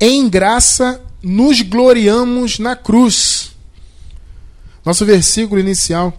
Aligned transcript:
em 0.00 0.28
graça 0.28 1.00
nos 1.22 1.60
gloriamos 1.62 2.58
na 2.58 2.76
cruz. 2.76 3.52
Nosso 4.84 5.04
versículo 5.04 5.60
inicial 5.60 6.16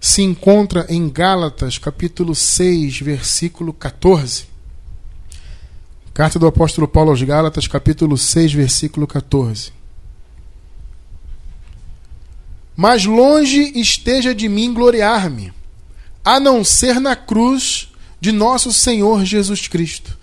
se 0.00 0.22
encontra 0.22 0.84
em 0.88 1.08
Gálatas, 1.08 1.78
capítulo 1.78 2.34
6, 2.34 3.00
versículo 3.00 3.72
14. 3.72 4.46
Carta 6.12 6.38
do 6.38 6.46
apóstolo 6.46 6.88
Paulo 6.88 7.10
aos 7.10 7.22
Gálatas, 7.22 7.66
capítulo 7.66 8.18
6, 8.18 8.52
versículo 8.52 9.06
14. 9.06 9.72
Mas 12.76 13.04
longe 13.04 13.72
esteja 13.78 14.34
de 14.34 14.48
mim 14.48 14.74
gloriar-me, 14.74 15.52
a 16.24 16.40
não 16.40 16.64
ser 16.64 17.00
na 17.00 17.14
cruz 17.14 17.88
de 18.20 18.32
nosso 18.32 18.72
Senhor 18.72 19.24
Jesus 19.24 19.68
Cristo, 19.68 20.18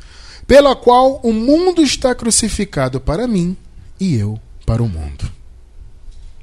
pela 0.49 0.75
qual 0.75 1.19
o 1.21 1.31
mundo 1.31 1.83
está 1.83 2.15
crucificado 2.15 2.99
para 2.99 3.27
mim 3.27 3.55
e 3.99 4.15
eu 4.15 4.39
para 4.65 4.81
o 4.81 4.89
mundo. 4.89 5.31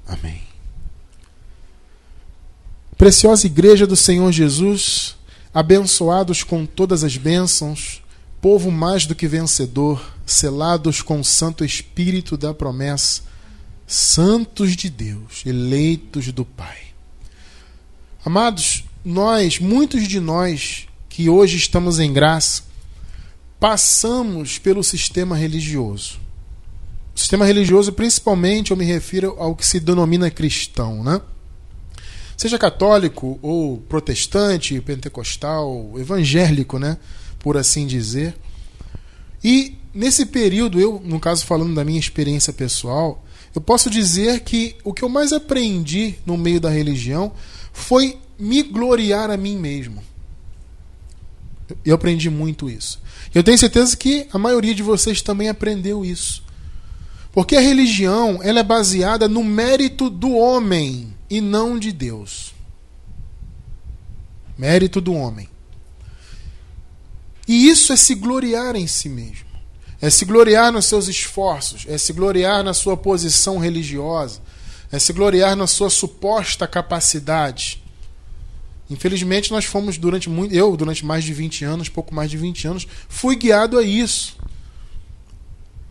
Amém. 0.06 0.42
Preciosa 2.96 3.46
Igreja 3.46 3.84
do 3.84 3.96
Senhor 3.96 4.30
Jesus, 4.30 5.16
abençoados 5.52 6.44
com 6.44 6.64
todas 6.64 7.02
as 7.02 7.16
bênçãos, 7.16 8.00
povo 8.40 8.70
mais 8.70 9.06
do 9.06 9.14
que 9.16 9.26
vencedor, 9.26 10.00
selados 10.24 11.02
com 11.02 11.18
o 11.18 11.24
Santo 11.24 11.64
Espírito 11.64 12.36
da 12.36 12.54
promessa, 12.54 13.22
santos 13.88 14.76
de 14.76 14.88
Deus, 14.88 15.42
eleitos 15.44 16.30
do 16.30 16.44
Pai. 16.44 16.78
Amados, 18.24 18.84
nós, 19.04 19.58
muitos 19.58 20.06
de 20.06 20.20
nós 20.20 20.86
que 21.08 21.28
hoje 21.28 21.56
estamos 21.56 21.98
em 21.98 22.12
graça, 22.12 22.62
passamos 23.58 24.58
pelo 24.58 24.82
sistema 24.82 25.36
religioso. 25.36 26.18
O 27.14 27.18
sistema 27.18 27.46
religioso, 27.46 27.92
principalmente, 27.92 28.70
eu 28.70 28.76
me 28.76 28.84
refiro 28.84 29.34
ao 29.38 29.56
que 29.56 29.64
se 29.64 29.80
denomina 29.80 30.30
cristão, 30.30 31.02
né? 31.02 31.20
Seja 32.36 32.58
católico 32.58 33.38
ou 33.40 33.78
protestante, 33.78 34.78
pentecostal, 34.82 35.94
evangélico, 35.96 36.78
né? 36.78 36.98
Por 37.38 37.56
assim 37.56 37.86
dizer. 37.86 38.36
E 39.42 39.78
nesse 39.94 40.26
período, 40.26 40.78
eu, 40.78 41.00
no 41.02 41.18
caso 41.18 41.46
falando 41.46 41.74
da 41.74 41.84
minha 41.84 41.98
experiência 41.98 42.52
pessoal, 42.52 43.24
eu 43.54 43.60
posso 43.62 43.88
dizer 43.88 44.40
que 44.40 44.76
o 44.84 44.92
que 44.92 45.02
eu 45.02 45.08
mais 45.08 45.32
aprendi 45.32 46.16
no 46.26 46.36
meio 46.36 46.60
da 46.60 46.68
religião 46.68 47.32
foi 47.72 48.18
me 48.38 48.62
gloriar 48.62 49.30
a 49.30 49.36
mim 49.38 49.56
mesmo. 49.56 50.02
Eu 51.84 51.94
aprendi 51.94 52.30
muito 52.30 52.70
isso. 52.70 53.00
Eu 53.34 53.42
tenho 53.42 53.58
certeza 53.58 53.96
que 53.96 54.28
a 54.32 54.38
maioria 54.38 54.74
de 54.74 54.82
vocês 54.82 55.20
também 55.20 55.48
aprendeu 55.48 56.04
isso. 56.04 56.44
Porque 57.32 57.56
a 57.56 57.60
religião 57.60 58.40
ela 58.42 58.60
é 58.60 58.62
baseada 58.62 59.28
no 59.28 59.44
mérito 59.44 60.08
do 60.08 60.32
homem 60.34 61.14
e 61.28 61.40
não 61.40 61.78
de 61.78 61.92
Deus. 61.92 62.54
Mérito 64.56 65.00
do 65.00 65.12
homem. 65.12 65.48
E 67.46 67.68
isso 67.68 67.92
é 67.92 67.96
se 67.96 68.14
gloriar 68.14 68.74
em 68.74 68.86
si 68.86 69.08
mesmo. 69.08 69.46
É 70.00 70.10
se 70.10 70.24
gloriar 70.24 70.72
nos 70.72 70.86
seus 70.86 71.08
esforços, 71.08 71.86
é 71.88 71.96
se 71.96 72.12
gloriar 72.12 72.62
na 72.62 72.74
sua 72.74 72.96
posição 72.96 73.58
religiosa, 73.58 74.40
é 74.92 74.98
se 74.98 75.12
gloriar 75.12 75.56
na 75.56 75.66
sua 75.66 75.88
suposta 75.88 76.66
capacidade. 76.66 77.82
Infelizmente, 78.88 79.50
nós 79.50 79.64
fomos 79.64 79.98
durante 79.98 80.28
muito. 80.28 80.54
Eu, 80.54 80.76
durante 80.76 81.04
mais 81.04 81.24
de 81.24 81.32
20 81.32 81.64
anos, 81.64 81.88
pouco 81.88 82.14
mais 82.14 82.30
de 82.30 82.36
20 82.36 82.68
anos, 82.68 82.86
fui 83.08 83.36
guiado 83.36 83.78
a 83.78 83.82
isso. 83.82 84.36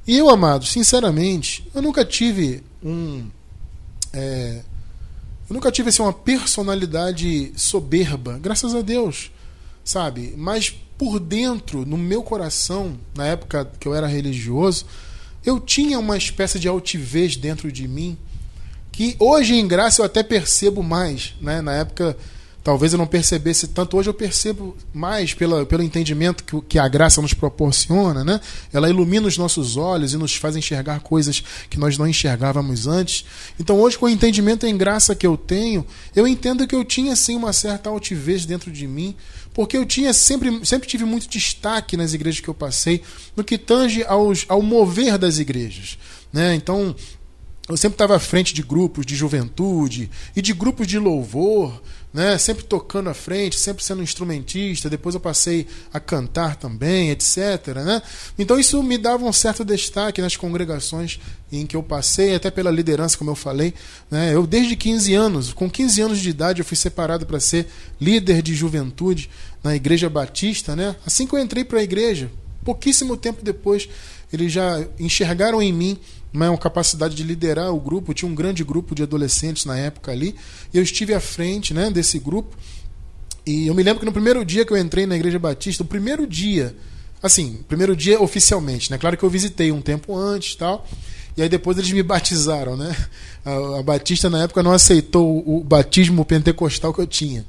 E 0.07 0.17
eu, 0.17 0.29
amado, 0.29 0.65
sinceramente, 0.65 1.67
eu 1.73 1.81
nunca 1.81 2.05
tive 2.05 2.63
um. 2.83 3.25
É, 4.13 4.61
eu 5.49 5.53
nunca 5.53 5.71
tive 5.71 5.89
assim, 5.89 6.01
uma 6.01 6.13
personalidade 6.13 7.51
soberba, 7.55 8.39
graças 8.41 8.73
a 8.73 8.81
Deus, 8.81 9.31
sabe? 9.83 10.33
Mas 10.37 10.69
por 10.97 11.19
dentro, 11.19 11.85
no 11.85 11.97
meu 11.97 12.23
coração, 12.23 12.97
na 13.13 13.27
época 13.27 13.69
que 13.79 13.87
eu 13.87 13.93
era 13.93 14.07
religioso, 14.07 14.85
eu 15.45 15.59
tinha 15.59 15.99
uma 15.99 16.17
espécie 16.17 16.57
de 16.59 16.67
altivez 16.67 17.35
dentro 17.35 17.71
de 17.71 17.87
mim 17.87 18.17
que 18.91 19.15
hoje 19.19 19.55
em 19.55 19.67
graça 19.67 20.01
eu 20.01 20.05
até 20.05 20.23
percebo 20.23 20.81
mais, 20.81 21.35
né? 21.41 21.61
Na 21.61 21.73
época 21.73 22.17
talvez 22.65 22.93
eu 22.93 22.97
não 22.97 23.05
percebesse 23.05 23.67
tanto. 23.67 23.95
Hoje 23.95 24.09
eu 24.09 24.13
percebo 24.13 24.75
mais 24.91 25.35
pela, 25.35 25.67
pelo 25.67 25.83
entendimento 25.83 26.43
que, 26.43 26.59
que 26.61 26.79
a 26.79 26.87
graça 26.87 27.21
nos 27.21 27.31
proporciona, 27.31 28.23
né? 28.23 28.41
Ela 28.73 28.89
ilumina 28.89 29.27
os 29.27 29.37
nossos 29.37 29.77
olhos 29.77 30.13
e 30.13 30.17
nos 30.17 30.35
faz 30.35 30.55
enxergar 30.55 30.99
coisas 31.01 31.43
que 31.69 31.77
nós 31.77 31.95
não 31.95 32.07
enxergávamos 32.07 32.87
antes. 32.87 33.23
Então 33.59 33.79
hoje, 33.79 33.99
com 33.99 34.07
o 34.07 34.09
entendimento 34.09 34.65
em 34.65 34.75
graça 34.75 35.13
que 35.13 35.27
eu 35.27 35.37
tenho, 35.37 35.85
eu 36.15 36.27
entendo 36.27 36.65
que 36.65 36.73
eu 36.73 36.83
tinha 36.83 37.15
sim 37.15 37.35
uma 37.35 37.53
certa 37.53 37.87
altivez 37.91 38.47
dentro 38.47 38.71
de 38.71 38.87
mim, 38.87 39.15
porque 39.53 39.77
eu 39.77 39.85
tinha 39.85 40.11
sempre, 40.11 40.65
sempre 40.65 40.89
tive 40.89 41.05
muito 41.05 41.29
destaque 41.29 41.95
nas 41.95 42.15
igrejas 42.15 42.39
que 42.39 42.49
eu 42.49 42.55
passei, 42.55 43.03
no 43.37 43.43
que 43.43 43.59
tange 43.59 44.03
aos, 44.05 44.43
ao 44.49 44.63
mover 44.63 45.19
das 45.19 45.37
igrejas. 45.37 45.99
Né? 46.33 46.55
Então, 46.55 46.95
eu 47.67 47.75
sempre 47.75 47.95
estava 47.95 48.15
à 48.15 48.19
frente 48.19 48.53
de 48.53 48.61
grupos 48.61 49.05
de 49.07 49.15
juventude 49.15 50.09
e 50.35 50.41
de 50.41 50.53
grupos 50.53 50.85
de 50.85 50.99
louvor, 50.99 51.81
né? 52.13 52.37
sempre 52.37 52.63
tocando 52.63 53.09
à 53.09 53.13
frente, 53.15 53.59
sempre 53.59 53.83
sendo 53.83 54.03
instrumentista. 54.03 54.87
Depois 54.87 55.15
eu 55.15 55.21
passei 55.21 55.65
a 55.91 55.99
cantar 55.99 56.57
também, 56.57 57.09
etc. 57.09 57.73
Né? 57.83 58.01
Então 58.37 58.59
isso 58.59 58.81
me 58.83 58.99
dava 58.99 59.25
um 59.25 59.33
certo 59.33 59.65
destaque 59.65 60.21
nas 60.21 60.37
congregações 60.37 61.19
em 61.51 61.65
que 61.65 61.75
eu 61.75 61.81
passei, 61.81 62.35
até 62.35 62.51
pela 62.51 62.69
liderança, 62.69 63.17
como 63.17 63.31
eu 63.31 63.35
falei. 63.35 63.73
Né? 64.11 64.35
Eu, 64.35 64.45
desde 64.45 64.75
15 64.75 65.13
anos, 65.15 65.51
com 65.51 65.67
15 65.67 66.01
anos 66.01 66.19
de 66.19 66.29
idade, 66.29 66.61
eu 66.61 66.65
fui 66.65 66.77
separado 66.77 67.25
para 67.25 67.39
ser 67.39 67.67
líder 67.99 68.43
de 68.43 68.53
juventude 68.53 69.27
na 69.63 69.75
Igreja 69.75 70.07
Batista. 70.07 70.75
Né? 70.75 70.95
Assim 71.03 71.25
que 71.25 71.33
eu 71.33 71.39
entrei 71.39 71.63
para 71.63 71.79
a 71.79 71.83
igreja, 71.83 72.29
pouquíssimo 72.63 73.17
tempo 73.17 73.43
depois, 73.43 73.89
eles 74.31 74.51
já 74.51 74.85
enxergaram 74.99 75.61
em 75.61 75.73
mim 75.73 75.99
uma 76.35 76.57
capacidade 76.57 77.15
de 77.15 77.23
liderar 77.23 77.73
o 77.73 77.79
grupo. 77.79 78.13
tinha 78.13 78.29
um 78.29 78.35
grande 78.35 78.63
grupo 78.63 78.95
de 78.95 79.03
adolescentes 79.03 79.65
na 79.65 79.77
época 79.77 80.11
ali. 80.11 80.35
E 80.73 80.77
eu 80.77 80.83
estive 80.83 81.13
à 81.13 81.19
frente 81.19 81.73
né, 81.73 81.89
desse 81.89 82.19
grupo. 82.19 82.55
E 83.45 83.67
eu 83.67 83.75
me 83.75 83.83
lembro 83.83 83.99
que 83.99 84.05
no 84.05 84.11
primeiro 84.11 84.43
dia 84.43 84.65
que 84.65 84.73
eu 84.73 84.77
entrei 84.77 85.05
na 85.05 85.15
Igreja 85.15 85.37
Batista, 85.37 85.83
o 85.83 85.85
primeiro 85.85 86.25
dia, 86.25 86.75
assim, 87.21 87.59
primeiro 87.67 87.95
dia 87.95 88.19
oficialmente, 88.21 88.89
né? 88.89 88.97
Claro 88.97 89.15
que 89.15 89.23
eu 89.23 89.29
visitei 89.29 89.71
um 89.71 89.81
tempo 89.81 90.17
antes 90.17 90.55
tal. 90.55 90.87
E 91.37 91.41
aí 91.41 91.49
depois 91.49 91.77
eles 91.77 91.91
me 91.91 92.01
batizaram, 92.01 92.75
né? 92.75 92.95
A, 93.45 93.79
a 93.79 93.83
Batista 93.83 94.29
na 94.29 94.43
época 94.43 94.63
não 94.63 94.71
aceitou 94.71 95.43
o, 95.45 95.57
o 95.57 95.63
batismo 95.63 96.25
pentecostal 96.25 96.93
que 96.93 97.01
eu 97.01 97.07
tinha. 97.07 97.45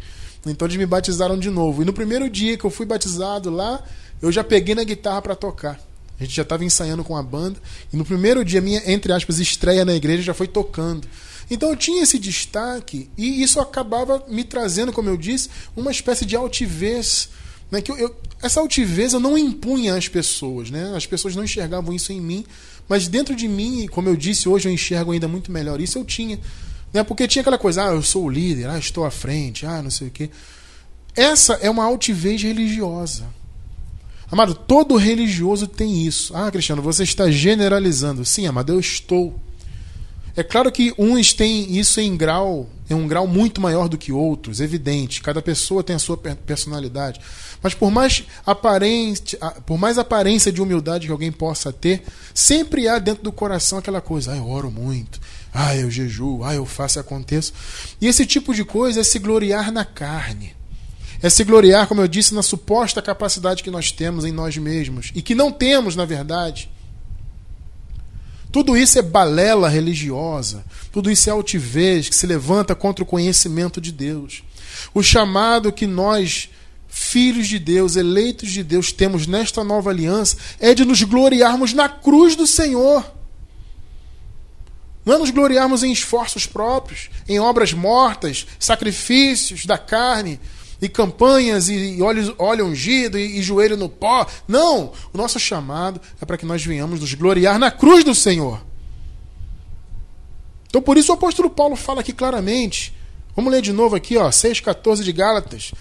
Então 0.46 0.66
eles 0.66 0.76
me 0.76 0.86
batizaram 0.86 1.38
de 1.38 1.50
novo. 1.50 1.82
E 1.82 1.84
no 1.84 1.92
primeiro 1.92 2.28
dia 2.28 2.56
que 2.56 2.64
eu 2.64 2.70
fui 2.70 2.84
batizado 2.84 3.48
lá, 3.50 3.82
eu 4.20 4.30
já 4.30 4.44
peguei 4.44 4.74
na 4.74 4.84
guitarra 4.84 5.22
para 5.22 5.34
tocar. 5.34 5.80
A 6.18 6.24
gente 6.24 6.34
já 6.34 6.42
estava 6.42 6.64
ensaiando 6.64 7.04
com 7.04 7.16
a 7.16 7.22
banda. 7.22 7.60
E 7.92 7.96
no 7.96 8.04
primeiro 8.04 8.44
dia, 8.44 8.60
minha, 8.60 8.82
entre 8.90 9.12
aspas, 9.12 9.38
estreia 9.38 9.84
na 9.84 9.94
igreja 9.94 10.22
já 10.22 10.34
foi 10.34 10.48
tocando. 10.48 11.06
Então 11.50 11.70
eu 11.70 11.76
tinha 11.76 12.02
esse 12.02 12.18
destaque 12.18 13.08
e 13.16 13.42
isso 13.42 13.60
acabava 13.60 14.24
me 14.28 14.42
trazendo, 14.42 14.92
como 14.92 15.08
eu 15.08 15.16
disse, 15.16 15.48
uma 15.76 15.90
espécie 15.90 16.24
de 16.24 16.34
altivez. 16.34 17.28
Né? 17.70 17.80
Que 17.80 17.92
eu, 17.92 17.98
eu, 17.98 18.16
essa 18.42 18.60
altivez 18.60 19.12
eu 19.12 19.20
não 19.20 19.36
impunha 19.36 19.94
às 19.94 20.08
pessoas. 20.08 20.70
Né? 20.70 20.92
As 20.96 21.06
pessoas 21.06 21.36
não 21.36 21.44
enxergavam 21.44 21.92
isso 21.92 22.12
em 22.12 22.20
mim. 22.20 22.44
Mas 22.88 23.08
dentro 23.08 23.34
de 23.34 23.46
mim, 23.46 23.86
como 23.90 24.08
eu 24.08 24.16
disse, 24.16 24.48
hoje 24.48 24.68
eu 24.68 24.72
enxergo 24.72 25.12
ainda 25.12 25.28
muito 25.28 25.52
melhor. 25.52 25.80
Isso 25.80 25.98
eu 25.98 26.04
tinha. 26.04 26.40
Né? 26.92 27.04
Porque 27.04 27.28
tinha 27.28 27.42
aquela 27.42 27.58
coisa, 27.58 27.84
ah, 27.84 27.92
eu 27.92 28.02
sou 28.02 28.24
o 28.24 28.30
líder, 28.30 28.68
ah, 28.70 28.78
estou 28.78 29.04
à 29.04 29.10
frente, 29.10 29.66
ah, 29.66 29.82
não 29.82 29.90
sei 29.90 30.08
o 30.08 30.10
quê. 30.10 30.30
Essa 31.14 31.54
é 31.54 31.70
uma 31.70 31.84
altivez 31.84 32.42
religiosa. 32.42 33.24
Amado, 34.30 34.54
todo 34.54 34.96
religioso 34.96 35.66
tem 35.68 36.04
isso. 36.04 36.36
Ah, 36.36 36.50
Cristiano, 36.50 36.82
você 36.82 37.04
está 37.04 37.30
generalizando. 37.30 38.24
Sim, 38.24 38.46
amado, 38.46 38.72
eu 38.72 38.80
estou. 38.80 39.38
É 40.36 40.42
claro 40.42 40.70
que 40.70 40.92
uns 40.98 41.32
têm 41.32 41.78
isso 41.78 41.98
em 42.00 42.14
grau, 42.14 42.68
em 42.90 42.94
um 42.94 43.08
grau 43.08 43.26
muito 43.26 43.60
maior 43.60 43.88
do 43.88 43.96
que 43.96 44.12
outros, 44.12 44.60
evidente. 44.60 45.22
Cada 45.22 45.40
pessoa 45.40 45.82
tem 45.82 45.96
a 45.96 45.98
sua 45.98 46.16
personalidade. 46.18 47.20
Mas 47.62 47.72
por 47.72 47.90
mais 47.90 48.24
aparente, 48.44 49.38
por 49.64 49.78
mais 49.78 49.96
aparência 49.96 50.52
de 50.52 50.60
humildade 50.60 51.06
que 51.06 51.12
alguém 51.12 51.32
possa 51.32 51.72
ter, 51.72 52.02
sempre 52.34 52.88
há 52.88 52.98
dentro 52.98 53.22
do 53.22 53.32
coração 53.32 53.78
aquela 53.78 54.00
coisa: 54.00 54.32
ah, 54.32 54.36
eu 54.36 54.48
oro 54.48 54.70
muito, 54.70 55.20
ah, 55.54 55.74
eu 55.74 55.90
jejuo, 55.90 56.44
ah, 56.44 56.54
eu 56.54 56.66
faço 56.66 56.98
e 56.98 57.00
aconteço. 57.00 57.54
E 58.00 58.06
esse 58.06 58.26
tipo 58.26 58.54
de 58.54 58.64
coisa 58.64 59.00
é 59.00 59.04
se 59.04 59.18
gloriar 59.18 59.72
na 59.72 59.84
carne. 59.84 60.55
É 61.22 61.30
se 61.30 61.44
gloriar, 61.44 61.86
como 61.86 62.00
eu 62.00 62.08
disse, 62.08 62.34
na 62.34 62.42
suposta 62.42 63.00
capacidade 63.00 63.62
que 63.62 63.70
nós 63.70 63.90
temos 63.90 64.24
em 64.24 64.32
nós 64.32 64.56
mesmos 64.56 65.10
e 65.14 65.22
que 65.22 65.34
não 65.34 65.50
temos, 65.50 65.96
na 65.96 66.04
verdade. 66.04 66.70
Tudo 68.52 68.76
isso 68.76 68.98
é 68.98 69.02
balela 69.02 69.68
religiosa, 69.68 70.64
tudo 70.92 71.10
isso 71.10 71.28
é 71.28 71.32
altivez 71.32 72.08
que 72.08 72.14
se 72.14 72.26
levanta 72.26 72.74
contra 72.74 73.02
o 73.02 73.06
conhecimento 73.06 73.80
de 73.80 73.92
Deus. 73.92 74.42
O 74.94 75.02
chamado 75.02 75.72
que 75.72 75.86
nós 75.86 76.48
filhos 76.88 77.48
de 77.48 77.58
Deus, 77.58 77.96
eleitos 77.96 78.50
de 78.50 78.62
Deus, 78.64 78.92
temos 78.92 79.26
nesta 79.26 79.62
nova 79.62 79.90
aliança 79.90 80.38
é 80.58 80.74
de 80.74 80.84
nos 80.84 81.02
gloriarmos 81.02 81.74
na 81.74 81.88
cruz 81.88 82.34
do 82.34 82.46
Senhor. 82.46 83.04
Não 85.04 85.14
é 85.14 85.18
nos 85.18 85.30
gloriarmos 85.30 85.82
em 85.82 85.92
esforços 85.92 86.46
próprios, 86.46 87.10
em 87.28 87.38
obras 87.38 87.72
mortas, 87.72 88.46
sacrifícios 88.58 89.66
da 89.66 89.76
carne, 89.76 90.40
e 90.80 90.88
campanhas, 90.88 91.68
e 91.68 92.00
óleo, 92.02 92.34
óleo 92.38 92.66
ungido, 92.66 93.18
e, 93.18 93.38
e 93.38 93.42
joelho 93.42 93.76
no 93.76 93.88
pó. 93.88 94.26
Não! 94.46 94.92
O 95.12 95.16
nosso 95.16 95.38
chamado 95.38 96.00
é 96.20 96.24
para 96.24 96.36
que 96.36 96.46
nós 96.46 96.64
venhamos 96.64 97.00
nos 97.00 97.14
gloriar 97.14 97.58
na 97.58 97.70
cruz 97.70 98.04
do 98.04 98.14
Senhor. 98.14 98.64
Então, 100.68 100.82
por 100.82 100.98
isso 100.98 101.12
o 101.12 101.14
apóstolo 101.14 101.48
Paulo 101.48 101.76
fala 101.76 102.00
aqui 102.00 102.12
claramente. 102.12 102.94
Vamos 103.34 103.52
ler 103.52 103.62
de 103.62 103.72
novo 103.72 103.96
aqui, 103.96 104.16
ó, 104.16 104.28
6,14 104.28 105.02
de 105.02 105.12
Gálatas. 105.12 105.72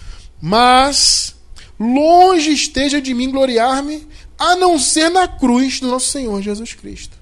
Mas 0.42 1.36
longe 1.80 2.51
esteja 2.51 3.01
de 3.01 3.13
mim 3.13 3.31
gloriar-me, 3.31 4.07
a 4.38 4.56
não 4.56 4.77
ser 4.77 5.09
na 5.09 5.27
cruz 5.27 5.80
do 5.80 5.88
nosso 5.88 6.07
Senhor 6.07 6.41
Jesus 6.41 6.74
Cristo. 6.74 7.18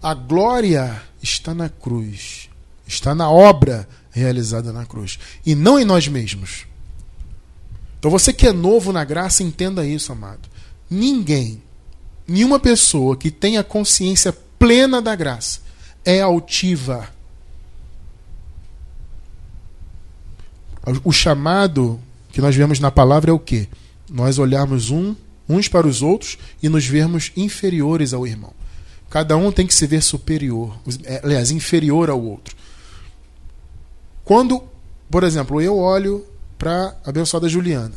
A 0.00 0.14
glória 0.14 1.02
está 1.20 1.52
na 1.52 1.68
cruz, 1.68 2.48
está 2.86 3.14
na 3.14 3.30
obra 3.30 3.88
realizada 4.10 4.72
na 4.72 4.86
cruz, 4.86 5.18
e 5.44 5.54
não 5.54 5.78
em 5.78 5.84
nós 5.84 6.08
mesmos. 6.08 6.66
Então 7.98 8.10
você 8.10 8.32
que 8.32 8.46
é 8.46 8.52
novo 8.52 8.92
na 8.92 9.04
graça, 9.04 9.42
entenda 9.42 9.84
isso, 9.84 10.12
amado. 10.12 10.48
Ninguém, 10.88 11.62
nenhuma 12.26 12.60
pessoa 12.60 13.16
que 13.16 13.30
tenha 13.30 13.64
consciência 13.64 14.32
plena 14.58 15.02
da 15.02 15.14
graça 15.14 15.60
é 16.04 16.20
altiva. 16.20 17.08
O 21.04 21.12
chamado 21.12 22.00
que 22.32 22.40
nós 22.40 22.54
vemos 22.54 22.80
na 22.80 22.90
palavra 22.90 23.30
é 23.30 23.34
o 23.34 23.38
quê? 23.38 23.68
Nós 24.08 24.38
olharmos 24.38 24.90
um, 24.90 25.14
uns 25.48 25.68
para 25.68 25.86
os 25.86 26.02
outros 26.02 26.38
e 26.62 26.68
nos 26.68 26.86
vermos 26.86 27.32
inferiores 27.36 28.14
ao 28.14 28.26
irmão. 28.26 28.52
Cada 29.10 29.36
um 29.36 29.50
tem 29.50 29.66
que 29.66 29.74
se 29.74 29.86
ver 29.86 30.02
superior, 30.02 30.78
é, 31.04 31.20
aliás, 31.24 31.50
inferior 31.50 32.10
ao 32.10 32.22
outro. 32.22 32.54
Quando, 34.28 34.62
por 35.10 35.24
exemplo, 35.24 35.58
eu 35.58 35.78
olho 35.78 36.22
para 36.58 36.94
a 37.02 37.08
abençoada 37.08 37.48
Juliana, 37.48 37.94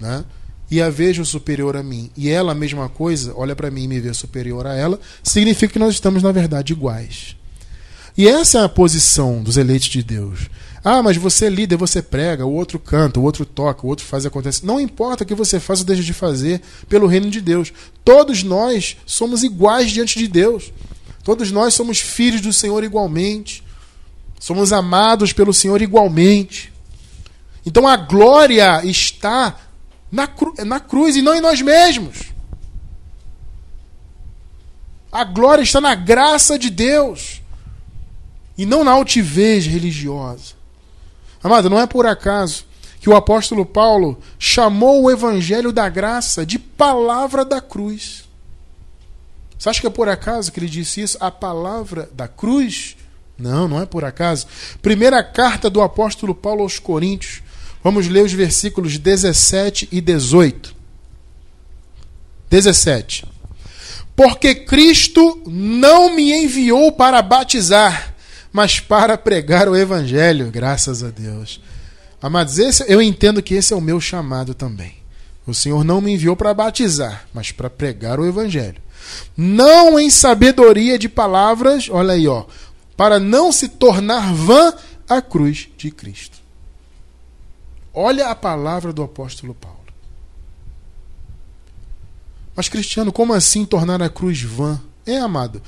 né? 0.00 0.24
E 0.68 0.82
a 0.82 0.90
vejo 0.90 1.24
superior 1.24 1.76
a 1.76 1.82
mim, 1.82 2.10
e 2.16 2.28
ela 2.28 2.50
a 2.50 2.56
mesma 2.56 2.88
coisa, 2.88 3.32
olha 3.36 3.54
para 3.54 3.70
mim 3.70 3.84
e 3.84 3.86
me 3.86 4.00
vê 4.00 4.12
superior 4.12 4.66
a 4.66 4.74
ela, 4.74 4.98
significa 5.22 5.74
que 5.74 5.78
nós 5.78 5.94
estamos 5.94 6.24
na 6.24 6.32
verdade 6.32 6.72
iguais. 6.72 7.36
E 8.18 8.26
essa 8.26 8.58
é 8.58 8.64
a 8.64 8.68
posição 8.68 9.44
dos 9.44 9.56
eleitos 9.56 9.86
de 9.86 10.02
Deus. 10.02 10.50
Ah, 10.82 11.04
mas 11.04 11.16
você 11.16 11.44
é 11.46 11.50
líder, 11.50 11.76
você 11.76 12.02
prega, 12.02 12.44
o 12.44 12.52
outro 12.52 12.80
canta, 12.80 13.20
o 13.20 13.22
outro 13.22 13.46
toca, 13.46 13.86
o 13.86 13.88
outro 13.88 14.04
faz 14.04 14.26
acontecer. 14.26 14.66
Não 14.66 14.80
importa 14.80 15.22
o 15.22 15.26
que 15.26 15.36
você 15.36 15.60
faz 15.60 15.78
ou 15.78 15.86
deixa 15.86 16.02
de 16.02 16.12
fazer 16.12 16.62
pelo 16.88 17.06
reino 17.06 17.30
de 17.30 17.40
Deus. 17.40 17.72
Todos 18.04 18.42
nós 18.42 18.96
somos 19.06 19.44
iguais 19.44 19.92
diante 19.92 20.18
de 20.18 20.26
Deus. 20.26 20.72
Todos 21.22 21.52
nós 21.52 21.74
somos 21.74 22.00
filhos 22.00 22.40
do 22.40 22.52
Senhor 22.52 22.82
igualmente. 22.82 23.63
Somos 24.44 24.74
amados 24.74 25.32
pelo 25.32 25.54
Senhor 25.54 25.80
igualmente. 25.80 26.70
Então 27.64 27.88
a 27.88 27.96
glória 27.96 28.84
está 28.84 29.56
na, 30.12 30.26
cru 30.26 30.52
na 30.66 30.78
cruz 30.78 31.16
e 31.16 31.22
não 31.22 31.34
em 31.34 31.40
nós 31.40 31.62
mesmos. 31.62 32.24
A 35.10 35.24
glória 35.24 35.62
está 35.62 35.80
na 35.80 35.94
graça 35.94 36.58
de 36.58 36.68
Deus 36.68 37.40
e 38.58 38.66
não 38.66 38.84
na 38.84 38.90
altivez 38.90 39.64
religiosa. 39.64 40.52
Amado, 41.42 41.70
não 41.70 41.80
é 41.80 41.86
por 41.86 42.04
acaso 42.04 42.66
que 43.00 43.08
o 43.08 43.16
apóstolo 43.16 43.64
Paulo 43.64 44.20
chamou 44.38 45.04
o 45.04 45.10
evangelho 45.10 45.72
da 45.72 45.88
graça 45.88 46.44
de 46.44 46.58
palavra 46.58 47.46
da 47.46 47.62
cruz. 47.62 48.28
Você 49.58 49.70
acha 49.70 49.80
que 49.80 49.86
é 49.86 49.90
por 49.90 50.06
acaso 50.06 50.52
que 50.52 50.60
ele 50.60 50.68
disse 50.68 51.00
isso? 51.00 51.16
A 51.18 51.30
palavra 51.30 52.10
da 52.12 52.28
cruz 52.28 52.94
não, 53.38 53.66
não 53.66 53.82
é 53.82 53.86
por 53.86 54.04
acaso. 54.04 54.46
Primeira 54.80 55.22
carta 55.22 55.68
do 55.68 55.82
apóstolo 55.82 56.34
Paulo 56.34 56.62
aos 56.62 56.78
Coríntios. 56.78 57.42
Vamos 57.82 58.08
ler 58.08 58.24
os 58.24 58.32
versículos 58.32 58.96
17 58.96 59.88
e 59.90 60.00
18. 60.00 60.74
17. 62.48 63.26
Porque 64.16 64.54
Cristo 64.54 65.42
não 65.46 66.14
me 66.14 66.32
enviou 66.32 66.92
para 66.92 67.20
batizar, 67.20 68.14
mas 68.52 68.78
para 68.78 69.18
pregar 69.18 69.68
o 69.68 69.76
evangelho, 69.76 70.50
graças 70.50 71.02
a 71.02 71.10
Deus. 71.10 71.60
Amados, 72.22 72.58
esse, 72.58 72.84
eu 72.86 73.02
entendo 73.02 73.42
que 73.42 73.54
esse 73.54 73.72
é 73.72 73.76
o 73.76 73.80
meu 73.80 74.00
chamado 74.00 74.54
também. 74.54 74.94
O 75.46 75.52
Senhor 75.52 75.84
não 75.84 76.00
me 76.00 76.12
enviou 76.12 76.36
para 76.36 76.54
batizar, 76.54 77.26
mas 77.34 77.50
para 77.50 77.68
pregar 77.68 78.18
o 78.18 78.26
evangelho. 78.26 78.80
Não 79.36 79.98
em 79.98 80.08
sabedoria 80.08 80.98
de 80.98 81.08
palavras, 81.08 81.88
olha 81.90 82.14
aí, 82.14 82.26
ó, 82.26 82.44
para 82.96 83.18
não 83.18 83.52
se 83.52 83.68
tornar 83.68 84.32
vã 84.34 84.74
a 85.08 85.20
cruz 85.20 85.68
de 85.76 85.90
Cristo. 85.90 86.38
Olha 87.92 88.28
a 88.28 88.34
palavra 88.34 88.92
do 88.92 89.02
apóstolo 89.02 89.54
Paulo. 89.54 89.78
Mas, 92.56 92.68
Cristiano, 92.68 93.12
como 93.12 93.32
assim 93.32 93.64
tornar 93.64 94.02
a 94.02 94.08
cruz 94.08 94.42
vã? 94.42 94.80
É, 95.06 95.18
amado. 95.18 95.60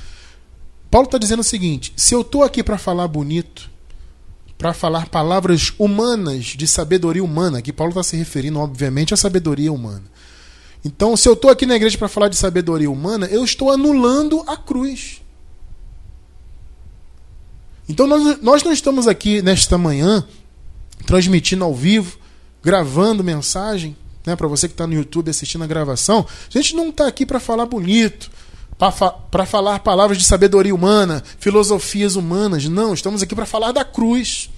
Paulo 0.90 1.06
está 1.06 1.18
dizendo 1.18 1.40
o 1.40 1.44
seguinte: 1.44 1.92
se 1.96 2.14
eu 2.14 2.20
estou 2.20 2.42
aqui 2.42 2.62
para 2.62 2.78
falar 2.78 3.08
bonito, 3.08 3.70
para 4.56 4.72
falar 4.72 5.08
palavras 5.08 5.72
humanas, 5.78 6.46
de 6.46 6.66
sabedoria 6.66 7.22
humana, 7.22 7.60
que 7.60 7.72
Paulo 7.72 7.90
está 7.90 8.02
se 8.02 8.16
referindo, 8.16 8.58
obviamente, 8.58 9.12
à 9.12 9.16
sabedoria 9.16 9.72
humana. 9.72 10.04
Então, 10.84 11.16
se 11.16 11.28
eu 11.28 11.32
estou 11.32 11.50
aqui 11.50 11.66
na 11.66 11.74
igreja 11.76 11.98
para 11.98 12.08
falar 12.08 12.28
de 12.28 12.36
sabedoria 12.36 12.90
humana, 12.90 13.26
eu 13.26 13.44
estou 13.44 13.70
anulando 13.70 14.42
a 14.46 14.56
cruz. 14.56 15.20
Então 17.88 18.06
nós, 18.06 18.42
nós 18.42 18.62
não 18.62 18.72
estamos 18.72 19.06
aqui 19.06 19.40
nesta 19.42 19.78
manhã 19.78 20.26
transmitindo 21.04 21.64
ao 21.64 21.74
vivo, 21.74 22.18
gravando 22.62 23.22
mensagem, 23.22 23.96
né, 24.24 24.34
para 24.34 24.48
você 24.48 24.66
que 24.66 24.74
está 24.74 24.86
no 24.86 24.94
YouTube 24.94 25.30
assistindo 25.30 25.62
a 25.62 25.66
gravação. 25.66 26.26
A 26.48 26.58
gente 26.58 26.74
não 26.74 26.88
está 26.88 27.06
aqui 27.06 27.24
para 27.24 27.38
falar 27.38 27.66
bonito, 27.66 28.30
para 28.76 28.90
fa 28.90 29.14
falar 29.46 29.78
palavras 29.80 30.18
de 30.18 30.24
sabedoria 30.24 30.74
humana, 30.74 31.22
filosofias 31.38 32.16
humanas. 32.16 32.64
Não, 32.64 32.92
estamos 32.92 33.22
aqui 33.22 33.34
para 33.34 33.46
falar 33.46 33.72
da 33.72 33.84
cruz. 33.84 34.50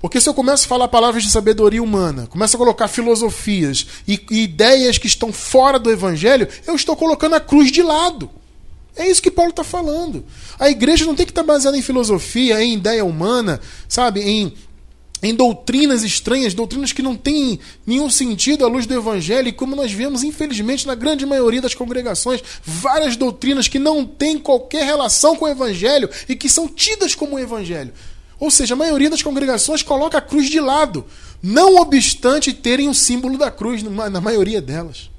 Porque 0.00 0.20
se 0.20 0.28
eu 0.28 0.34
começo 0.34 0.64
a 0.64 0.68
falar 0.68 0.88
palavras 0.88 1.22
de 1.22 1.30
sabedoria 1.30 1.80
humana, 1.82 2.26
começo 2.26 2.56
a 2.56 2.58
colocar 2.58 2.88
filosofias 2.88 3.86
e, 4.08 4.20
e 4.30 4.42
ideias 4.42 4.98
que 4.98 5.06
estão 5.06 5.32
fora 5.32 5.78
do 5.78 5.90
evangelho, 5.90 6.48
eu 6.66 6.74
estou 6.74 6.96
colocando 6.96 7.36
a 7.36 7.40
cruz 7.40 7.70
de 7.70 7.82
lado. 7.82 8.28
É 8.96 9.08
isso 9.08 9.22
que 9.22 9.30
Paulo 9.30 9.50
está 9.50 9.64
falando. 9.64 10.24
A 10.58 10.68
igreja 10.68 11.04
não 11.04 11.14
tem 11.14 11.24
que 11.24 11.32
estar 11.32 11.42
tá 11.42 11.46
baseada 11.46 11.76
em 11.76 11.82
filosofia, 11.82 12.62
em 12.62 12.74
ideia 12.74 13.04
humana, 13.04 13.60
sabe, 13.88 14.20
em, 14.20 14.52
em 15.22 15.34
doutrinas 15.34 16.02
estranhas, 16.02 16.52
doutrinas 16.52 16.92
que 16.92 17.00
não 17.00 17.16
têm 17.16 17.58
nenhum 17.86 18.10
sentido 18.10 18.64
à 18.64 18.68
luz 18.68 18.84
do 18.84 18.94
evangelho, 18.94 19.48
e 19.48 19.52
como 19.52 19.74
nós 19.74 19.92
vemos, 19.92 20.22
infelizmente, 20.22 20.86
na 20.86 20.94
grande 20.94 21.24
maioria 21.24 21.62
das 21.62 21.74
congregações, 21.74 22.42
várias 22.64 23.16
doutrinas 23.16 23.66
que 23.66 23.78
não 23.78 24.04
têm 24.04 24.38
qualquer 24.38 24.84
relação 24.84 25.36
com 25.36 25.46
o 25.46 25.48
evangelho 25.48 26.10
e 26.28 26.36
que 26.36 26.48
são 26.48 26.68
tidas 26.68 27.14
como 27.14 27.36
o 27.36 27.38
evangelho. 27.38 27.92
Ou 28.38 28.50
seja, 28.50 28.74
a 28.74 28.76
maioria 28.76 29.08
das 29.08 29.22
congregações 29.22 29.84
coloca 29.84 30.18
a 30.18 30.22
cruz 30.22 30.50
de 30.50 30.58
lado, 30.58 31.06
não 31.40 31.76
obstante 31.76 32.52
terem 32.52 32.88
o 32.88 32.94
símbolo 32.94 33.38
da 33.38 33.52
cruz 33.52 33.82
na 33.82 34.20
maioria 34.20 34.60
delas. 34.60 35.11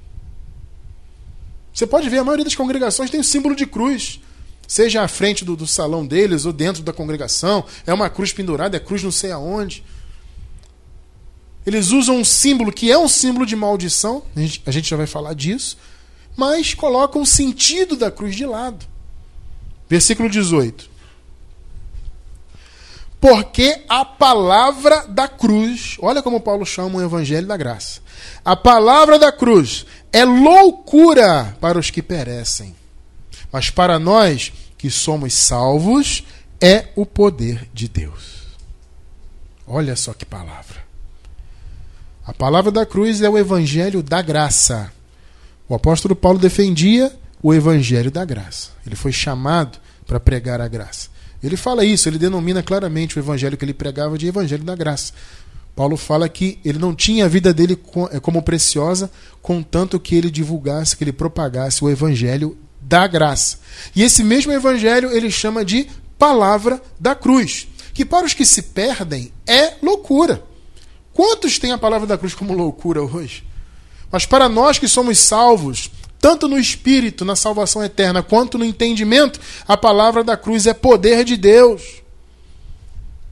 Você 1.74 1.88
pode 1.88 2.10
ver, 2.10 2.20
a 2.20 2.24
maioria 2.24 2.46
das 2.46 2.56
congregações 2.56 3.10
tem 3.10 3.20
o 3.20 3.24
símbolo 3.24 3.56
de 3.56 3.66
cruz. 3.66 4.20
Seja 4.68 5.02
à 5.02 5.08
frente 5.08 5.44
do, 5.44 5.56
do 5.56 5.68
salão 5.68 6.06
deles 6.06 6.46
ou 6.46 6.54
dentro 6.54 6.84
da 6.84 6.94
congregação. 6.94 7.66
É 7.86 7.94
uma 7.94 8.10
cruz 8.10 8.32
pendurada, 8.32 8.78
é 8.78 8.80
cruz 8.80 9.02
não 9.02 9.12
sei 9.12 9.32
aonde. 9.32 9.84
Eles 11.66 11.92
usam 11.92 12.18
um 12.18 12.26
símbolo 12.26 12.72
que 12.72 12.92
é 12.92 12.98
um 12.98 13.08
símbolo 13.08 13.46
de 13.46 13.56
maldição, 13.56 14.24
a 14.36 14.40
gente, 14.40 14.62
a 14.66 14.72
gente 14.72 14.90
já 14.90 14.98
vai 14.98 15.08
falar 15.08 15.34
disso, 15.34 15.78
mas 16.36 16.74
colocam 16.74 17.22
o 17.22 17.26
sentido 17.26 17.96
da 17.96 18.12
cruz 18.12 18.36
de 18.36 18.46
lado. 18.46 18.86
Versículo 19.90 20.30
18. 20.30 20.92
Porque 23.22 23.82
a 23.88 24.04
palavra 24.04 25.08
da 25.08 25.30
cruz, 25.30 25.96
olha 26.02 26.22
como 26.22 26.42
Paulo 26.42 26.66
chama 26.66 26.98
o 26.98 27.02
evangelho 27.02 27.48
da 27.48 27.56
graça. 27.56 28.02
A 28.44 28.54
palavra 28.54 29.18
da 29.18 29.32
cruz 29.32 29.86
é 30.14 30.24
loucura 30.24 31.58
para 31.60 31.80
os 31.80 31.90
que 31.90 32.04
perecem, 32.04 32.76
mas 33.52 33.72
para 33.72 33.98
nós 33.98 34.54
que 34.78 34.92
somos 34.92 35.34
salvos 35.34 36.24
é 36.62 36.90
o 36.96 37.06
poder 37.06 37.68
de 37.74 37.88
Deus. 37.88 38.44
Olha 39.66 39.96
só 39.96 40.14
que 40.14 40.24
palavra. 40.24 40.84
A 42.26 42.34
palavra 42.34 42.72
da 42.72 42.86
cruz 42.86 43.22
é 43.22 43.30
o 43.30 43.38
evangelho 43.38 44.04
da 44.04 44.22
graça. 44.22 44.94
O 45.68 45.74
apóstolo 45.74 46.16
Paulo 46.16 46.38
defendia 46.38 47.12
o 47.42 47.54
evangelho 47.54 48.12
da 48.12 48.24
graça. 48.24 48.70
Ele 48.86 48.96
foi 48.96 49.12
chamado 49.12 49.80
para 50.06 50.20
pregar 50.20 50.62
a 50.62 50.68
graça. 50.68 51.10
Ele 51.42 51.58
fala 51.58 51.84
isso, 51.84 52.08
ele 52.08 52.18
denomina 52.18 52.64
claramente 52.64 53.18
o 53.18 53.20
evangelho 53.20 53.58
que 53.58 53.66
ele 53.66 53.74
pregava 53.74 54.18
de 54.18 54.28
evangelho 54.28 54.64
da 54.64 54.76
graça. 54.76 55.12
Paulo 55.76 55.98
fala 55.98 56.30
que 56.30 56.60
ele 56.64 56.78
não 56.78 56.94
tinha 56.94 57.26
a 57.26 57.28
vida 57.28 57.54
dele 57.54 57.78
eh, 58.12 58.20
como 58.20 58.44
preciosa, 58.44 59.10
contanto 59.42 60.00
que 60.00 60.16
ele 60.16 60.30
divulgasse, 60.30 60.96
que 60.96 61.04
ele 61.04 61.12
propagasse 61.12 61.84
o 61.84 61.90
evangelho 61.90 62.58
da 62.80 63.08
graça. 63.08 63.60
E 63.96 64.04
esse 64.04 64.24
mesmo 64.24 64.52
evangelho 64.52 65.12
ele 65.12 65.32
chama 65.32 65.66
de 65.66 65.88
palavra 66.18 66.82
da 67.00 67.16
cruz, 67.16 67.68
que 67.94 68.06
para 68.06 68.26
os 68.26 68.34
que 68.34 68.46
se 68.46 68.62
perdem 68.62 69.32
é 69.48 69.74
loucura. 69.82 70.44
Quantos 71.12 71.58
têm 71.58 71.72
a 71.72 71.78
palavra 71.78 72.08
da 72.08 72.18
cruz 72.18 72.34
como 72.34 72.54
loucura 72.54 73.02
hoje? 73.02 73.44
Mas 74.12 74.26
para 74.26 74.48
nós 74.48 74.78
que 74.78 74.88
somos 74.88 75.18
salvos, 75.18 75.90
tanto 76.20 76.48
no 76.48 76.58
espírito, 76.58 77.26
na 77.26 77.36
salvação 77.36 77.84
eterna, 77.84 78.22
quanto 78.22 78.58
no 78.58 78.66
entendimento, 78.66 79.40
a 79.68 79.76
palavra 79.76 80.24
da 80.24 80.38
cruz 80.38 80.68
é 80.68 80.74
poder 80.74 81.24
de 81.24 81.36
Deus. 81.36 82.03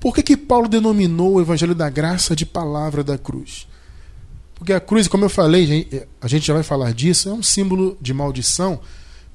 Por 0.02 0.16
que, 0.16 0.24
que 0.24 0.36
Paulo 0.36 0.68
denominou 0.68 1.36
o 1.36 1.42
Evangelho 1.42 1.76
da 1.76 1.88
Graça 1.88 2.36
de 2.36 2.44
palavra 2.44 3.04
da 3.04 3.20
cruz? 3.20 3.68
Porque 4.56 4.74
a 4.74 4.80
cruz, 4.80 5.08
como 5.08 5.26
eu 5.26 5.30
falei, 5.30 6.08
a 6.20 6.28
gente 6.28 6.48
já 6.48 6.56
vai 6.56 6.64
falar 6.64 6.92
disso, 6.92 7.30
é 7.30 7.34
um 7.34 7.44
símbolo 7.44 7.96
de 8.02 8.12
maldição, 8.12 8.80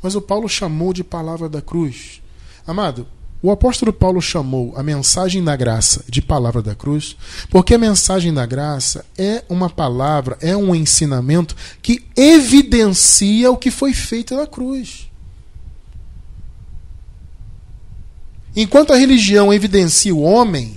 mas 0.02 0.16
o 0.16 0.20
Paulo 0.20 0.48
chamou 0.48 0.92
de 0.92 1.04
palavra 1.04 1.48
da 1.48 1.62
cruz. 1.62 2.20
Amado, 2.66 3.06
o 3.40 3.52
apóstolo 3.52 3.92
Paulo 3.92 4.20
chamou 4.20 4.74
a 4.76 4.82
mensagem 4.82 5.42
da 5.42 5.54
graça 5.54 6.04
de 6.08 6.20
palavra 6.20 6.60
da 6.60 6.74
cruz, 6.74 7.16
porque 7.48 7.74
a 7.74 7.78
mensagem 7.78 8.34
da 8.34 8.44
graça 8.44 9.06
é 9.16 9.44
uma 9.48 9.70
palavra, 9.70 10.36
é 10.40 10.56
um 10.56 10.74
ensinamento 10.74 11.54
que 11.80 12.04
evidencia 12.16 13.52
o 13.52 13.56
que 13.56 13.70
foi 13.70 13.94
feito 13.94 14.34
na 14.34 14.48
cruz. 14.48 15.08
Enquanto 18.56 18.94
a 18.94 18.96
religião 18.96 19.52
evidencia 19.52 20.14
o 20.14 20.22
homem, 20.22 20.74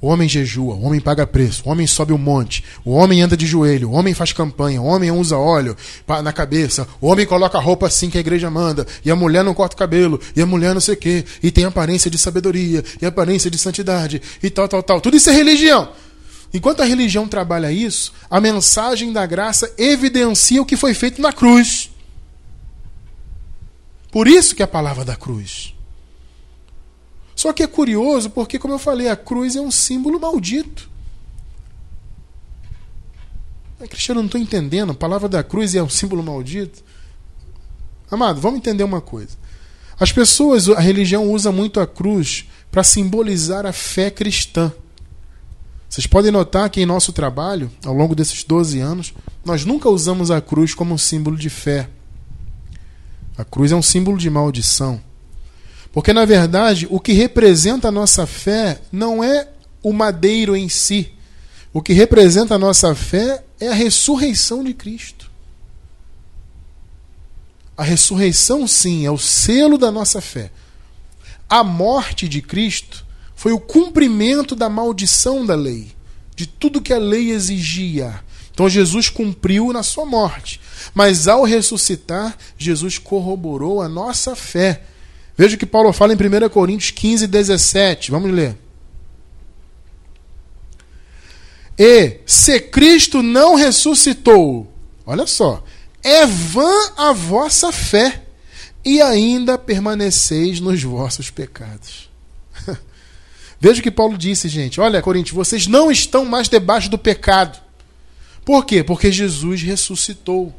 o 0.00 0.08
homem 0.08 0.28
jejua, 0.28 0.74
o 0.74 0.82
homem 0.82 0.98
paga 0.98 1.24
preço, 1.24 1.62
o 1.64 1.70
homem 1.70 1.86
sobe 1.86 2.12
o 2.12 2.16
um 2.16 2.18
monte, 2.18 2.64
o 2.84 2.90
homem 2.90 3.22
anda 3.22 3.36
de 3.36 3.46
joelho, 3.46 3.90
o 3.90 3.92
homem 3.92 4.14
faz 4.14 4.32
campanha, 4.32 4.82
o 4.82 4.86
homem 4.86 5.12
usa 5.12 5.36
óleo 5.36 5.76
na 6.24 6.32
cabeça, 6.32 6.88
o 7.00 7.06
homem 7.06 7.24
coloca 7.24 7.56
a 7.56 7.60
roupa 7.60 7.86
assim 7.86 8.10
que 8.10 8.18
a 8.18 8.20
igreja 8.20 8.50
manda, 8.50 8.84
e 9.04 9.12
a 9.12 9.14
mulher 9.14 9.44
não 9.44 9.54
corta 9.54 9.76
o 9.76 9.78
cabelo, 9.78 10.20
e 10.34 10.42
a 10.42 10.46
mulher 10.46 10.74
não 10.74 10.80
sei 10.80 10.94
o 10.94 10.96
quê, 10.96 11.24
e 11.40 11.52
tem 11.52 11.66
aparência 11.66 12.10
de 12.10 12.18
sabedoria, 12.18 12.82
e 13.00 13.06
aparência 13.06 13.48
de 13.48 13.56
santidade, 13.56 14.20
e 14.42 14.50
tal, 14.50 14.66
tal, 14.66 14.82
tal. 14.82 15.00
Tudo 15.00 15.16
isso 15.16 15.30
é 15.30 15.32
religião. 15.32 15.92
Enquanto 16.52 16.80
a 16.80 16.84
religião 16.84 17.28
trabalha 17.28 17.70
isso, 17.70 18.12
a 18.28 18.40
mensagem 18.40 19.12
da 19.12 19.24
graça 19.24 19.72
evidencia 19.78 20.60
o 20.60 20.66
que 20.66 20.76
foi 20.76 20.94
feito 20.94 21.22
na 21.22 21.32
cruz. 21.32 21.90
Por 24.10 24.26
isso 24.26 24.56
que 24.56 24.62
é 24.62 24.64
a 24.64 24.68
palavra 24.68 25.04
da 25.04 25.14
cruz. 25.14 25.74
Só 27.40 27.54
que 27.54 27.62
é 27.62 27.66
curioso 27.66 28.28
porque, 28.28 28.58
como 28.58 28.74
eu 28.74 28.78
falei, 28.78 29.08
a 29.08 29.16
cruz 29.16 29.56
é 29.56 29.62
um 29.62 29.70
símbolo 29.70 30.20
maldito. 30.20 30.90
Mas, 33.78 33.88
Cristiano, 33.88 34.20
não 34.20 34.26
estou 34.26 34.38
entendendo. 34.38 34.92
A 34.92 34.94
palavra 34.94 35.26
da 35.26 35.42
cruz 35.42 35.74
é 35.74 35.82
um 35.82 35.88
símbolo 35.88 36.22
maldito. 36.22 36.84
Amado, 38.10 38.42
vamos 38.42 38.58
entender 38.58 38.84
uma 38.84 39.00
coisa. 39.00 39.38
As 39.98 40.12
pessoas, 40.12 40.68
a 40.68 40.80
religião 40.80 41.32
usa 41.32 41.50
muito 41.50 41.80
a 41.80 41.86
cruz 41.86 42.44
para 42.70 42.84
simbolizar 42.84 43.64
a 43.64 43.72
fé 43.72 44.10
cristã. 44.10 44.70
Vocês 45.88 46.06
podem 46.06 46.30
notar 46.30 46.68
que 46.68 46.82
em 46.82 46.84
nosso 46.84 47.10
trabalho, 47.10 47.70
ao 47.86 47.94
longo 47.94 48.14
desses 48.14 48.44
12 48.44 48.80
anos, 48.80 49.14
nós 49.42 49.64
nunca 49.64 49.88
usamos 49.88 50.30
a 50.30 50.42
cruz 50.42 50.74
como 50.74 50.92
um 50.92 50.98
símbolo 50.98 51.38
de 51.38 51.48
fé. 51.48 51.88
A 53.38 53.46
cruz 53.46 53.72
é 53.72 53.76
um 53.76 53.80
símbolo 53.80 54.18
de 54.18 54.28
maldição. 54.28 55.00
Porque, 55.92 56.12
na 56.12 56.24
verdade, 56.24 56.86
o 56.90 57.00
que 57.00 57.12
representa 57.12 57.88
a 57.88 57.92
nossa 57.92 58.26
fé 58.26 58.80
não 58.92 59.22
é 59.24 59.48
o 59.82 59.92
madeiro 59.92 60.56
em 60.56 60.68
si. 60.68 61.12
O 61.72 61.82
que 61.82 61.92
representa 61.92 62.54
a 62.54 62.58
nossa 62.58 62.94
fé 62.94 63.44
é 63.58 63.68
a 63.68 63.74
ressurreição 63.74 64.62
de 64.62 64.72
Cristo. 64.74 65.30
A 67.76 67.82
ressurreição, 67.82 68.66
sim, 68.66 69.06
é 69.06 69.10
o 69.10 69.18
selo 69.18 69.78
da 69.78 69.90
nossa 69.90 70.20
fé. 70.20 70.50
A 71.48 71.64
morte 71.64 72.28
de 72.28 72.40
Cristo 72.40 73.04
foi 73.34 73.52
o 73.52 73.58
cumprimento 73.58 74.54
da 74.54 74.68
maldição 74.68 75.46
da 75.46 75.54
lei, 75.54 75.92
de 76.36 76.46
tudo 76.46 76.82
que 76.82 76.92
a 76.92 76.98
lei 76.98 77.30
exigia. 77.30 78.20
Então 78.52 78.68
Jesus 78.68 79.08
cumpriu 79.08 79.72
na 79.72 79.82
sua 79.82 80.04
morte. 80.04 80.60
Mas 80.94 81.26
ao 81.26 81.44
ressuscitar, 81.44 82.36
Jesus 82.58 82.98
corroborou 82.98 83.80
a 83.80 83.88
nossa 83.88 84.36
fé 84.36 84.82
Veja 85.40 85.56
o 85.56 85.58
que 85.58 85.64
Paulo 85.64 85.90
fala 85.90 86.12
em 86.12 86.16
1 86.16 86.50
Coríntios 86.50 86.90
15, 86.90 87.26
17. 87.26 88.10
Vamos 88.10 88.30
ler. 88.30 88.58
E 91.78 92.18
se 92.26 92.60
Cristo 92.60 93.22
não 93.22 93.54
ressuscitou, 93.54 94.70
olha 95.06 95.26
só, 95.26 95.64
é 96.04 96.26
vã 96.26 96.70
a 96.94 97.14
vossa 97.14 97.72
fé 97.72 98.22
e 98.84 99.00
ainda 99.00 99.56
permaneceis 99.56 100.60
nos 100.60 100.82
vossos 100.82 101.30
pecados. 101.30 102.10
Veja 103.58 103.80
o 103.80 103.82
que 103.82 103.90
Paulo 103.90 104.18
disse, 104.18 104.46
gente. 104.46 104.78
Olha, 104.78 105.00
Coríntios, 105.00 105.34
vocês 105.34 105.66
não 105.66 105.90
estão 105.90 106.26
mais 106.26 106.50
debaixo 106.50 106.90
do 106.90 106.98
pecado. 106.98 107.58
Por 108.44 108.66
quê? 108.66 108.84
Porque 108.84 109.10
Jesus 109.10 109.62
ressuscitou. 109.62 110.54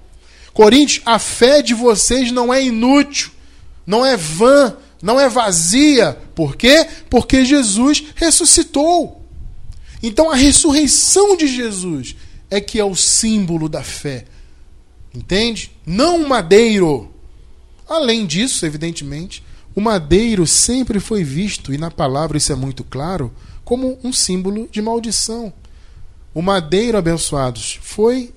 Coríntios, 0.52 1.04
a 1.06 1.20
fé 1.20 1.62
de 1.62 1.76
vocês 1.76 2.32
não 2.32 2.52
é 2.52 2.64
inútil 2.64 3.30
não 3.86 4.06
é 4.06 4.16
vã, 4.16 4.76
não 5.02 5.20
é 5.20 5.28
vazia. 5.28 6.18
Por 6.36 6.56
quê? 6.56 6.88
Porque 7.10 7.44
Jesus 7.44 8.04
ressuscitou. 8.16 9.22
Então 10.02 10.32
a 10.32 10.36
ressurreição 10.36 11.36
de 11.36 11.48
Jesus 11.48 12.16
é 12.50 12.60
que 12.60 12.80
é 12.80 12.86
o 12.86 12.96
símbolo 12.96 13.70
da 13.70 13.84
fé. 13.84 14.26
Entende? 15.14 15.72
Não 15.86 16.22
o 16.22 16.30
madeiro. 16.30 17.12
Além 17.88 18.26
disso, 18.26 18.66
evidentemente, 18.66 19.44
o 19.76 19.82
madeiro 19.82 20.48
sempre 20.48 21.00
foi 21.00 21.24
visto, 21.24 21.74
e 21.74 21.78
na 21.78 21.92
palavra 21.92 22.38
isso 22.38 22.52
é 22.52 22.56
muito 22.56 22.84
claro, 22.84 23.34
como 23.64 24.00
um 24.04 24.12
símbolo 24.12 24.68
de 24.72 24.82
maldição. 24.82 25.54
O 26.34 26.42
madeiro, 26.42 26.98
abençoados, 26.98 27.80
foi 27.82 28.34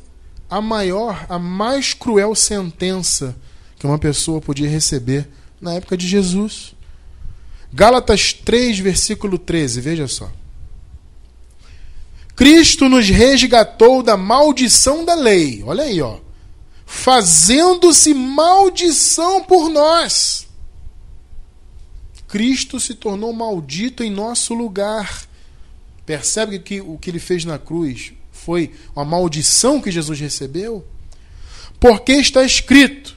a 0.51 0.61
maior, 0.61 1.27
a 1.29 1.39
mais 1.39 1.95
cruel 1.95 2.35
sentença 2.35 3.37
que 3.85 3.87
uma 3.87 3.99
pessoa 3.99 4.41
podia 4.41 4.67
receber 4.67 5.29
na 5.61 5.75
época 5.75 5.95
de 5.95 6.09
Jesus. 6.09 6.75
Gálatas 7.71 8.33
3, 8.33 8.79
versículo 8.79 9.37
13, 9.37 9.79
veja 9.83 10.09
só. 10.09 10.33
Cristo 12.35 12.89
nos 12.89 13.07
resgatou 13.11 14.03
da 14.03 14.17
maldição 14.17 15.05
da 15.05 15.15
lei. 15.15 15.63
Olha 15.67 15.85
aí, 15.85 16.01
ó. 16.01 16.19
Fazendo-se 16.87 18.15
maldição 18.15 19.45
por 19.45 19.69
nós. 19.69 20.49
Cristo 22.27 22.81
se 22.81 22.95
tornou 22.95 23.35
maldito 23.35 24.03
em 24.03 24.11
nosso 24.11 24.55
lugar. 24.55 25.29
Percebe 26.07 26.59
que 26.59 26.81
o 26.81 26.97
que 26.97 27.11
ele 27.11 27.19
fez 27.19 27.45
na 27.45 27.59
cruz 27.59 28.15
foi 28.33 28.73
uma 28.97 29.05
maldição 29.05 29.79
que 29.79 29.91
Jesus 29.91 30.19
recebeu? 30.19 30.83
Porque 31.79 32.13
está 32.13 32.43
escrito: 32.43 33.15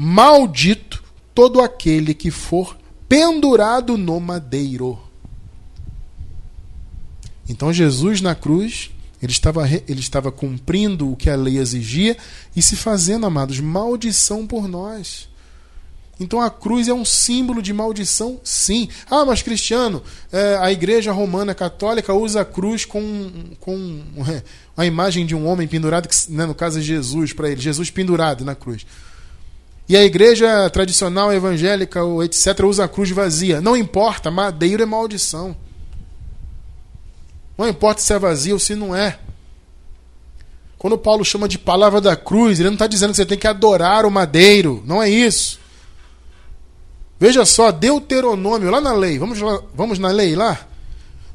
Maldito 0.00 1.02
todo 1.34 1.60
aquele 1.60 2.14
que 2.14 2.30
for 2.30 2.78
pendurado 3.08 3.98
no 3.98 4.20
madeiro. 4.20 4.96
Então 7.48 7.72
Jesus 7.72 8.20
na 8.20 8.32
cruz, 8.32 8.92
ele 9.20 9.32
estava, 9.32 9.68
ele 9.68 9.98
estava 9.98 10.30
cumprindo 10.30 11.10
o 11.10 11.16
que 11.16 11.28
a 11.28 11.34
lei 11.34 11.58
exigia 11.58 12.16
e 12.54 12.62
se 12.62 12.76
fazendo, 12.76 13.26
amados, 13.26 13.58
maldição 13.58 14.46
por 14.46 14.68
nós. 14.68 15.28
Então 16.20 16.40
a 16.40 16.48
cruz 16.48 16.86
é 16.86 16.94
um 16.94 17.04
símbolo 17.04 17.60
de 17.60 17.72
maldição, 17.72 18.40
sim. 18.44 18.88
Ah, 19.10 19.24
mas 19.24 19.42
Cristiano, 19.42 20.00
é, 20.30 20.58
a 20.60 20.70
igreja 20.70 21.10
romana 21.10 21.56
católica 21.56 22.14
usa 22.14 22.42
a 22.42 22.44
cruz 22.44 22.84
com, 22.84 23.32
com 23.58 24.00
é, 24.28 24.44
a 24.76 24.86
imagem 24.86 25.26
de 25.26 25.34
um 25.34 25.44
homem 25.44 25.66
pendurado, 25.66 26.08
que, 26.08 26.14
né, 26.30 26.46
no 26.46 26.54
caso 26.54 26.78
é 26.78 26.82
Jesus 26.82 27.32
para 27.32 27.50
ele, 27.50 27.60
Jesus 27.60 27.90
pendurado 27.90 28.44
na 28.44 28.54
cruz. 28.54 28.86
E 29.88 29.96
a 29.96 30.04
igreja 30.04 30.68
tradicional 30.68 31.32
evangélica 31.32 32.04
ou 32.04 32.22
etc. 32.22 32.60
usa 32.64 32.84
a 32.84 32.88
cruz 32.88 33.10
vazia. 33.10 33.60
Não 33.60 33.76
importa, 33.76 34.30
madeiro 34.30 34.82
é 34.82 34.86
maldição. 34.86 35.56
Não 37.56 37.66
importa 37.66 38.00
se 38.02 38.12
é 38.12 38.18
vazio 38.18 38.54
ou 38.54 38.60
se 38.60 38.74
não 38.74 38.94
é. 38.94 39.18
Quando 40.76 40.98
Paulo 40.98 41.24
chama 41.24 41.48
de 41.48 41.58
palavra 41.58 42.00
da 42.00 42.14
cruz, 42.14 42.60
ele 42.60 42.68
não 42.68 42.74
está 42.74 42.86
dizendo 42.86 43.10
que 43.10 43.16
você 43.16 43.26
tem 43.26 43.38
que 43.38 43.48
adorar 43.48 44.04
o 44.04 44.10
madeiro. 44.10 44.82
Não 44.86 45.02
é 45.02 45.08
isso. 45.08 45.58
Veja 47.18 47.44
só, 47.44 47.72
Deuteronômio, 47.72 48.70
lá 48.70 48.80
na 48.80 48.92
lei, 48.92 49.18
vamos, 49.18 49.40
lá, 49.40 49.60
vamos 49.74 49.98
na 49.98 50.10
lei 50.10 50.36
lá? 50.36 50.66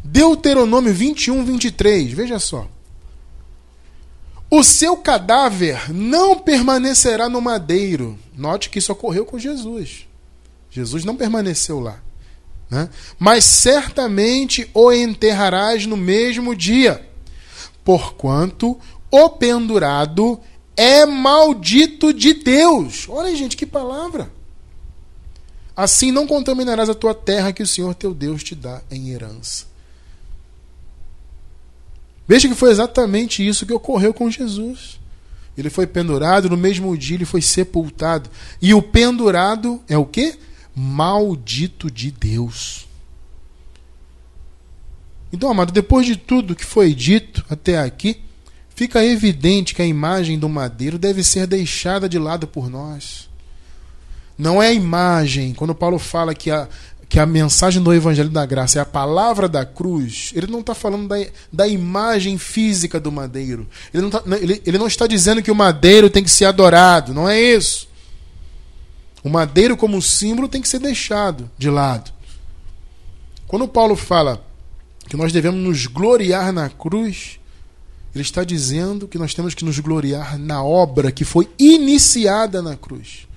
Deuteronômio 0.01 0.93
21, 0.93 1.43
23, 1.43 2.13
veja 2.13 2.39
só. 2.39 2.67
O 4.55 4.63
seu 4.63 4.95
cadáver 4.95 5.91
não 5.91 6.38
permanecerá 6.38 7.27
no 7.27 7.41
madeiro. 7.41 8.19
Note 8.38 8.69
que 8.69 8.77
isso 8.77 8.91
ocorreu 8.91 9.25
com 9.25 9.39
Jesus. 9.39 10.07
Jesus 10.69 11.03
não 11.03 11.15
permaneceu 11.15 11.79
lá. 11.79 11.98
Né? 12.69 12.88
Mas 13.17 13.45
certamente 13.45 14.69
o 14.72 14.91
enterrarás 14.91 15.88
no 15.88 15.98
mesmo 15.98 16.55
dia, 16.55 17.03
porquanto 17.83 18.79
o 19.10 19.27
pendurado 19.27 20.39
é 20.77 21.03
maldito 21.03 22.13
de 22.13 22.36
Deus. 22.36 23.07
Olha, 23.10 23.36
gente, 23.36 23.57
que 23.57 23.65
palavra. 23.65 24.31
Assim 25.75 26.12
não 26.12 26.27
contaminarás 26.27 26.89
a 26.89 26.93
tua 26.93 27.15
terra 27.15 27.51
que 27.51 27.63
o 27.63 27.67
Senhor 27.67 27.95
teu 27.95 28.13
Deus 28.13 28.43
te 28.43 28.53
dá 28.53 28.83
em 28.91 29.10
herança. 29.10 29.73
Veja 32.27 32.48
que 32.48 32.56
foi 32.56 32.72
exatamente 32.72 33.46
isso 33.46 33.65
que 33.65 33.74
ocorreu 33.74 34.13
com 34.13 34.30
Jesus. 34.30 35.00
Ele 35.58 35.70
foi 35.70 35.86
pendurado, 35.86 36.50
no 36.50 36.58
mesmo 36.58 36.98
dia 36.98 37.18
ele 37.18 37.25
foi 37.25 37.42
sepultado. 37.42 38.30
E 38.62 38.74
o 38.74 38.82
pendurado 38.82 39.82
é 39.88 39.98
o 39.98 40.06
que? 40.06 40.36
Maldito 40.75 41.92
de 41.92 42.10
Deus. 42.10 42.88
Então, 45.32 45.50
amado, 45.50 45.72
depois 45.72 46.06
de 46.06 46.15
tudo 46.15 46.56
que 46.56 46.65
foi 46.65 46.94
dito 46.94 47.44
até 47.50 47.80
aqui, 47.80 48.22
fica 48.75 49.03
evidente 49.03 49.74
que 49.75 49.82
a 49.82 49.86
imagem 49.86 50.38
do 50.38 50.48
madeiro 50.48 50.98
deve 50.98 51.24
ser 51.24 51.48
deixada 51.48 52.08
de 52.08 52.18
lado 52.18 52.48
por 52.48 52.70
nós. 52.70 53.30
Não 54.38 54.62
é 54.62 54.68
a 54.70 54.74
imagem, 54.74 55.53
quando 55.53 55.75
Paulo 55.75 56.00
fala 56.00 56.34
que 56.34 56.50
a, 56.50 56.68
que 57.13 57.20
a 57.20 57.27
mensagem 57.27 57.79
do 57.79 57.93
Evangelho 57.93 58.32
da 58.32 58.43
Graça 58.43 58.79
é 58.79 58.82
a 58.82 58.86
palavra 58.88 59.48
da 59.48 59.63
cruz, 59.63 60.32
ele 60.34 60.48
não 60.48 60.62
está 60.62 60.74
falando 60.74 61.08
da, 61.08 61.24
da 61.51 61.67
imagem 61.67 62.39
física 62.39 63.00
do 63.00 63.12
madeiro. 63.12 63.70
Ele 63.93 64.01
não, 64.01 64.10
tá, 64.10 64.24
ele, 64.41 64.60
ele 64.65 64.79
não 64.79 64.88
está 64.88 65.05
dizendo 65.05 65.39
que 65.43 65.51
o 65.51 65.55
madeiro 65.55 66.10
tem 66.10 66.24
que 66.24 66.32
ser 66.32 66.46
adorado, 66.46 67.13
não 67.13 67.29
é 67.29 67.39
isso. 67.39 67.88
O 69.24 69.29
madeiro, 69.29 69.77
como 69.77 70.01
símbolo, 70.01 70.48
tem 70.48 70.60
que 70.60 70.67
ser 70.67 70.79
deixado 70.79 71.51
de 71.55 71.70
lado. 71.70 72.12
Quando 73.46 73.67
Paulo 73.67 73.96
fala 73.96 74.43
que 75.08 75.15
nós 75.15 75.32
devemos 75.32 75.62
nos 75.62 75.86
gloriar 75.86 76.51
na 76.51 76.67
cruz, 76.67 77.39
ele 78.15 78.24
está 78.24 78.43
dizendo 78.43 79.08
que 79.08 79.20
nós 79.20 79.36
temos 79.36 79.53
que 79.53 79.63
nos 79.63 79.77
gloriar 79.77 80.39
na 80.39 80.63
obra 80.63 81.12
que 81.12 81.24
foi 81.24 81.48
iniciada 81.60 82.60
na 82.60 82.75
cruz. 82.75 83.27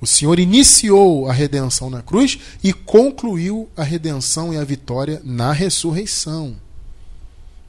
O 0.00 0.06
Senhor 0.06 0.38
iniciou 0.38 1.28
a 1.28 1.32
redenção 1.32 1.90
na 1.90 2.00
cruz 2.00 2.38
e 2.62 2.72
concluiu 2.72 3.68
a 3.76 3.82
redenção 3.82 4.52
e 4.52 4.56
a 4.56 4.64
vitória 4.64 5.20
na 5.22 5.52
ressurreição. 5.52 6.56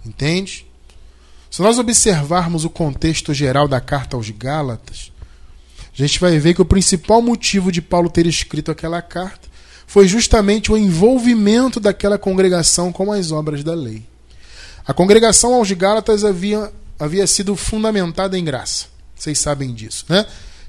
Entende? 0.06 0.66
Se 1.50 1.62
nós 1.62 1.78
observarmos 1.78 2.64
o 2.64 2.70
contexto 2.70 3.34
geral 3.34 3.68
da 3.68 3.82
carta 3.82 4.16
aos 4.16 4.30
Gálatas, 4.30 5.12
a 5.94 5.98
gente 5.98 6.20
vai 6.20 6.40
ver 6.40 6.54
que 6.54 6.62
o 6.62 6.66
principal 6.66 7.22
motivo 7.22 7.70
de 7.70 7.82
Paulo 7.82 8.10
ter 8.10 8.26
escrito 8.26 8.72
aquela 8.72 9.02
carta 9.02 9.50
foi 9.86 10.08
justamente 10.08 10.72
o 10.72 10.78
envolvimento 10.78 11.78
daquela 11.78 12.18
congregação 12.18 12.94
com 12.94 13.12
as 13.12 13.34
obras 13.34 13.62
da 13.62 13.74
lei. 13.74 14.06
A 14.88 14.94
congregação 14.94 15.54
aos 15.54 15.70
Gálatas 15.74 16.24
havia, 16.24 16.72
havia 16.98 17.28
sido 17.28 17.58
fundamentada 17.58 18.38
em 18.38 18.44
graça. 18.46 18.86
Vocês 19.14 19.38
sabem 19.38 19.74
disso, 19.74 20.06
né? 20.08 20.26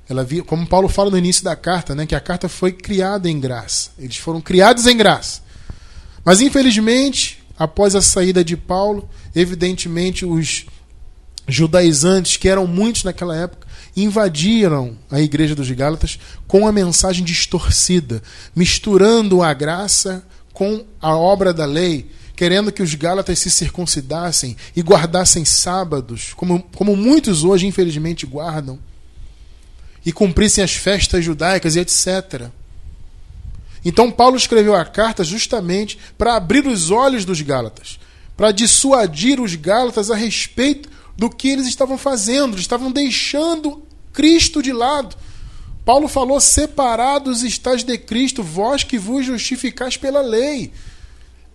Ela 0.09 0.25
via, 0.25 0.43
como 0.43 0.67
Paulo 0.67 0.89
fala 0.89 1.11
no 1.11 1.19
início 1.19 1.45
da 1.45 1.55
carta, 1.55 1.95
né, 1.95 2.07
que 2.07 2.15
a 2.15 2.21
carta 2.21 2.49
foi 2.49 2.73
criada 2.73 3.31
em 3.31 3.39
graça. 3.39 3.91
Eles 3.99 4.17
foram 4.17 4.41
criados 4.41 4.87
em 4.87 4.97
graça. 4.97 5.41
Mas 6.25 6.41
infelizmente, 6.41 7.43
após 7.59 7.95
a 7.95 8.03
saída 8.03 8.45
de 8.45 8.57
Paulo, 8.57 9.09
evidentemente 9.35 10.25
os 10.25 10.67
judaizantes, 11.47 12.37
que 12.37 12.49
eram 12.49 12.67
muitos 12.67 13.05
naquela 13.05 13.37
época, 13.37 13.67
invadiram 13.97 14.97
a 15.11 15.21
igreja 15.21 15.55
dos 15.55 15.71
Gálatas 15.71 16.19
com 16.47 16.67
a 16.67 16.73
mensagem 16.73 17.25
distorcida, 17.25 18.23
misturando 18.55 19.43
a 19.43 19.53
graça 19.53 20.25
com 20.53 20.85
a 21.01 21.17
obra 21.17 21.53
da 21.53 21.65
lei, 21.65 22.11
querendo 22.37 22.73
que 22.73 22.83
os 22.83 22.95
Gálatas 22.95 23.39
se 23.39 23.51
circuncidassem 23.51 24.57
e 24.75 24.81
guardassem 24.81 25.45
sábados, 25.45 26.33
como, 26.35 26.63
como 26.75 26.97
muitos 26.97 27.45
hoje, 27.45 27.67
infelizmente, 27.67 28.27
guardam 28.27 28.79
e 30.05 30.13
cumprissem 30.13 30.63
as 30.63 30.75
festas 30.75 31.25
judaicas 31.25 31.77
e 31.77 31.81
etc. 31.81 32.51
Então 33.85 34.11
Paulo 34.11 34.37
escreveu 34.37 34.75
a 34.75 34.85
carta 34.85 35.25
justamente 35.25 35.99
para 36.17 36.37
abrir 36.37 36.67
os 36.67 36.91
olhos 36.91 37.25
dos 37.25 37.41
Gálatas, 37.41 37.99
para 38.37 38.53
dissuadir 38.53 39.41
os 39.41 39.55
Gálatas 39.55 40.11
a 40.11 40.15
respeito 40.15 40.89
do 41.17 41.29
que 41.29 41.49
eles 41.49 41.67
estavam 41.67 41.99
fazendo, 41.99 42.55
eles 42.55 42.63
estavam 42.63 42.91
deixando 42.91 43.83
Cristo 44.13 44.63
de 44.63 44.73
lado. 44.73 45.17
Paulo 45.85 46.09
falou: 46.09 46.41
separados 46.41 47.43
estáis 47.43 47.83
de 47.83 47.99
Cristo, 47.99 48.43
vós 48.43 48.85
que 48.85 48.99
vos 48.99 49.27
justificais 49.27 49.97
pela 49.97 50.21
lei. 50.21 50.73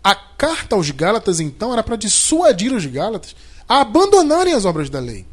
A 0.04 0.16
carta 0.16 0.76
aos 0.76 0.90
Gálatas, 0.92 1.40
então, 1.40 1.74
era 1.74 1.84
para 1.84 1.96
dissuadir 1.96 2.74
os 2.74 2.86
Gálatas 2.86 3.36
a 3.68 3.82
abandonarem 3.82 4.54
as 4.54 4.64
obras 4.64 4.90
da 4.90 5.00
lei 5.00 5.26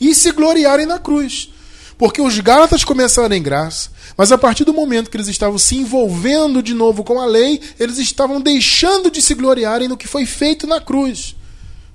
e 0.00 0.14
se 0.14 0.32
gloriarem 0.32 0.86
na 0.86 0.98
cruz. 0.98 1.50
Porque 2.00 2.22
os 2.22 2.40
Gálatas 2.40 2.82
começaram 2.82 3.36
em 3.36 3.42
graça, 3.42 3.90
mas 4.16 4.32
a 4.32 4.38
partir 4.38 4.64
do 4.64 4.72
momento 4.72 5.10
que 5.10 5.18
eles 5.18 5.28
estavam 5.28 5.58
se 5.58 5.76
envolvendo 5.76 6.62
de 6.62 6.72
novo 6.72 7.04
com 7.04 7.20
a 7.20 7.26
lei, 7.26 7.60
eles 7.78 7.98
estavam 7.98 8.40
deixando 8.40 9.10
de 9.10 9.20
se 9.20 9.34
gloriarem 9.34 9.86
no 9.86 9.98
que 9.98 10.08
foi 10.08 10.24
feito 10.24 10.66
na 10.66 10.80
cruz. 10.80 11.36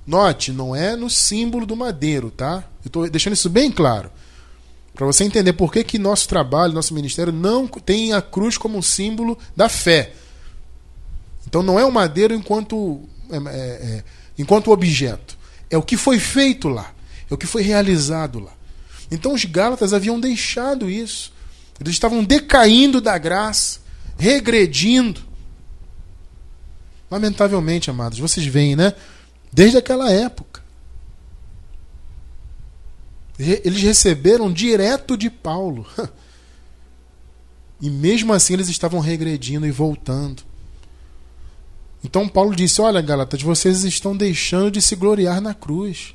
Note, 0.06 0.52
não 0.52 0.76
é 0.76 0.94
no 0.94 1.10
símbolo 1.10 1.66
do 1.66 1.74
madeiro, 1.74 2.30
tá? 2.30 2.62
Eu 2.84 2.88
estou 2.88 3.10
deixando 3.10 3.32
isso 3.32 3.50
bem 3.50 3.68
claro. 3.68 4.08
Para 4.94 5.06
você 5.06 5.24
entender 5.24 5.54
por 5.54 5.72
que, 5.72 5.82
que 5.82 5.98
nosso 5.98 6.28
trabalho, 6.28 6.72
nosso 6.72 6.94
ministério 6.94 7.32
não 7.32 7.66
tem 7.66 8.12
a 8.12 8.22
cruz 8.22 8.56
como 8.56 8.78
um 8.78 8.82
símbolo 8.82 9.36
da 9.56 9.68
fé. 9.68 10.12
Então 11.48 11.64
não 11.64 11.80
é 11.80 11.84
o 11.84 11.90
madeiro 11.90 12.32
enquanto, 12.32 13.00
é, 13.28 13.38
é, 13.38 13.40
é, 13.40 14.04
enquanto 14.38 14.70
objeto. 14.70 15.36
É 15.68 15.76
o 15.76 15.82
que 15.82 15.96
foi 15.96 16.20
feito 16.20 16.68
lá. 16.68 16.94
É 17.28 17.34
o 17.34 17.36
que 17.36 17.44
foi 17.44 17.62
realizado 17.62 18.38
lá. 18.38 18.55
Então 19.10 19.32
os 19.32 19.44
Gálatas 19.44 19.92
haviam 19.92 20.18
deixado 20.18 20.90
isso. 20.90 21.32
Eles 21.80 21.92
estavam 21.92 22.24
decaindo 22.24 23.00
da 23.00 23.16
graça, 23.18 23.80
regredindo. 24.18 25.20
Lamentavelmente, 27.10 27.90
amados, 27.90 28.18
vocês 28.18 28.46
veem, 28.46 28.74
né? 28.74 28.94
Desde 29.52 29.78
aquela 29.78 30.10
época. 30.10 30.62
Eles 33.38 33.82
receberam 33.82 34.52
direto 34.52 35.16
de 35.16 35.30
Paulo. 35.30 35.86
E 37.80 37.90
mesmo 37.90 38.32
assim 38.32 38.54
eles 38.54 38.68
estavam 38.68 39.00
regredindo 39.00 39.66
e 39.66 39.70
voltando. 39.70 40.42
Então 42.02 42.28
Paulo 42.28 42.56
disse: 42.56 42.80
Olha, 42.80 43.00
Gálatas, 43.00 43.42
vocês 43.42 43.84
estão 43.84 44.16
deixando 44.16 44.70
de 44.70 44.80
se 44.80 44.96
gloriar 44.96 45.40
na 45.40 45.52
cruz. 45.52 46.14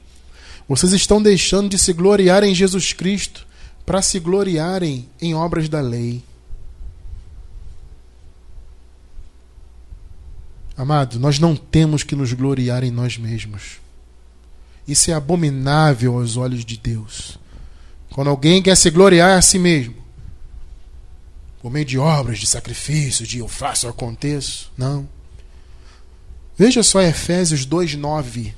Vocês 0.71 0.93
estão 0.93 1.21
deixando 1.21 1.67
de 1.67 1.77
se 1.77 1.91
gloriar 1.91 2.45
em 2.45 2.55
Jesus 2.55 2.93
Cristo 2.93 3.45
para 3.85 4.01
se 4.01 4.21
gloriarem 4.21 5.05
em 5.21 5.33
obras 5.33 5.67
da 5.67 5.81
lei. 5.81 6.23
Amado, 10.77 11.19
nós 11.19 11.39
não 11.39 11.57
temos 11.57 12.03
que 12.03 12.15
nos 12.15 12.31
gloriar 12.31 12.85
em 12.85 12.89
nós 12.89 13.17
mesmos. 13.17 13.81
Isso 14.87 15.11
é 15.11 15.13
abominável 15.13 16.17
aos 16.17 16.37
olhos 16.37 16.63
de 16.63 16.77
Deus. 16.77 17.37
Quando 18.11 18.29
alguém 18.29 18.63
quer 18.63 18.77
se 18.77 18.89
gloriar 18.89 19.37
a 19.37 19.41
si 19.41 19.59
mesmo, 19.59 19.95
por 21.61 21.69
meio 21.69 21.85
de 21.85 21.99
obras, 21.99 22.39
de 22.39 22.47
sacrifícios, 22.47 23.27
de 23.27 23.39
eu 23.39 23.47
faço, 23.49 23.87
eu 23.87 23.89
aconteço. 23.89 24.71
Não. 24.77 25.05
Veja 26.57 26.81
só 26.81 27.01
Efésios 27.01 27.67
2,9. 27.67 28.53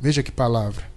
Veja 0.00 0.22
que 0.22 0.32
palavra 0.32 0.91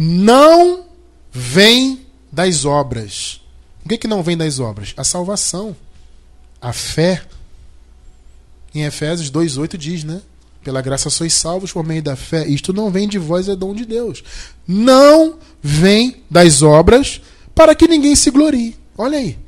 não 0.00 0.86
vem 1.30 2.06
das 2.32 2.64
obras. 2.64 3.42
O 3.84 3.88
que, 3.90 3.98
que 3.98 4.08
não 4.08 4.22
vem 4.22 4.34
das 4.34 4.58
obras? 4.58 4.94
A 4.96 5.04
salvação, 5.04 5.76
a 6.58 6.72
fé. 6.72 7.22
Em 8.74 8.84
Efésios 8.84 9.30
2,8 9.30 9.76
diz, 9.76 10.02
né? 10.02 10.22
Pela 10.64 10.80
graça 10.80 11.10
sois 11.10 11.34
salvos 11.34 11.70
por 11.70 11.84
meio 11.84 12.02
da 12.02 12.16
fé. 12.16 12.46
Isto 12.46 12.72
não 12.72 12.90
vem 12.90 13.06
de 13.06 13.18
vós, 13.18 13.46
é 13.46 13.54
dom 13.54 13.74
de 13.74 13.84
Deus. 13.84 14.24
Não 14.66 15.38
vem 15.62 16.22
das 16.30 16.62
obras 16.62 17.20
para 17.54 17.74
que 17.74 17.86
ninguém 17.86 18.16
se 18.16 18.30
glorie. 18.30 18.78
Olha 18.96 19.18
aí. 19.18 19.38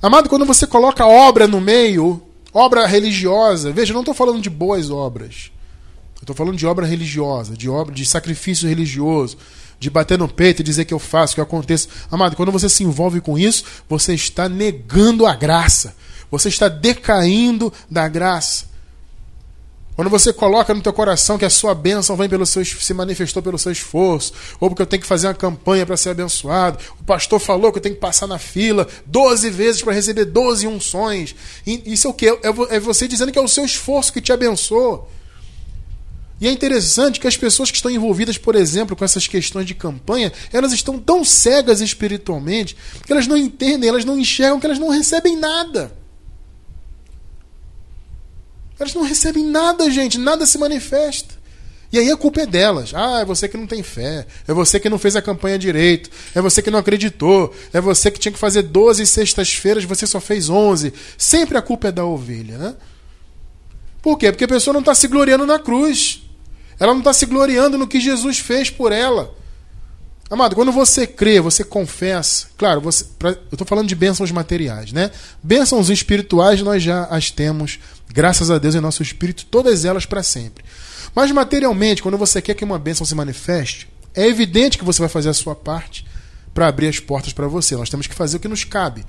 Amado, 0.00 0.28
quando 0.28 0.44
você 0.44 0.64
coloca 0.64 1.04
obra 1.04 1.48
no 1.48 1.60
meio, 1.60 2.22
obra 2.52 2.86
religiosa, 2.86 3.72
veja, 3.72 3.92
não 3.92 4.02
estou 4.02 4.14
falando 4.14 4.40
de 4.40 4.50
boas 4.50 4.90
obras. 4.90 5.50
Estou 6.20 6.34
falando 6.34 6.56
de 6.56 6.66
obra 6.66 6.86
religiosa, 6.86 7.56
de 7.56 7.68
obra 7.68 7.94
de 7.94 8.04
sacrifício 8.04 8.68
religioso, 8.68 9.36
de 9.78 9.90
bater 9.90 10.18
no 10.18 10.28
peito 10.28 10.60
e 10.60 10.64
dizer 10.64 10.84
que 10.84 10.94
eu 10.94 10.98
faço, 10.98 11.34
que 11.34 11.40
aconteça. 11.40 11.88
Amado, 12.10 12.36
quando 12.36 12.50
você 12.50 12.68
se 12.68 12.82
envolve 12.82 13.20
com 13.20 13.38
isso, 13.38 13.64
você 13.88 14.14
está 14.14 14.48
negando 14.48 15.26
a 15.26 15.34
graça. 15.34 15.94
Você 16.30 16.48
está 16.48 16.68
decaindo 16.68 17.72
da 17.90 18.08
graça. 18.08 18.66
Quando 19.94 20.10
você 20.10 20.30
coloca 20.30 20.74
no 20.74 20.82
teu 20.82 20.92
coração 20.92 21.38
que 21.38 21.44
a 21.44 21.50
sua 21.50 21.74
bênção 21.74 22.16
vem 22.16 22.28
pelo 22.28 22.44
seu, 22.44 22.62
se 22.62 22.92
manifestou 22.92 23.42
pelo 23.42 23.58
seu 23.58 23.72
esforço, 23.72 24.32
ou 24.60 24.68
porque 24.68 24.82
eu 24.82 24.86
tenho 24.86 25.00
que 25.00 25.08
fazer 25.08 25.26
uma 25.26 25.34
campanha 25.34 25.86
para 25.86 25.96
ser 25.96 26.10
abençoado, 26.10 26.78
o 27.00 27.04
pastor 27.04 27.40
falou 27.40 27.72
que 27.72 27.78
eu 27.78 27.82
tenho 27.82 27.94
que 27.94 28.00
passar 28.00 28.26
na 28.26 28.38
fila 28.38 28.86
12 29.06 29.48
vezes 29.48 29.82
para 29.82 29.94
receber 29.94 30.26
12 30.26 30.66
unções. 30.66 31.34
Isso 31.66 32.06
é 32.06 32.10
o 32.10 32.14
que? 32.14 32.26
É 32.68 32.78
você 32.78 33.08
dizendo 33.08 33.32
que 33.32 33.38
é 33.38 33.42
o 33.42 33.48
seu 33.48 33.64
esforço 33.64 34.12
que 34.12 34.20
te 34.20 34.32
abençoou. 34.32 35.10
E 36.40 36.46
é 36.46 36.50
interessante 36.50 37.18
que 37.18 37.26
as 37.26 37.36
pessoas 37.36 37.70
que 37.70 37.76
estão 37.76 37.90
envolvidas, 37.90 38.36
por 38.36 38.54
exemplo, 38.54 38.94
com 38.94 39.04
essas 39.04 39.26
questões 39.26 39.66
de 39.66 39.74
campanha, 39.74 40.32
elas 40.52 40.72
estão 40.72 40.98
tão 40.98 41.24
cegas 41.24 41.80
espiritualmente 41.80 42.76
que 43.04 43.12
elas 43.12 43.26
não 43.26 43.36
entendem, 43.36 43.88
elas 43.88 44.04
não 44.04 44.18
enxergam 44.18 44.60
que 44.60 44.66
elas 44.66 44.78
não 44.78 44.90
recebem 44.90 45.36
nada. 45.36 45.92
Elas 48.78 48.92
não 48.92 49.02
recebem 49.02 49.44
nada, 49.44 49.90
gente, 49.90 50.18
nada 50.18 50.44
se 50.44 50.58
manifesta. 50.58 51.34
E 51.90 51.98
aí 51.98 52.10
a 52.10 52.16
culpa 52.16 52.42
é 52.42 52.46
delas. 52.46 52.92
Ah, 52.94 53.20
é 53.20 53.24
você 53.24 53.48
que 53.48 53.56
não 53.56 53.66
tem 53.66 53.82
fé. 53.82 54.26
É 54.46 54.52
você 54.52 54.78
que 54.78 54.90
não 54.90 54.98
fez 54.98 55.16
a 55.16 55.22
campanha 55.22 55.58
direito. 55.58 56.10
É 56.34 56.42
você 56.42 56.60
que 56.60 56.70
não 56.70 56.80
acreditou. 56.80 57.54
É 57.72 57.80
você 57.80 58.10
que 58.10 58.18
tinha 58.18 58.32
que 58.32 58.38
fazer 58.38 58.62
12 58.62 59.06
sextas-feiras, 59.06 59.84
você 59.84 60.06
só 60.06 60.20
fez 60.20 60.50
11. 60.50 60.92
Sempre 61.16 61.56
a 61.56 61.62
culpa 61.62 61.88
é 61.88 61.92
da 61.92 62.04
ovelha, 62.04 62.58
né? 62.58 62.74
Por 64.02 64.18
quê? 64.18 64.30
Porque 64.30 64.44
a 64.44 64.48
pessoa 64.48 64.74
não 64.74 64.80
está 64.80 64.94
se 64.94 65.08
gloriando 65.08 65.46
na 65.46 65.58
cruz. 65.58 66.25
Ela 66.78 66.92
não 66.92 67.00
está 67.00 67.12
se 67.12 67.26
gloriando 67.26 67.78
no 67.78 67.86
que 67.86 68.00
Jesus 68.00 68.38
fez 68.38 68.70
por 68.70 68.92
ela. 68.92 69.34
Amado, 70.28 70.56
quando 70.56 70.72
você 70.72 71.06
crê, 71.06 71.40
você 71.40 71.62
confessa. 71.62 72.48
Claro, 72.58 72.80
você, 72.80 73.04
pra, 73.18 73.30
eu 73.30 73.38
estou 73.52 73.66
falando 73.66 73.86
de 73.86 73.94
bênçãos 73.94 74.32
materiais, 74.32 74.92
né? 74.92 75.12
Bênçãos 75.40 75.88
espirituais 75.88 76.60
nós 76.62 76.82
já 76.82 77.04
as 77.04 77.30
temos, 77.30 77.78
graças 78.12 78.50
a 78.50 78.58
Deus, 78.58 78.74
em 78.74 78.80
nosso 78.80 79.02
espírito, 79.02 79.46
todas 79.46 79.84
elas 79.84 80.04
para 80.04 80.24
sempre. 80.24 80.64
Mas 81.14 81.30
materialmente, 81.30 82.02
quando 82.02 82.18
você 82.18 82.42
quer 82.42 82.54
que 82.54 82.64
uma 82.64 82.78
bênção 82.78 83.06
se 83.06 83.14
manifeste, 83.14 83.88
é 84.14 84.26
evidente 84.26 84.78
que 84.78 84.84
você 84.84 84.98
vai 84.98 85.08
fazer 85.08 85.28
a 85.28 85.34
sua 85.34 85.54
parte 85.54 86.04
para 86.52 86.66
abrir 86.66 86.88
as 86.88 86.98
portas 86.98 87.32
para 87.32 87.46
você. 87.46 87.76
Nós 87.76 87.88
temos 87.88 88.08
que 88.08 88.14
fazer 88.14 88.38
o 88.38 88.40
que 88.40 88.48
nos 88.48 88.64
cabe. 88.64 89.06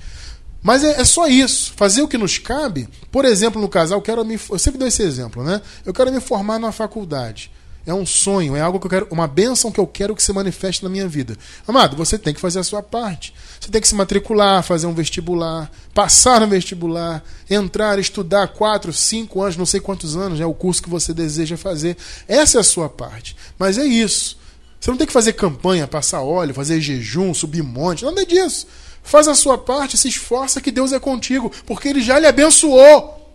Mas 0.61 0.83
é, 0.83 1.01
é, 1.01 1.05
só 1.05 1.27
isso, 1.27 1.73
fazer 1.75 2.01
o 2.03 2.07
que 2.07 2.17
nos 2.17 2.37
cabe. 2.37 2.87
Por 3.11 3.25
exemplo, 3.25 3.59
no 3.59 3.69
casal, 3.69 3.97
eu 3.97 4.03
quero 4.03 4.23
me, 4.23 4.39
eu 4.51 4.59
sempre 4.59 4.77
dou 4.77 4.87
esse 4.87 5.01
exemplo, 5.01 5.43
né? 5.43 5.61
Eu 5.83 5.93
quero 5.93 6.11
me 6.11 6.19
formar 6.21 6.59
na 6.59 6.71
faculdade 6.71 7.51
é 7.87 7.93
um 7.93 8.05
sonho, 8.05 8.53
é 8.53 8.59
algo 8.59 8.81
que 8.81 8.85
eu 8.85 8.89
quero, 8.89 9.07
uma 9.09 9.27
bênção 9.27 9.71
que 9.71 9.79
eu 9.79 9.87
quero 9.87 10.13
que 10.13 10.21
se 10.21 10.33
manifeste 10.33 10.83
na 10.83 10.89
minha 10.89 11.07
vida. 11.07 11.37
Amado, 11.65 11.95
você 11.95 12.19
tem 12.19 12.33
que 12.33 12.39
fazer 12.41 12.59
a 12.59 12.63
sua 12.63 12.83
parte. 12.83 13.33
Você 13.57 13.71
tem 13.71 13.79
que 13.79 13.87
se 13.87 13.95
matricular, 13.95 14.61
fazer 14.61 14.87
um 14.87 14.93
vestibular, 14.93 15.71
passar 15.93 16.41
no 16.41 16.47
vestibular, 16.47 17.23
entrar, 17.49 17.97
estudar 17.97 18.49
quatro, 18.49 18.91
cinco 18.91 19.41
anos, 19.41 19.55
não 19.55 19.65
sei 19.65 19.79
quantos 19.79 20.17
anos 20.17 20.41
é 20.41 20.45
o 20.45 20.53
curso 20.53 20.83
que 20.83 20.89
você 20.89 21.13
deseja 21.13 21.55
fazer. 21.55 21.95
Essa 22.27 22.57
é 22.57 22.61
a 22.61 22.63
sua 22.63 22.89
parte. 22.89 23.37
Mas 23.57 23.77
é 23.77 23.85
isso. 23.85 24.37
Você 24.81 24.91
não 24.91 24.97
tem 24.97 25.07
que 25.07 25.13
fazer 25.13 25.31
campanha, 25.31 25.87
passar 25.87 26.21
óleo, 26.21 26.53
fazer 26.53 26.81
jejum, 26.81 27.33
subir 27.33 27.63
monte, 27.63 28.03
nada 28.03 28.25
disso. 28.25 28.67
Faz 29.01 29.29
a 29.29 29.33
sua 29.33 29.57
parte, 29.57 29.97
se 29.97 30.09
esforça 30.09 30.59
que 30.59 30.71
Deus 30.71 30.91
é 30.91 30.99
contigo, 30.99 31.49
porque 31.65 31.87
Ele 31.87 32.01
já 32.01 32.19
lhe 32.19 32.27
abençoou. 32.27 33.31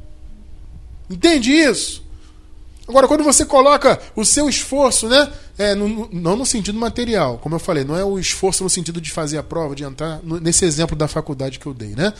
Entende 1.08 1.52
isso? 1.52 2.01
Agora, 2.92 3.08
quando 3.08 3.24
você 3.24 3.46
coloca 3.46 3.98
o 4.14 4.22
seu 4.22 4.50
esforço, 4.50 5.08
né? 5.08 5.32
É, 5.56 5.74
no, 5.74 6.10
não 6.12 6.36
no 6.36 6.44
sentido 6.44 6.78
material, 6.78 7.38
como 7.38 7.54
eu 7.54 7.58
falei, 7.58 7.84
não 7.84 7.96
é 7.96 8.04
o 8.04 8.18
esforço 8.18 8.62
no 8.62 8.68
sentido 8.68 9.00
de 9.00 9.10
fazer 9.10 9.38
a 9.38 9.42
prova, 9.42 9.74
de 9.74 9.82
entrar 9.82 10.20
no, 10.22 10.38
nesse 10.38 10.66
exemplo 10.66 10.94
da 10.94 11.08
faculdade 11.08 11.58
que 11.58 11.64
eu 11.64 11.72
dei, 11.72 11.94
né? 11.94 12.12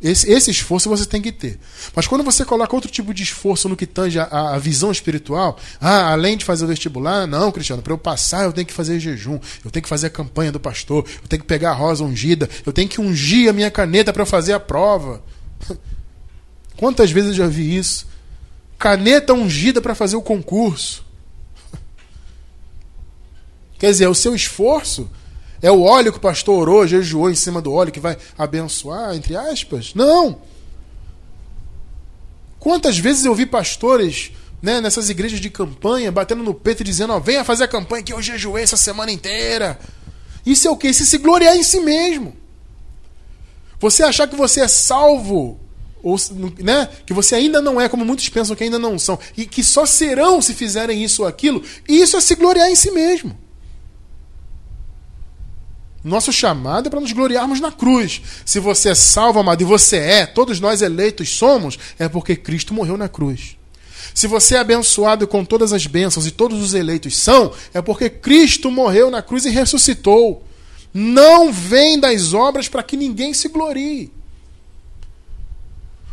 Esse, 0.00 0.30
esse, 0.30 0.52
esforço 0.52 0.88
você 0.88 1.04
tem 1.04 1.20
que 1.20 1.32
ter. 1.32 1.58
Mas 1.96 2.06
quando 2.06 2.22
você 2.22 2.44
coloca 2.44 2.72
outro 2.76 2.88
tipo 2.88 3.12
de 3.12 3.24
esforço 3.24 3.68
no 3.68 3.76
que 3.76 3.88
tange 3.88 4.20
a, 4.20 4.54
a 4.54 4.58
visão 4.58 4.92
espiritual, 4.92 5.58
ah, 5.80 6.12
além 6.12 6.36
de 6.36 6.44
fazer 6.44 6.64
o 6.64 6.68
vestibular, 6.68 7.26
não, 7.26 7.50
Cristiano, 7.50 7.82
para 7.82 7.92
eu 7.92 7.98
passar 7.98 8.44
eu 8.44 8.52
tenho 8.52 8.68
que 8.68 8.72
fazer 8.72 9.00
jejum, 9.00 9.40
eu 9.64 9.70
tenho 9.72 9.82
que 9.82 9.88
fazer 9.88 10.06
a 10.06 10.10
campanha 10.10 10.52
do 10.52 10.60
pastor, 10.60 11.04
eu 11.20 11.28
tenho 11.28 11.42
que 11.42 11.48
pegar 11.48 11.70
a 11.70 11.74
rosa 11.74 12.04
ungida, 12.04 12.48
eu 12.64 12.72
tenho 12.72 12.88
que 12.88 13.00
ungir 13.00 13.50
a 13.50 13.52
minha 13.52 13.70
caneta 13.70 14.12
para 14.12 14.22
eu 14.22 14.26
fazer 14.26 14.52
a 14.52 14.60
prova. 14.60 15.24
Quantas 16.78 17.10
vezes 17.10 17.30
eu 17.30 17.36
já 17.36 17.48
vi 17.48 17.76
isso? 17.76 18.06
Caneta 18.80 19.34
ungida 19.34 19.82
para 19.82 19.94
fazer 19.94 20.16
o 20.16 20.22
concurso. 20.22 21.04
Quer 23.78 23.90
dizer, 23.90 24.06
o 24.08 24.14
seu 24.14 24.34
esforço 24.34 25.08
é 25.60 25.70
o 25.70 25.82
óleo 25.82 26.10
que 26.10 26.16
o 26.16 26.22
pastor 26.22 26.58
orou, 26.58 26.86
jejuou 26.86 27.30
em 27.30 27.34
cima 27.34 27.60
do 27.60 27.74
óleo 27.74 27.92
que 27.92 28.00
vai 28.00 28.16
abençoar, 28.38 29.14
entre 29.14 29.36
aspas? 29.36 29.92
Não. 29.94 30.40
Quantas 32.58 32.98
vezes 32.98 33.26
eu 33.26 33.34
vi 33.34 33.44
pastores 33.44 34.32
né, 34.62 34.80
nessas 34.80 35.10
igrejas 35.10 35.40
de 35.40 35.50
campanha 35.50 36.10
batendo 36.10 36.42
no 36.42 36.54
peito 36.54 36.80
e 36.80 36.84
dizendo: 36.84 37.12
ó, 37.12 37.20
venha 37.20 37.44
fazer 37.44 37.64
a 37.64 37.68
campanha 37.68 38.02
que 38.02 38.14
eu 38.14 38.22
jejuei 38.22 38.62
essa 38.62 38.78
semana 38.78 39.12
inteira. 39.12 39.78
Isso 40.44 40.66
é 40.66 40.70
o 40.70 40.76
que? 40.76 40.88
Isso 40.88 41.02
é 41.02 41.06
se 41.06 41.18
gloriar 41.18 41.54
em 41.54 41.62
si 41.62 41.80
mesmo. 41.80 42.34
Você 43.78 44.02
achar 44.02 44.26
que 44.26 44.36
você 44.36 44.62
é 44.62 44.68
salvo 44.68 45.60
ou 46.02 46.16
né, 46.58 46.88
que 47.06 47.12
você 47.12 47.34
ainda 47.34 47.60
não 47.60 47.80
é, 47.80 47.88
como 47.88 48.04
muitos 48.04 48.28
pensam 48.28 48.56
que 48.56 48.64
ainda 48.64 48.78
não 48.78 48.98
são, 48.98 49.18
e 49.36 49.46
que 49.46 49.62
só 49.62 49.84
serão 49.86 50.40
se 50.40 50.54
fizerem 50.54 51.02
isso 51.02 51.22
ou 51.22 51.28
aquilo, 51.28 51.62
e 51.88 52.00
isso 52.00 52.16
é 52.16 52.20
se 52.20 52.34
gloriar 52.34 52.68
em 52.68 52.76
si 52.76 52.90
mesmo. 52.90 53.36
Nosso 56.02 56.32
chamado 56.32 56.86
é 56.86 56.90
para 56.90 57.00
nos 57.00 57.12
gloriarmos 57.12 57.60
na 57.60 57.70
cruz. 57.70 58.22
Se 58.44 58.58
você 58.58 58.90
é 58.90 58.94
salvo, 58.94 59.38
amado, 59.38 59.60
e 59.60 59.66
você 59.66 59.96
é, 59.98 60.26
todos 60.26 60.58
nós 60.58 60.80
eleitos 60.80 61.28
somos, 61.28 61.78
é 61.98 62.08
porque 62.08 62.34
Cristo 62.36 62.72
morreu 62.72 62.96
na 62.96 63.08
cruz. 63.08 63.56
Se 64.14 64.26
você 64.26 64.56
é 64.56 64.58
abençoado 64.58 65.26
com 65.28 65.44
todas 65.44 65.72
as 65.72 65.86
bênçãos 65.86 66.26
e 66.26 66.30
todos 66.30 66.60
os 66.60 66.74
eleitos 66.74 67.16
são, 67.16 67.52
é 67.72 67.82
porque 67.82 68.08
Cristo 68.08 68.70
morreu 68.70 69.10
na 69.10 69.22
cruz 69.22 69.44
e 69.44 69.50
ressuscitou. 69.50 70.42
Não 70.92 71.52
vem 71.52 72.00
das 72.00 72.32
obras 72.32 72.66
para 72.66 72.82
que 72.82 72.96
ninguém 72.96 73.32
se 73.34 73.48
glorie. 73.48 74.10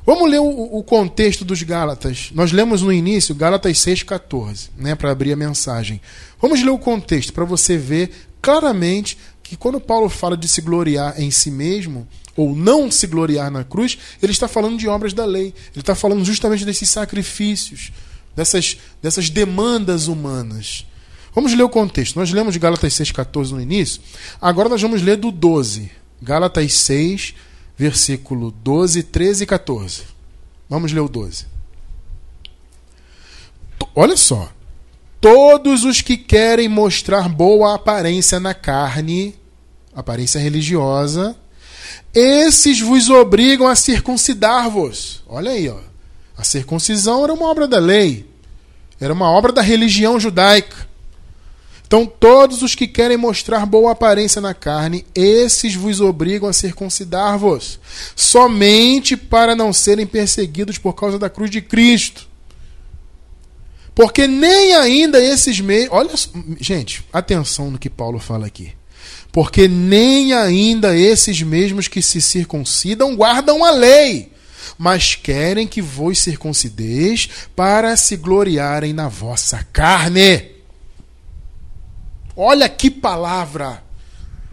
Vamos 0.07 0.31
ler 0.31 0.39
o, 0.39 0.77
o, 0.77 0.81
contexto 0.85 1.43
dos 1.43 1.61
Gálatas. 1.63 2.29
Nós 2.33 2.53
lemos 2.53 2.81
no 2.81 2.93
início 2.93 3.35
Gálatas 3.35 3.77
6,14, 3.79 4.69
né, 4.77 4.95
para 4.95 5.11
abrir 5.11 5.33
a 5.33 5.35
mensagem. 5.35 5.99
Vamos 6.41 6.63
ler 6.63 6.69
o 6.69 6.79
contexto 6.79 7.33
para 7.33 7.43
você 7.43 7.77
ver 7.77 8.29
claramente 8.41 9.17
que 9.43 9.57
quando 9.57 9.81
Paulo 9.81 10.07
fala 10.07 10.37
de 10.37 10.47
se 10.47 10.61
gloriar 10.61 11.21
em 11.21 11.29
si 11.29 11.51
mesmo, 11.51 12.07
ou 12.37 12.55
não 12.55 12.89
se 12.89 13.05
gloriar 13.05 13.51
na 13.51 13.65
cruz, 13.65 13.97
ele 14.23 14.31
está 14.31 14.47
falando 14.47 14.77
de 14.77 14.87
obras 14.87 15.11
da 15.11 15.25
lei. 15.25 15.53
Ele 15.73 15.81
está 15.81 15.93
falando 15.93 16.23
justamente 16.23 16.63
desses 16.63 16.89
sacrifícios, 16.89 17.91
dessas, 18.33 18.77
dessas 19.01 19.29
demandas 19.29 20.07
humanas. 20.07 20.85
Vamos 21.35 21.53
ler 21.53 21.63
o 21.63 21.69
contexto. 21.69 22.15
Nós 22.15 22.31
lemos 22.31 22.55
Gálatas 22.55 22.93
6,14 22.93 23.49
no 23.49 23.59
início. 23.59 24.01
Agora 24.39 24.69
nós 24.69 24.81
vamos 24.81 25.01
ler 25.01 25.17
do 25.17 25.33
12. 25.33 25.91
Gálatas 26.21 26.73
6, 26.75 27.33
versículo 27.77 28.51
12, 28.51 29.03
13 29.03 29.43
e 29.43 29.47
14. 29.47 30.03
Vamos 30.69 30.91
ler 30.91 31.01
o 31.01 31.07
12. 31.07 31.45
Olha 33.95 34.17
só. 34.17 34.51
Todos 35.21 35.83
os 35.83 36.01
que 36.01 36.15
querem 36.15 36.67
mostrar 36.67 37.27
boa 37.27 37.73
aparência 37.75 38.39
na 38.39 38.53
carne, 38.53 39.35
aparência 39.93 40.39
religiosa, 40.39 41.35
esses 42.13 42.79
vos 42.79 43.09
obrigam 43.09 43.67
a 43.67 43.75
circuncidar-vos. 43.75 45.23
Olha 45.27 45.51
aí, 45.51 45.69
ó. 45.69 45.79
A 46.37 46.43
circuncisão 46.43 47.23
era 47.23 47.33
uma 47.33 47.47
obra 47.47 47.67
da 47.67 47.79
lei, 47.79 48.29
era 48.99 49.11
uma 49.11 49.29
obra 49.29 49.51
da 49.51 49.61
religião 49.61 50.19
judaica. 50.19 50.87
Então, 51.87 52.05
todos 52.05 52.61
os 52.61 52.75
que 52.75 52.85
querem 52.85 53.15
mostrar 53.15 53.65
boa 53.65 53.93
aparência 53.93 54.41
na 54.41 54.53
carne, 54.53 55.05
esses 55.15 55.73
vos 55.73 56.01
obrigam 56.01 56.49
a 56.49 56.53
circuncidar-vos, 56.53 57.79
somente 58.13 59.15
para 59.15 59.55
não 59.55 59.71
serem 59.71 60.05
perseguidos 60.05 60.77
por 60.77 60.91
causa 60.93 61.17
da 61.17 61.29
cruz 61.29 61.49
de 61.49 61.61
Cristo. 61.61 62.27
Porque 63.95 64.27
nem 64.27 64.75
ainda 64.75 65.23
esses 65.23 65.61
meios. 65.61 65.89
Olha, 65.91 66.11
gente, 66.59 67.05
atenção 67.11 67.71
no 67.71 67.79
que 67.79 67.89
Paulo 67.89 68.19
fala 68.19 68.45
aqui. 68.45 68.73
Porque 69.31 69.67
nem 69.67 70.33
ainda 70.33 70.95
esses 70.95 71.41
mesmos 71.41 71.87
que 71.87 72.01
se 72.01 72.21
circuncidam 72.21 73.15
guardam 73.15 73.63
a 73.63 73.71
lei, 73.71 74.33
mas 74.77 75.15
querem 75.15 75.65
que 75.65 75.81
vos 75.81 76.19
circuncideis 76.19 77.29
para 77.55 77.95
se 77.95 78.17
gloriarem 78.17 78.91
na 78.91 79.07
vossa 79.07 79.65
carne. 79.71 80.56
Olha 82.37 82.69
que 82.69 82.91
palavra! 82.91 83.83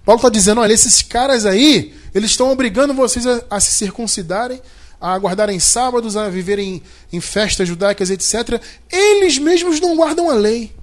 Paulo 0.07 0.19
está 0.19 0.31
dizendo: 0.31 0.63
olha, 0.63 0.73
esses 0.73 1.03
caras 1.03 1.45
aí, 1.45 1.95
eles 2.15 2.31
estão 2.31 2.51
obrigando 2.51 2.95
vocês 2.95 3.27
a, 3.27 3.43
a, 3.51 3.61
se 3.61 3.73
circuncidarem, 3.73 4.63
a 4.99 5.15
guardarem 5.19 5.61
sábados, 5.61 6.17
a 6.17 6.31
viverem 6.31 6.83
em 7.13 7.21
festas 7.21 7.69
judaicas, 7.69 8.09
etc. 8.09 8.61
Eles 8.91 9.37
mesmos 9.37 9.81
não 9.81 9.97
guardam 9.97 10.31
a 10.31 10.35
lei. 10.35 10.75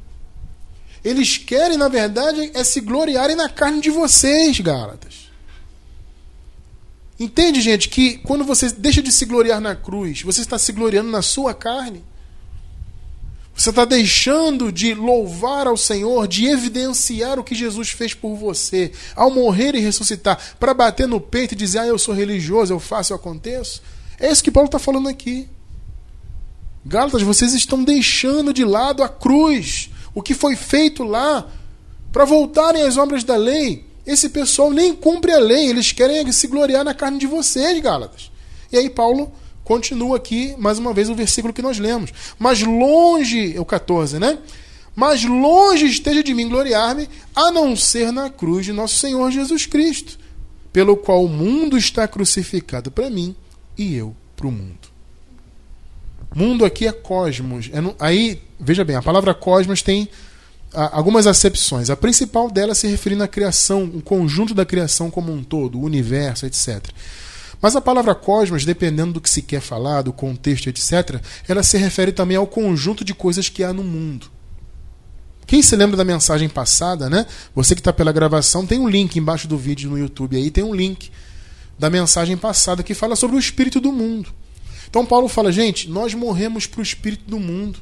Eles 1.03 1.37
querem, 1.39 1.77
na 1.77 1.87
verdade, 1.87 2.51
é 2.53 2.63
se 2.63 2.79
gloriarem 2.79 3.35
na 3.35 3.49
carne 3.49 3.81
de 3.81 3.89
vocês, 3.89 4.59
Gálatas. 4.59 5.31
Entende, 7.19 7.61
gente, 7.61 7.89
que 7.89 8.17
quando 8.19 8.43
você 8.43 8.69
deixa 8.69 9.01
de 9.01 9.11
se 9.11 9.25
gloriar 9.25 9.59
na 9.59 9.75
cruz, 9.75 10.21
você 10.21 10.41
está 10.41 10.59
se 10.59 10.71
gloriando 10.71 11.09
na 11.09 11.23
sua 11.23 11.53
carne. 11.53 12.03
Você 13.55 13.69
está 13.69 13.85
deixando 13.85 14.71
de 14.71 14.93
louvar 14.93 15.67
ao 15.67 15.77
Senhor, 15.77 16.27
de 16.27 16.45
evidenciar 16.45 17.37
o 17.37 17.43
que 17.43 17.53
Jesus 17.53 17.89
fez 17.89 18.13
por 18.13 18.35
você, 18.35 18.91
ao 19.15 19.29
morrer 19.29 19.75
e 19.75 19.79
ressuscitar, 19.79 20.55
para 20.59 20.73
bater 20.73 21.07
no 21.07 21.19
peito 21.19 21.53
e 21.53 21.57
dizer: 21.57 21.79
Ah, 21.79 21.87
eu 21.87 21.99
sou 21.99 22.13
religioso, 22.13 22.73
eu 22.73 22.79
faço, 22.79 23.13
eu 23.13 23.17
aconteço. 23.17 23.81
É 24.19 24.31
isso 24.31 24.43
que 24.43 24.51
Paulo 24.51 24.67
está 24.67 24.79
falando 24.79 25.09
aqui. 25.09 25.47
Gálatas, 26.85 27.21
vocês 27.21 27.53
estão 27.53 27.83
deixando 27.83 28.53
de 28.53 28.65
lado 28.65 29.03
a 29.03 29.09
cruz, 29.09 29.89
o 30.15 30.21
que 30.21 30.33
foi 30.33 30.55
feito 30.55 31.03
lá, 31.03 31.47
para 32.11 32.25
voltarem 32.25 32.81
às 32.83 32.97
obras 32.97 33.23
da 33.23 33.35
lei. 33.35 33.85
Esse 34.05 34.29
pessoal 34.29 34.71
nem 34.71 34.95
cumpre 34.95 35.31
a 35.31 35.39
lei, 35.39 35.67
eles 35.67 35.91
querem 35.91 36.31
se 36.31 36.47
gloriar 36.47 36.83
na 36.83 36.93
carne 36.93 37.19
de 37.19 37.27
vocês, 37.27 37.79
Gálatas. 37.79 38.31
E 38.71 38.77
aí 38.77 38.89
Paulo 38.89 39.31
continua 39.63 40.17
aqui, 40.17 40.55
mais 40.57 40.79
uma 40.79 40.93
vez, 40.93 41.09
o 41.09 41.15
versículo 41.15 41.53
que 41.53 41.61
nós 41.61 41.79
lemos. 41.79 42.11
Mas 42.37 42.61
longe, 42.61 43.57
o 43.57 43.65
14, 43.65 44.19
né? 44.19 44.37
Mas 44.95 45.23
longe 45.23 45.85
esteja 45.85 46.23
de 46.23 46.33
mim 46.33 46.49
gloriar-me, 46.49 47.07
a 47.35 47.51
não 47.51 47.75
ser 47.75 48.11
na 48.11 48.29
cruz 48.29 48.65
de 48.65 48.73
nosso 48.73 48.99
Senhor 48.99 49.31
Jesus 49.31 49.65
Cristo, 49.65 50.19
pelo 50.73 50.97
qual 50.97 51.23
o 51.23 51.29
mundo 51.29 51.77
está 51.77 52.07
crucificado 52.07 52.91
para 52.91 53.09
mim 53.09 53.35
e 53.77 53.95
eu 53.95 54.15
para 54.35 54.47
o 54.47 54.51
mundo. 54.51 54.91
Mundo 56.33 56.65
aqui 56.65 56.87
é 56.87 56.91
cosmos. 56.91 57.69
É 57.73 57.81
no, 57.81 57.95
aí, 57.99 58.41
veja 58.59 58.83
bem, 58.83 58.95
a 58.95 59.01
palavra 59.01 59.33
cosmos 59.33 59.81
tem 59.81 60.09
a, 60.73 60.97
algumas 60.97 61.27
acepções. 61.27 61.89
A 61.89 61.95
principal 61.95 62.49
dela 62.49 62.73
se 62.73 62.87
referindo 62.87 63.23
à 63.23 63.27
criação, 63.27 63.83
o 63.83 64.01
conjunto 64.01 64.53
da 64.53 64.65
criação 64.65 65.11
como 65.11 65.31
um 65.31 65.43
todo, 65.43 65.77
o 65.77 65.83
universo, 65.83 66.45
etc. 66.45 66.85
Mas 67.61 67.75
a 67.75 67.81
palavra 67.81 68.15
cosmos, 68.15 68.65
dependendo 68.65 69.13
do 69.13 69.21
que 69.21 69.29
se 69.29 69.41
quer 69.41 69.61
falar, 69.61 70.01
do 70.01 70.11
contexto, 70.11 70.67
etc., 70.67 71.21
ela 71.47 71.61
se 71.61 71.77
refere 71.77 72.11
também 72.11 72.35
ao 72.35 72.47
conjunto 72.47 73.05
de 73.05 73.13
coisas 73.13 73.49
que 73.49 73.63
há 73.63 73.71
no 73.71 73.83
mundo. 73.83 74.31
Quem 75.45 75.61
se 75.61 75.75
lembra 75.75 75.97
da 75.97 76.03
mensagem 76.03 76.49
passada, 76.49 77.09
né? 77.09 77.25
Você 77.53 77.75
que 77.75 77.81
está 77.81 77.93
pela 77.93 78.11
gravação, 78.11 78.65
tem 78.65 78.79
um 78.79 78.87
link 78.87 79.17
embaixo 79.17 79.47
do 79.47 79.57
vídeo 79.57 79.89
no 79.89 79.97
YouTube 79.97 80.37
aí, 80.37 80.49
tem 80.49 80.63
um 80.63 80.73
link 80.73 81.11
da 81.77 81.89
mensagem 81.89 82.37
passada 82.37 82.81
que 82.81 82.93
fala 82.93 83.15
sobre 83.15 83.35
o 83.35 83.39
espírito 83.39 83.79
do 83.79 83.91
mundo. 83.91 84.33
Então 84.89 85.05
Paulo 85.05 85.27
fala, 85.27 85.51
gente, 85.51 85.89
nós 85.89 86.13
morremos 86.13 86.65
para 86.65 86.79
o 86.79 86.83
espírito 86.83 87.29
do 87.29 87.39
mundo, 87.39 87.79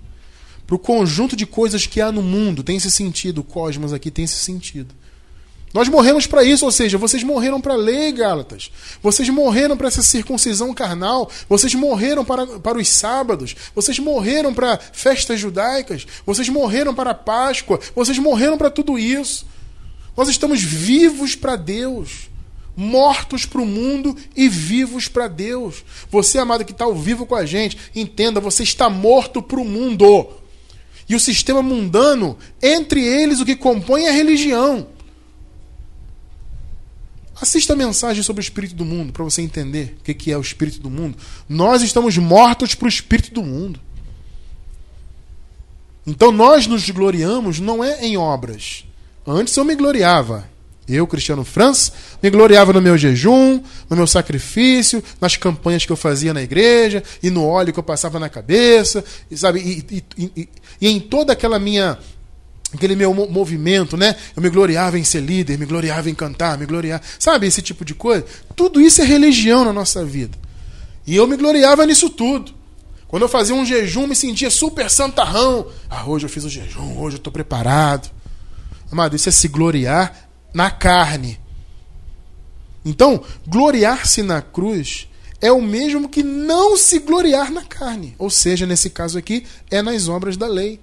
para 0.65 0.75
o 0.75 0.79
conjunto 0.79 1.35
de 1.35 1.45
coisas 1.45 1.85
que 1.85 2.01
há 2.01 2.11
no 2.11 2.21
mundo. 2.21 2.63
Tem 2.63 2.75
esse 2.77 2.91
sentido, 2.91 3.39
o 3.39 3.43
cosmos 3.43 3.93
aqui 3.93 4.11
tem 4.11 4.25
esse 4.25 4.35
sentido. 4.35 4.93
Nós 5.73 5.87
morremos 5.87 6.25
para 6.25 6.43
isso, 6.43 6.65
ou 6.65 6.71
seja, 6.71 6.97
vocês 6.97 7.23
morreram 7.23 7.61
para 7.61 7.73
a 7.73 7.77
lei, 7.77 8.11
Gálatas. 8.11 8.71
Vocês 9.03 9.29
morreram 9.29 9.77
para 9.77 9.87
essa 9.87 10.01
circuncisão 10.01 10.73
carnal. 10.73 11.29
Vocês 11.47 11.75
morreram 11.75 12.25
para, 12.25 12.45
para 12.59 12.79
os 12.79 12.89
sábados. 12.89 13.55
Vocês 13.75 13.99
morreram 13.99 14.53
para 14.53 14.77
festas 14.77 15.39
judaicas. 15.39 16.07
Vocês 16.25 16.49
morreram 16.49 16.93
para 16.93 17.11
a 17.11 17.15
Páscoa. 17.15 17.79
Vocês 17.95 18.17
morreram 18.17 18.57
para 18.57 18.71
tudo 18.71 18.97
isso. 18.97 19.45
Nós 20.17 20.27
estamos 20.27 20.61
vivos 20.61 21.35
para 21.35 21.55
Deus 21.55 22.29
mortos 22.79 23.45
para 23.45 23.61
o 23.61 23.65
mundo 23.65 24.15
e 24.33 24.47
vivos 24.47 25.09
para 25.09 25.27
Deus. 25.27 25.83
Você, 26.09 26.37
amado, 26.37 26.63
que 26.63 26.71
está 26.71 26.85
ao 26.85 26.95
vivo 26.95 27.25
com 27.25 27.35
a 27.35 27.45
gente, 27.45 27.77
entenda, 27.93 28.39
você 28.39 28.63
está 28.63 28.89
morto 28.89 29.41
para 29.41 29.59
o 29.59 29.65
mundo. 29.65 30.29
E 31.07 31.13
o 31.13 31.19
sistema 31.19 31.61
mundano, 31.61 32.37
entre 32.61 33.05
eles, 33.05 33.41
o 33.41 33.45
que 33.45 33.55
compõe 33.55 34.05
é 34.05 34.09
a 34.09 34.13
religião. 34.13 34.87
Assista 37.41 37.73
a 37.73 37.75
mensagem 37.75 38.21
sobre 38.21 38.41
o 38.41 38.43
espírito 38.43 38.75
do 38.75 38.85
mundo 38.85 39.13
para 39.13 39.23
você 39.23 39.41
entender 39.41 39.97
o 39.99 40.03
que 40.03 40.31
é 40.31 40.37
o 40.37 40.41
espírito 40.41 40.79
do 40.79 40.89
mundo. 40.89 41.17
Nós 41.47 41.81
estamos 41.81 42.17
mortos 42.17 42.75
para 42.75 42.85
o 42.85 42.89
espírito 42.89 43.33
do 43.33 43.43
mundo. 43.43 43.79
Então 46.05 46.31
nós 46.31 46.67
nos 46.67 46.89
gloriamos 46.89 47.59
não 47.59 47.83
é 47.83 48.05
em 48.05 48.17
obras. 48.17 48.83
Antes 49.25 49.55
eu 49.55 49.63
me 49.63 49.75
gloriava 49.75 50.49
eu, 50.89 51.05
Cristiano 51.05 51.45
França, 51.45 51.93
me 52.21 52.29
gloriava 52.31 52.73
no 52.73 52.81
meu 52.81 52.97
jejum, 52.97 53.61
no 53.87 53.95
meu 53.95 54.07
sacrifício, 54.07 55.03
nas 55.21 55.37
campanhas 55.37 55.85
que 55.85 55.91
eu 55.91 55.95
fazia 55.95 56.33
na 56.33 56.41
igreja, 56.41 57.03
e 57.21 57.29
no 57.29 57.45
óleo 57.45 57.71
que 57.71 57.79
eu 57.79 57.83
passava 57.83 58.17
na 58.17 58.27
cabeça, 58.27 59.03
e, 59.29 59.37
sabe, 59.37 59.59
e, 59.59 60.03
e, 60.17 60.31
e, 60.35 60.49
e 60.81 60.87
em 60.87 60.99
toda 60.99 61.33
aquela 61.33 61.59
minha 61.59 61.99
aquele 62.73 62.95
meu 62.95 63.13
movimento, 63.13 63.97
né? 63.97 64.15
Eu 64.35 64.41
me 64.41 64.49
gloriava 64.49 64.97
em 64.99 65.03
ser 65.03 65.21
líder, 65.21 65.57
me 65.57 65.65
gloriava 65.65 66.09
em 66.09 66.15
cantar, 66.15 66.57
me 66.57 66.65
gloriava, 66.65 67.01
sabe, 67.17 67.47
esse 67.47 67.61
tipo 67.61 67.83
de 67.83 67.93
coisa. 67.93 68.25
Tudo 68.55 68.79
isso 68.79 69.01
é 69.01 69.05
religião 69.05 69.65
na 69.65 69.73
nossa 69.73 70.05
vida. 70.05 70.37
E 71.05 71.15
eu 71.15 71.27
me 71.27 71.35
gloriava 71.35 71.85
nisso 71.85 72.09
tudo. 72.09 72.53
Quando 73.07 73.23
eu 73.23 73.29
fazia 73.29 73.55
um 73.55 73.65
jejum, 73.65 74.05
me 74.05 74.15
sentia 74.15 74.51
super 74.51 74.89
santarrão. 74.89 75.67
Ah, 75.89 76.07
hoje 76.07 76.25
eu 76.25 76.29
fiz 76.29 76.43
o 76.43 76.49
jejum, 76.49 76.99
hoje 76.99 77.15
eu 77.15 77.19
estou 77.19 77.33
preparado. 77.33 78.09
Amado, 78.91 79.15
isso 79.15 79.27
é 79.27 79.31
se 79.31 79.47
gloriar 79.47 80.29
na 80.53 80.69
carne. 80.69 81.39
Então, 82.85 83.23
gloriar-se 83.47 84.21
na 84.21 84.41
cruz 84.41 85.07
é 85.41 85.51
o 85.51 85.61
mesmo 85.61 86.07
que 86.07 86.21
não 86.21 86.77
se 86.77 86.99
gloriar 86.99 87.51
na 87.51 87.63
carne. 87.63 88.13
Ou 88.17 88.29
seja, 88.29 88.65
nesse 88.65 88.89
caso 88.89 89.17
aqui, 89.17 89.45
é 89.71 89.81
nas 89.81 90.07
obras 90.07 90.37
da 90.37 90.47
lei. 90.47 90.79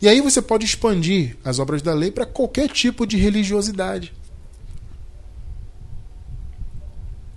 E 0.00 0.08
aí 0.08 0.20
você 0.20 0.40
pode 0.40 0.64
expandir 0.64 1.36
as 1.44 1.58
obras 1.58 1.82
da 1.82 1.92
lei 1.92 2.10
para 2.10 2.24
qualquer 2.24 2.68
tipo 2.68 3.06
de 3.06 3.16
religiosidade. 3.16 4.12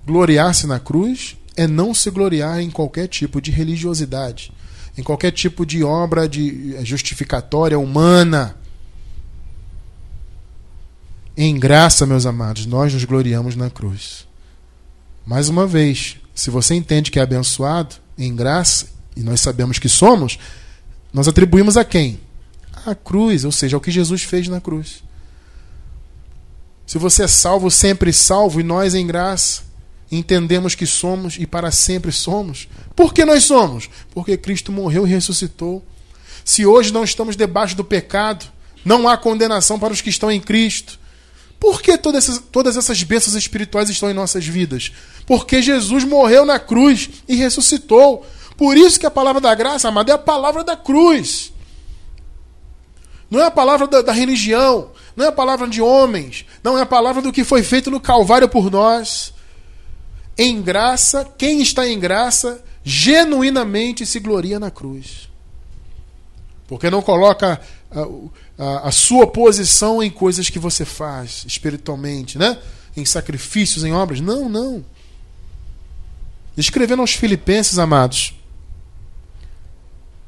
Gloriar-se 0.06 0.68
na 0.68 0.80
cruz 0.80 1.38
é 1.56 1.68
não 1.68 1.94
se 1.94 2.10
gloriar 2.10 2.60
em 2.62 2.70
qualquer 2.70 3.08
tipo 3.08 3.42
de 3.42 3.52
religiosidade, 3.52 4.52
em 4.98 5.04
qualquer 5.04 5.32
tipo 5.32 5.66
de 5.66 5.84
obra 5.84 6.28
de 6.28 6.76
justificatória 6.84 7.78
humana. 7.80 8.56
Em 11.36 11.58
graça, 11.58 12.06
meus 12.06 12.26
amados, 12.26 12.66
nós 12.66 12.94
nos 12.94 13.06
gloriamos 13.06 13.56
na 13.56 13.70
cruz. 13.70 14.28
Mais 15.26 15.50
uma 15.50 15.66
vez, 15.66 16.18
se 16.34 16.50
você 16.50 16.76
entende 16.76 17.10
que 17.10 17.20
é 17.20 17.22
abençoado 17.22 17.96
em 18.18 18.36
graça, 18.36 18.88
e 19.16 19.22
nós 19.22 19.40
sabemos 19.40 19.80
que 19.80 19.90
somos, 19.90 20.38
nós 21.14 21.28
atribuímos 21.28 21.78
a 21.78 21.86
quem? 21.86 22.20
A 22.86 22.96
cruz, 22.96 23.46
ou 23.46 23.52
seja, 23.52 23.78
ao 23.78 23.82
que 23.82 23.92
Jesus 23.92 24.24
fez 24.24 24.48
na 24.48 24.60
cruz. 24.60 25.04
Se 26.86 26.98
você 26.98 27.24
é 27.24 27.28
salvo, 27.28 27.72
sempre 27.72 28.12
salvo, 28.12 28.60
e 28.60 28.64
nós 28.64 28.94
em 28.94 29.08
graça 29.08 29.64
entendemos 30.12 30.76
que 30.76 30.86
somos 30.86 31.38
e 31.40 31.48
para 31.48 31.72
sempre 31.72 32.12
somos. 32.12 32.68
Por 32.96 33.14
que 33.14 33.24
nós 33.24 33.46
somos? 33.46 33.90
Porque 34.14 34.36
Cristo 34.36 34.72
morreu 34.72 35.08
e 35.08 35.10
ressuscitou. 35.10 35.82
Se 36.44 36.66
hoje 36.66 36.92
não 36.92 37.04
estamos 37.04 37.36
debaixo 37.36 37.78
do 37.78 37.84
pecado, 37.84 38.46
não 38.84 39.08
há 39.08 39.16
condenação 39.16 39.80
para 39.80 39.94
os 39.94 40.02
que 40.02 40.10
estão 40.10 40.30
em 40.30 40.42
Cristo. 40.42 41.00
Por 41.60 41.82
que 41.82 41.98
todas 41.98 42.28
essas, 42.28 42.44
todas 42.52 42.76
essas 42.76 43.04
bênçãos 43.04 43.36
espirituais 43.36 43.90
estão 43.90 44.10
em 44.10 44.14
nossas 44.14 44.46
vidas? 44.46 44.92
Porque 45.26 45.62
Jesus 45.62 46.04
morreu 46.04 46.44
na 46.46 46.60
cruz 46.60 47.10
e 47.28 47.36
ressuscitou. 47.36 48.26
Por 48.58 48.76
isso 48.76 49.00
que 49.00 49.06
a 49.06 49.12
palavra 49.12 49.40
da 49.40 49.56
graça, 49.56 49.88
amado, 49.88 50.10
é 50.10 50.14
a 50.14 50.18
palavra 50.18 50.64
da 50.64 50.76
cruz. 50.76 51.54
Não 53.32 53.40
é 53.40 53.46
a 53.46 53.52
palavra 53.52 53.88
da, 53.88 54.02
da 54.02 54.12
religião, 54.12 54.92
não 55.16 55.24
é 55.24 55.30
a 55.30 55.32
palavra 55.32 55.66
de 55.66 55.82
homens, 55.82 56.46
não 56.62 56.78
é 56.78 56.82
a 56.82 56.86
palavra 56.86 57.22
do 57.22 57.32
que 57.32 57.46
foi 57.46 57.64
feito 57.64 57.90
no 57.90 58.02
Calvário 58.02 58.50
por 58.50 58.70
nós. 58.70 59.34
Em 60.38 60.62
graça, 60.62 61.26
quem 61.38 61.62
está 61.62 61.88
em 61.88 61.98
graça, 61.98 62.62
genuinamente 62.84 64.06
se 64.06 64.20
gloria 64.20 64.60
na 64.60 64.70
cruz. 64.70 65.30
Porque 66.68 66.90
não 66.90 67.02
coloca 67.02 67.62
a, 68.58 68.90
a, 68.90 68.92
sua 68.92 69.26
posição 69.26 70.04
em 70.04 70.10
coisas 70.10 70.50
que 70.50 70.60
você 70.60 70.84
faz 70.84 71.46
espiritualmente, 71.48 72.38
né? 72.38 72.58
Em 72.98 73.06
sacrifícios, 73.06 73.86
em 73.86 73.94
obras. 73.94 74.20
Não, 74.20 74.50
não. 74.50 74.84
Escrevendo 76.58 77.02
aos 77.02 77.14
Filipenses, 77.14 77.80
amados, 77.80 78.34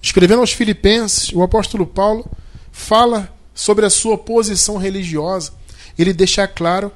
escrevendo 0.01 0.39
aos 0.39 0.53
Filipenses, 0.53 1.33
o 1.33 1.43
apóstolo 1.43 1.85
Paulo 1.85 2.25
fala 2.73 3.33
sobre 3.53 3.85
a 3.85 3.89
sua 3.89 4.17
posição 4.17 4.75
religiosa. 4.75 5.53
Ele 5.97 6.11
deixa 6.11 6.45
claro 6.45 6.91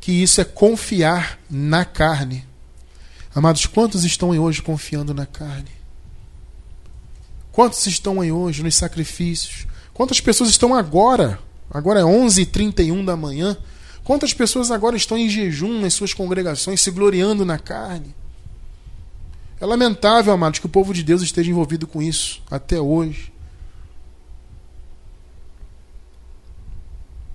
que 0.00 0.12
isso 0.12 0.40
é 0.40 0.44
confiar 0.44 1.40
na 1.50 1.84
carne. 1.84 2.46
Amados, 3.34 3.66
quantos 3.66 4.04
estão 4.04 4.30
hoje 4.38 4.62
confiando 4.62 5.12
na 5.12 5.26
carne? 5.26 5.70
Quantos 7.50 7.84
estão 7.86 8.18
hoje 8.18 8.62
nos 8.62 8.76
sacrifícios, 8.76 9.66
Quantas 9.94 10.20
pessoas 10.20 10.50
estão 10.50 10.74
agora? 10.74 11.38
Agora 11.70 12.00
é 12.00 12.02
11h31 12.02 13.04
da 13.04 13.16
manhã. 13.16 13.56
Quantas 14.02 14.34
pessoas 14.34 14.70
agora 14.70 14.96
estão 14.96 15.16
em 15.16 15.28
jejum 15.28 15.80
nas 15.80 15.94
suas 15.94 16.14
congregações, 16.14 16.80
se 16.80 16.90
gloriando 16.90 17.44
na 17.44 17.58
carne? 17.58 18.14
É 19.60 19.66
lamentável, 19.66 20.32
amados, 20.32 20.58
que 20.58 20.66
o 20.66 20.68
povo 20.68 20.92
de 20.92 21.02
Deus 21.02 21.22
esteja 21.22 21.50
envolvido 21.50 21.86
com 21.86 22.02
isso 22.02 22.42
até 22.50 22.80
hoje. 22.80 23.32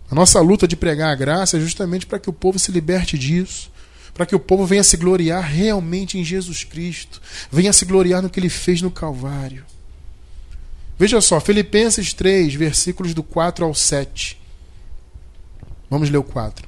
A 0.09 0.15
nossa 0.15 0.39
luta 0.39 0.67
de 0.67 0.75
pregar 0.75 1.11
a 1.11 1.15
graça 1.15 1.57
é 1.57 1.59
justamente 1.59 2.05
para 2.05 2.19
que 2.19 2.29
o 2.29 2.33
povo 2.33 2.57
se 2.57 2.71
liberte 2.71 3.17
disso, 3.17 3.69
para 4.13 4.25
que 4.25 4.35
o 4.35 4.39
povo 4.39 4.65
venha 4.65 4.83
se 4.83 4.97
gloriar 4.97 5.43
realmente 5.43 6.17
em 6.17 6.23
Jesus 6.23 6.63
Cristo, 6.63 7.21
venha 7.51 7.73
se 7.73 7.85
gloriar 7.85 8.21
no 8.21 8.29
que 8.29 8.39
ele 8.39 8.49
fez 8.49 8.81
no 8.81 8.89
Calvário. 8.89 9.65
Veja 10.97 11.21
só, 11.21 11.39
Filipenses 11.39 12.13
3, 12.13 12.55
versículos 12.55 13.13
do 13.13 13.21
4 13.21 13.63
ao 13.63 13.75
7. 13.75 14.39
Vamos 15.89 16.09
ler 16.09 16.17
o 16.17 16.23
4. 16.23 16.67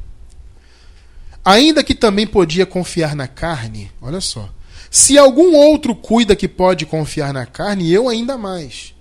Ainda 1.43 1.83
que 1.83 1.95
também 1.95 2.27
podia 2.27 2.65
confiar 2.65 3.15
na 3.15 3.27
carne, 3.27 3.89
olha 4.01 4.21
só. 4.21 4.53
Se 4.91 5.17
algum 5.17 5.55
outro 5.55 5.95
cuida 5.95 6.35
que 6.35 6.47
pode 6.47 6.85
confiar 6.85 7.33
na 7.33 7.45
carne, 7.45 7.91
eu 7.91 8.07
ainda 8.07 8.37
mais. 8.37 8.93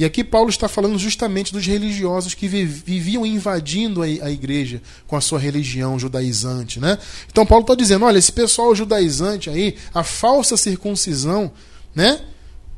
E 0.00 0.04
aqui 0.06 0.24
Paulo 0.24 0.48
está 0.48 0.66
falando 0.66 0.98
justamente 0.98 1.52
dos 1.52 1.66
religiosos 1.66 2.32
que 2.32 2.48
viviam 2.48 3.26
invadindo 3.26 4.00
a 4.00 4.30
igreja 4.30 4.80
com 5.06 5.14
a 5.14 5.20
sua 5.20 5.38
religião 5.38 5.98
judaizante, 5.98 6.80
né? 6.80 6.96
Então 7.30 7.44
Paulo 7.44 7.64
está 7.64 7.74
dizendo, 7.74 8.06
olha, 8.06 8.16
esse 8.16 8.32
pessoal 8.32 8.74
judaizante 8.74 9.50
aí, 9.50 9.76
a 9.92 10.02
falsa 10.02 10.56
circuncisão, 10.56 11.52
né? 11.94 12.18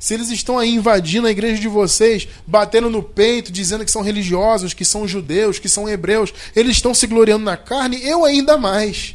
Se 0.01 0.15
eles 0.15 0.31
estão 0.31 0.59
aí 0.59 0.75
invadindo 0.75 1.29
a 1.29 1.31
igreja 1.31 1.63
de 1.63 1.69
vocês, 1.69 2.27
batendo 2.45 2.91
no 2.91 3.05
peito, 3.05 3.53
dizendo 3.53 3.85
que 3.85 3.93
são 3.93 4.03
religiosos, 4.03 4.75
que 4.75 4.85
são 4.85 5.07
judeus, 5.07 5.61
que 5.61 5.69
são 5.69 5.89
hebreus, 5.89 6.35
eles 6.57 6.73
estão 6.73 6.93
se 6.93 7.07
gloriando 7.07 7.45
na 7.45 7.57
carne, 7.57 8.05
eu 8.05 8.25
ainda 8.25 8.59
mais. 8.59 9.15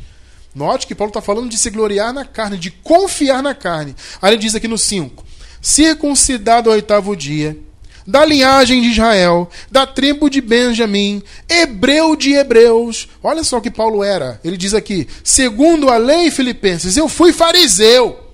Note 0.55 0.87
que 0.87 0.95
Paulo 0.95 1.09
está 1.09 1.19
falando 1.19 1.49
de 1.49 1.57
se 1.57 1.69
gloriar 1.69 2.13
na 2.13 2.23
carne, 2.23 2.57
de 2.57 2.71
confiar 2.71 3.43
na 3.43 3.53
carne. 3.53 3.97
Aí 4.21 4.31
ele 4.31 4.41
diz 4.41 4.55
aqui 4.55 4.69
no 4.69 4.77
5: 4.77 5.25
circuncidado 5.61 6.69
ao 6.69 6.75
oitavo 6.77 7.13
dia, 7.13 7.66
da 8.07 8.25
linhagem 8.25 8.81
de 8.81 8.87
Israel, 8.89 9.49
da 9.69 9.85
tribo 9.85 10.29
de 10.29 10.39
Benjamim, 10.39 11.21
hebreu 11.49 12.15
de 12.15 12.33
hebreus. 12.33 13.09
Olha 13.21 13.43
só 13.43 13.59
que 13.59 13.69
Paulo 13.69 14.03
era. 14.03 14.39
Ele 14.43 14.55
diz 14.55 14.73
aqui: 14.73 15.07
segundo 15.23 15.89
a 15.89 15.97
lei 15.97 16.31
filipenses, 16.31 16.95
eu 16.95 17.09
fui 17.09 17.33
fariseu 17.33 18.27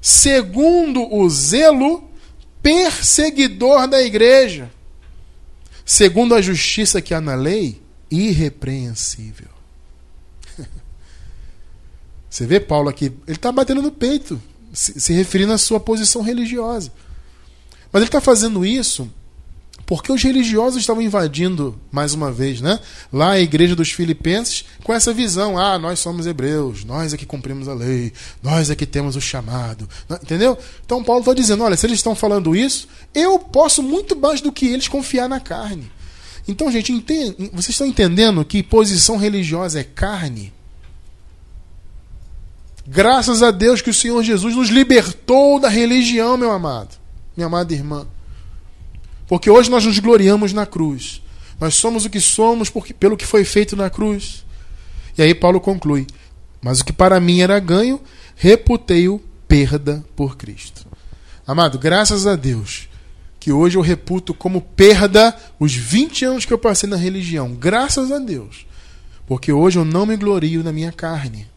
segundo 0.00 1.12
o 1.14 1.28
zelo, 1.28 2.08
perseguidor 2.62 3.86
da 3.86 4.00
igreja, 4.02 4.70
segundo 5.84 6.34
a 6.34 6.40
justiça 6.40 7.02
que 7.02 7.12
há 7.12 7.20
na 7.20 7.34
lei, 7.34 7.80
irrepreensível. 8.10 9.48
Você 12.28 12.46
vê 12.46 12.58
Paulo 12.58 12.88
aqui, 12.88 13.06
ele 13.26 13.36
está 13.36 13.52
batendo 13.52 13.82
no 13.82 13.92
peito, 13.92 14.40
se, 14.72 15.00
se 15.00 15.12
referindo 15.12 15.52
à 15.52 15.58
sua 15.58 15.80
posição 15.80 16.22
religiosa. 16.22 16.92
Mas 17.92 18.02
ele 18.02 18.08
está 18.08 18.20
fazendo 18.20 18.64
isso 18.64 19.10
porque 19.90 20.12
os 20.12 20.22
religiosos 20.22 20.80
estavam 20.80 21.02
invadindo, 21.02 21.76
mais 21.90 22.14
uma 22.14 22.30
vez, 22.30 22.60
né? 22.60 22.78
lá 23.12 23.32
a 23.32 23.40
igreja 23.40 23.74
dos 23.74 23.90
filipenses, 23.90 24.64
com 24.84 24.92
essa 24.92 25.12
visão: 25.12 25.58
ah, 25.58 25.80
nós 25.80 25.98
somos 25.98 26.28
hebreus, 26.28 26.84
nós 26.84 27.12
é 27.12 27.16
que 27.16 27.26
cumprimos 27.26 27.66
a 27.66 27.74
lei, 27.74 28.12
nós 28.40 28.70
é 28.70 28.76
que 28.76 28.86
temos 28.86 29.16
o 29.16 29.20
chamado. 29.20 29.88
Entendeu? 30.22 30.56
Então 30.86 31.02
Paulo 31.02 31.22
está 31.22 31.34
dizendo: 31.34 31.64
olha, 31.64 31.76
se 31.76 31.86
eles 31.86 31.98
estão 31.98 32.14
falando 32.14 32.54
isso, 32.54 32.86
eu 33.12 33.36
posso 33.36 33.82
muito 33.82 34.14
mais 34.14 34.40
do 34.40 34.52
que 34.52 34.66
eles 34.66 34.86
confiar 34.86 35.28
na 35.28 35.40
carne. 35.40 35.90
Então, 36.46 36.70
gente, 36.70 36.92
vocês 37.52 37.70
estão 37.70 37.86
entendendo 37.86 38.44
que 38.44 38.62
posição 38.62 39.16
religiosa 39.16 39.80
é 39.80 39.84
carne? 39.84 40.52
Graças 42.92 43.40
a 43.40 43.52
Deus 43.52 43.80
que 43.80 43.90
o 43.90 43.94
Senhor 43.94 44.20
Jesus 44.20 44.56
nos 44.56 44.68
libertou 44.68 45.60
da 45.60 45.68
religião, 45.68 46.36
meu 46.36 46.50
amado, 46.50 46.98
minha 47.36 47.46
amada 47.46 47.72
irmã. 47.72 48.04
Porque 49.28 49.48
hoje 49.48 49.70
nós 49.70 49.86
nos 49.86 50.00
gloriamos 50.00 50.52
na 50.52 50.66
cruz. 50.66 51.22
Nós 51.60 51.76
somos 51.76 52.04
o 52.04 52.10
que 52.10 52.18
somos 52.18 52.68
porque, 52.68 52.92
pelo 52.92 53.16
que 53.16 53.24
foi 53.24 53.44
feito 53.44 53.76
na 53.76 53.88
cruz. 53.88 54.44
E 55.16 55.22
aí 55.22 55.32
Paulo 55.36 55.60
conclui: 55.60 56.04
Mas 56.60 56.80
o 56.80 56.84
que 56.84 56.92
para 56.92 57.20
mim 57.20 57.40
era 57.40 57.60
ganho, 57.60 58.00
reputei-o 58.34 59.20
perda 59.46 60.04
por 60.16 60.36
Cristo. 60.36 60.84
Amado, 61.46 61.78
graças 61.78 62.26
a 62.26 62.34
Deus 62.34 62.88
que 63.38 63.52
hoje 63.52 63.78
eu 63.78 63.82
reputo 63.82 64.34
como 64.34 64.60
perda 64.60 65.36
os 65.60 65.72
20 65.72 66.24
anos 66.24 66.44
que 66.44 66.52
eu 66.52 66.58
passei 66.58 66.90
na 66.90 66.96
religião. 66.96 67.54
Graças 67.54 68.10
a 68.10 68.18
Deus. 68.18 68.66
Porque 69.28 69.52
hoje 69.52 69.78
eu 69.78 69.84
não 69.84 70.04
me 70.04 70.16
glorio 70.16 70.64
na 70.64 70.72
minha 70.72 70.90
carne. 70.90 71.49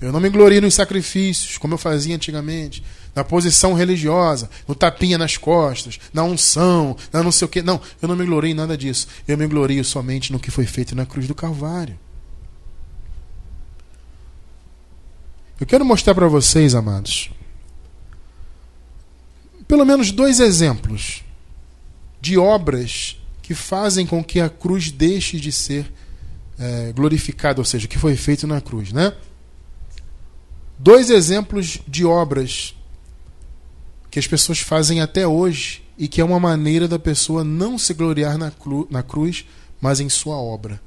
Eu 0.00 0.12
não 0.12 0.20
me 0.20 0.28
glorio 0.28 0.60
nos 0.60 0.74
sacrifícios, 0.74 1.56
como 1.56 1.74
eu 1.74 1.78
fazia 1.78 2.14
antigamente 2.14 2.82
na 3.14 3.24
posição 3.24 3.72
religiosa, 3.72 4.50
no 4.68 4.74
tapinha 4.74 5.16
nas 5.16 5.38
costas, 5.38 5.98
na 6.12 6.22
unção, 6.22 6.94
na 7.10 7.22
não 7.22 7.32
sei 7.32 7.46
o 7.46 7.48
quê. 7.48 7.62
Não, 7.62 7.80
eu 8.02 8.06
não 8.06 8.14
me 8.14 8.26
glorio 8.26 8.50
em 8.50 8.54
nada 8.54 8.76
disso. 8.76 9.08
Eu 9.26 9.38
me 9.38 9.46
glorio 9.46 9.82
somente 9.82 10.30
no 10.30 10.38
que 10.38 10.50
foi 10.50 10.66
feito 10.66 10.94
na 10.94 11.06
cruz 11.06 11.26
do 11.26 11.34
Calvário. 11.34 11.98
Eu 15.58 15.66
quero 15.66 15.82
mostrar 15.82 16.14
para 16.14 16.28
vocês, 16.28 16.74
amados, 16.74 17.30
pelo 19.66 19.86
menos 19.86 20.12
dois 20.12 20.38
exemplos 20.38 21.24
de 22.20 22.36
obras 22.36 23.16
que 23.40 23.54
fazem 23.54 24.04
com 24.04 24.22
que 24.22 24.40
a 24.40 24.50
cruz 24.50 24.90
deixe 24.90 25.40
de 25.40 25.50
ser 25.50 25.90
é, 26.58 26.92
glorificada, 26.92 27.62
ou 27.62 27.64
seja, 27.64 27.88
que 27.88 27.98
foi 27.98 28.14
feito 28.14 28.46
na 28.46 28.60
cruz, 28.60 28.92
né? 28.92 29.14
Dois 30.78 31.10
exemplos 31.10 31.78
de 31.86 32.04
obras 32.04 32.74
que 34.10 34.18
as 34.18 34.26
pessoas 34.26 34.60
fazem 34.60 35.00
até 35.00 35.26
hoje 35.26 35.82
e 35.98 36.06
que 36.08 36.20
é 36.20 36.24
uma 36.24 36.40
maneira 36.40 36.86
da 36.86 36.98
pessoa 36.98 37.42
não 37.42 37.78
se 37.78 37.94
gloriar 37.94 38.36
na, 38.36 38.50
cru, 38.50 38.86
na 38.90 39.02
cruz, 39.02 39.44
mas 39.80 40.00
em 40.00 40.08
sua 40.08 40.36
obra. 40.36 40.80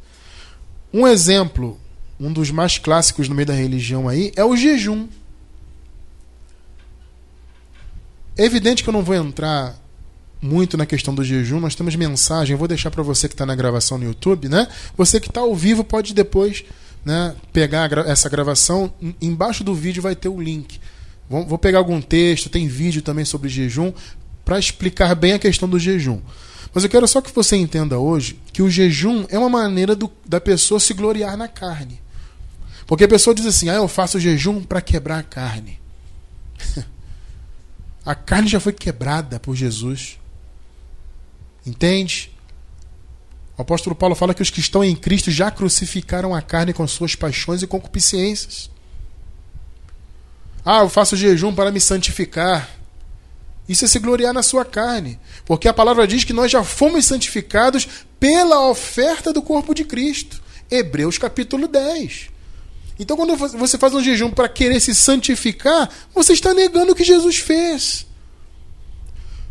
Um 0.93 1.07
exemplo, 1.07 1.79
um 2.19 2.31
dos 2.31 2.51
mais 2.51 2.77
clássicos 2.77 3.27
no 3.27 3.35
meio 3.35 3.47
da 3.47 3.53
religião 3.53 4.07
aí, 4.07 4.31
é 4.35 4.43
o 4.43 4.55
jejum. 4.55 5.07
É 8.37 8.45
evidente 8.45 8.83
que 8.83 8.89
eu 8.89 8.93
não 8.93 9.03
vou 9.03 9.15
entrar 9.15 9.75
muito 10.41 10.77
na 10.77 10.85
questão 10.85 11.13
do 11.13 11.23
jejum, 11.23 11.59
nós 11.59 11.75
temos 11.75 11.95
mensagem, 11.95 12.55
vou 12.55 12.67
deixar 12.67 12.89
para 12.89 13.03
você 13.03 13.27
que 13.27 13.33
está 13.33 13.45
na 13.45 13.55
gravação 13.55 13.97
no 13.97 14.05
YouTube, 14.05 14.47
né? 14.47 14.67
Você 14.95 15.19
que 15.19 15.27
está 15.27 15.41
ao 15.41 15.53
vivo 15.53 15.83
pode 15.83 16.13
depois 16.13 16.63
né, 17.03 17.35
pegar 17.53 17.91
essa 18.07 18.29
gravação, 18.29 18.93
embaixo 19.21 19.63
do 19.63 19.73
vídeo 19.73 20.01
vai 20.01 20.15
ter 20.15 20.29
o 20.29 20.41
link. 20.41 20.79
Vou 21.29 21.57
pegar 21.59 21.77
algum 21.77 22.01
texto, 22.01 22.49
tem 22.49 22.67
vídeo 22.67 23.01
também 23.01 23.23
sobre 23.23 23.49
jejum, 23.49 23.93
para 24.43 24.57
explicar 24.57 25.13
bem 25.13 25.33
a 25.33 25.39
questão 25.39 25.69
do 25.69 25.77
jejum. 25.77 26.19
Mas 26.73 26.83
eu 26.83 26.89
quero 26.89 27.07
só 27.07 27.21
que 27.21 27.33
você 27.33 27.55
entenda 27.55 27.99
hoje 27.99 28.39
que 28.51 28.61
o 28.61 28.69
jejum 28.69 29.25
é 29.29 29.37
uma 29.37 29.49
maneira 29.49 29.95
do, 29.95 30.11
da 30.25 30.41
pessoa 30.41 30.79
se 30.79 30.93
gloriar 30.93 31.37
na 31.37 31.47
carne. 31.47 32.01
Porque 32.85 33.03
a 33.03 33.07
pessoa 33.07 33.35
diz 33.35 33.45
assim: 33.45 33.69
ah, 33.69 33.75
eu 33.75 33.87
faço 33.87 34.19
jejum 34.19 34.63
para 34.63 34.81
quebrar 34.81 35.19
a 35.19 35.23
carne. 35.23 35.79
a 38.05 38.15
carne 38.15 38.47
já 38.47 38.59
foi 38.59 38.73
quebrada 38.73 39.39
por 39.39 39.55
Jesus. 39.55 40.17
Entende? 41.65 42.31
O 43.59 43.61
apóstolo 43.61 43.93
Paulo 43.93 44.15
fala 44.15 44.33
que 44.33 44.41
os 44.41 44.49
que 44.49 44.61
estão 44.61 44.81
em 44.81 44.95
Cristo 44.95 45.29
já 45.29 45.51
crucificaram 45.51 46.33
a 46.33 46.41
carne 46.41 46.71
com 46.71 46.87
suas 46.87 47.13
paixões 47.13 47.61
e 47.61 47.67
concupiscências. 47.67 48.71
Ah, 50.63 50.79
eu 50.79 50.87
faço 50.87 51.17
jejum 51.17 51.53
para 51.53 51.69
me 51.69 51.81
santificar. 51.81 52.69
Isso 53.67 53.83
é 53.83 53.87
se 53.89 53.99
gloriar 53.99 54.33
na 54.33 54.41
sua 54.41 54.63
carne. 54.63 55.19
Porque 55.43 55.67
a 55.67 55.73
palavra 55.73 56.07
diz 56.07 56.23
que 56.23 56.31
nós 56.31 56.49
já 56.49 56.63
fomos 56.63 57.05
santificados 57.05 57.85
pela 58.17 58.65
oferta 58.69 59.33
do 59.33 59.41
corpo 59.41 59.75
de 59.75 59.83
Cristo. 59.83 60.41
Hebreus 60.71 61.17
capítulo 61.17 61.67
10. 61.67 62.29
Então, 62.97 63.17
quando 63.17 63.35
você 63.35 63.77
faz 63.77 63.93
um 63.93 64.01
jejum 64.01 64.31
para 64.31 64.47
querer 64.47 64.79
se 64.79 64.95
santificar, 64.95 65.89
você 66.15 66.31
está 66.31 66.53
negando 66.53 66.93
o 66.93 66.95
que 66.95 67.03
Jesus 67.03 67.39
fez. 67.39 68.05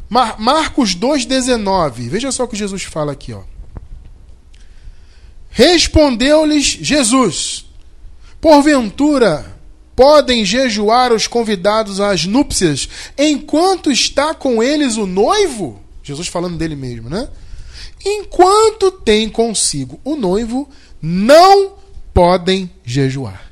Mar 0.09 0.41
Marcos 0.41 0.97
2,19. 0.97 2.09
Veja 2.09 2.33
só 2.33 2.45
o 2.45 2.49
que 2.49 2.57
Jesus 2.57 2.85
fala 2.85 3.13
aqui. 3.13 3.35
Ó. 3.35 3.58
Respondeu-lhes 5.51 6.65
Jesus: 6.65 7.67
Porventura 8.41 9.59
podem 9.97 10.45
jejuar 10.45 11.13
os 11.13 11.27
convidados 11.27 12.01
às 12.01 12.25
núpcias 12.25 12.89
enquanto 13.19 13.91
está 13.91 14.33
com 14.33 14.63
eles 14.63 14.97
o 14.97 15.07
noivo? 15.07 15.83
Jesus 16.05 16.29
falando 16.29 16.57
dele 16.57 16.77
mesmo, 16.77 17.11
né? 17.11 17.29
Enquanto 18.05 18.93
tem 18.93 19.29
consigo 19.29 20.01
o 20.05 20.15
noivo, 20.15 20.69
não 21.03 21.75
podem 22.15 22.71
jejuar. 22.85 23.51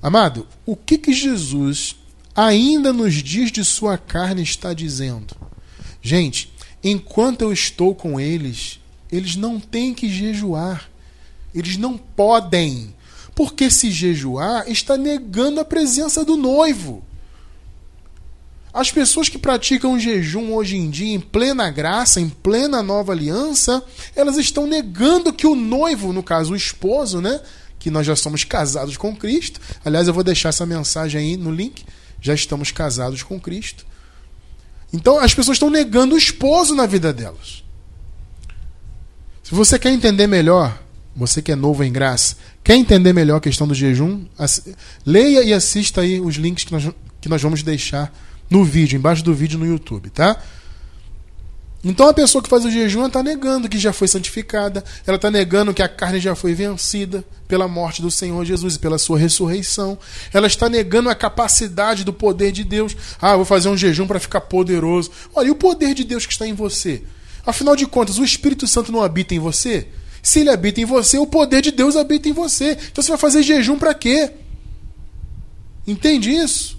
Amado, 0.00 0.46
o 0.64 0.76
que 0.76 0.98
que 0.98 1.12
Jesus 1.12 1.96
ainda 2.34 2.92
nos 2.92 3.14
dias 3.14 3.50
de 3.50 3.64
sua 3.64 3.98
carne 3.98 4.42
está 4.42 4.72
dizendo? 4.72 5.34
Gente, 6.00 6.52
enquanto 6.82 7.42
eu 7.42 7.52
estou 7.52 7.92
com 7.92 8.20
eles, 8.20 8.78
eles 9.16 9.36
não 9.36 9.58
têm 9.58 9.94
que 9.94 10.08
jejuar. 10.08 10.88
Eles 11.54 11.76
não 11.76 11.96
podem. 11.96 12.94
Porque 13.34 13.70
se 13.70 13.90
jejuar 13.90 14.68
está 14.70 14.96
negando 14.96 15.60
a 15.60 15.64
presença 15.64 16.24
do 16.24 16.36
noivo. 16.36 17.04
As 18.72 18.90
pessoas 18.90 19.30
que 19.30 19.38
praticam 19.38 19.98
jejum 19.98 20.52
hoje 20.52 20.76
em 20.76 20.90
dia, 20.90 21.14
em 21.14 21.20
plena 21.20 21.70
graça, 21.70 22.20
em 22.20 22.28
plena 22.28 22.82
nova 22.82 23.12
aliança, 23.12 23.82
elas 24.14 24.36
estão 24.36 24.66
negando 24.66 25.32
que 25.32 25.46
o 25.46 25.54
noivo, 25.54 26.12
no 26.12 26.22
caso 26.22 26.52
o 26.52 26.56
esposo, 26.56 27.22
né? 27.22 27.40
Que 27.78 27.90
nós 27.90 28.06
já 28.06 28.14
somos 28.14 28.44
casados 28.44 28.98
com 28.98 29.16
Cristo. 29.16 29.60
Aliás, 29.82 30.08
eu 30.08 30.14
vou 30.14 30.22
deixar 30.22 30.50
essa 30.50 30.66
mensagem 30.66 31.20
aí 31.20 31.36
no 31.38 31.50
link. 31.50 31.84
já 32.20 32.34
estamos 32.34 32.70
casados 32.70 33.22
com 33.22 33.40
Cristo. 33.40 33.86
Então 34.92 35.18
as 35.18 35.32
pessoas 35.32 35.56
estão 35.56 35.70
negando 35.70 36.14
o 36.14 36.18
esposo 36.18 36.74
na 36.74 36.86
vida 36.86 37.12
delas. 37.12 37.65
Se 39.46 39.54
você 39.54 39.78
quer 39.78 39.90
entender 39.90 40.26
melhor, 40.26 40.76
você 41.14 41.40
que 41.40 41.52
é 41.52 41.54
novo 41.54 41.84
em 41.84 41.92
graça, 41.92 42.34
quer 42.64 42.74
entender 42.74 43.12
melhor 43.12 43.36
a 43.36 43.40
questão 43.40 43.64
do 43.64 43.76
jejum, 43.76 44.26
leia 45.06 45.40
e 45.44 45.52
assista 45.52 46.00
aí 46.00 46.20
os 46.20 46.34
links 46.34 46.64
que 46.64 46.72
nós, 46.72 46.90
que 47.20 47.28
nós 47.28 47.40
vamos 47.40 47.62
deixar 47.62 48.12
no 48.50 48.64
vídeo, 48.64 48.96
embaixo 48.96 49.22
do 49.22 49.32
vídeo 49.32 49.56
no 49.56 49.64
YouTube, 49.64 50.10
tá? 50.10 50.42
Então 51.84 52.08
a 52.08 52.12
pessoa 52.12 52.42
que 52.42 52.48
faz 52.48 52.64
o 52.64 52.70
jejum 52.72 53.06
está 53.06 53.22
negando 53.22 53.68
que 53.68 53.78
já 53.78 53.92
foi 53.92 54.08
santificada, 54.08 54.82
ela 55.06 55.14
está 55.14 55.30
negando 55.30 55.72
que 55.72 55.80
a 55.80 55.88
carne 55.88 56.18
já 56.18 56.34
foi 56.34 56.52
vencida 56.52 57.24
pela 57.46 57.68
morte 57.68 58.02
do 58.02 58.10
Senhor 58.10 58.44
Jesus 58.44 58.74
e 58.74 58.80
pela 58.80 58.98
sua 58.98 59.16
ressurreição. 59.16 59.96
Ela 60.32 60.48
está 60.48 60.68
negando 60.68 61.08
a 61.08 61.14
capacidade 61.14 62.02
do 62.02 62.12
poder 62.12 62.50
de 62.50 62.64
Deus. 62.64 62.96
Ah, 63.20 63.36
vou 63.36 63.44
fazer 63.44 63.68
um 63.68 63.76
jejum 63.76 64.08
para 64.08 64.18
ficar 64.18 64.40
poderoso. 64.40 65.12
Olha, 65.32 65.46
e 65.46 65.50
o 65.52 65.54
poder 65.54 65.94
de 65.94 66.02
Deus 66.02 66.26
que 66.26 66.32
está 66.32 66.48
em 66.48 66.52
você? 66.52 67.04
Afinal 67.46 67.76
de 67.76 67.86
contas, 67.86 68.18
o 68.18 68.24
Espírito 68.24 68.66
Santo 68.66 68.90
não 68.90 69.02
habita 69.02 69.34
em 69.34 69.38
você? 69.38 69.86
Se 70.20 70.40
ele 70.40 70.50
habita 70.50 70.80
em 70.80 70.84
você, 70.84 71.16
o 71.16 71.26
poder 71.26 71.62
de 71.62 71.70
Deus 71.70 71.94
habita 71.94 72.28
em 72.28 72.32
você. 72.32 72.72
Então 72.90 73.00
você 73.02 73.10
vai 73.10 73.18
fazer 73.18 73.44
jejum 73.44 73.78
para 73.78 73.94
quê? 73.94 74.32
Entende 75.86 76.34
isso? 76.34 76.76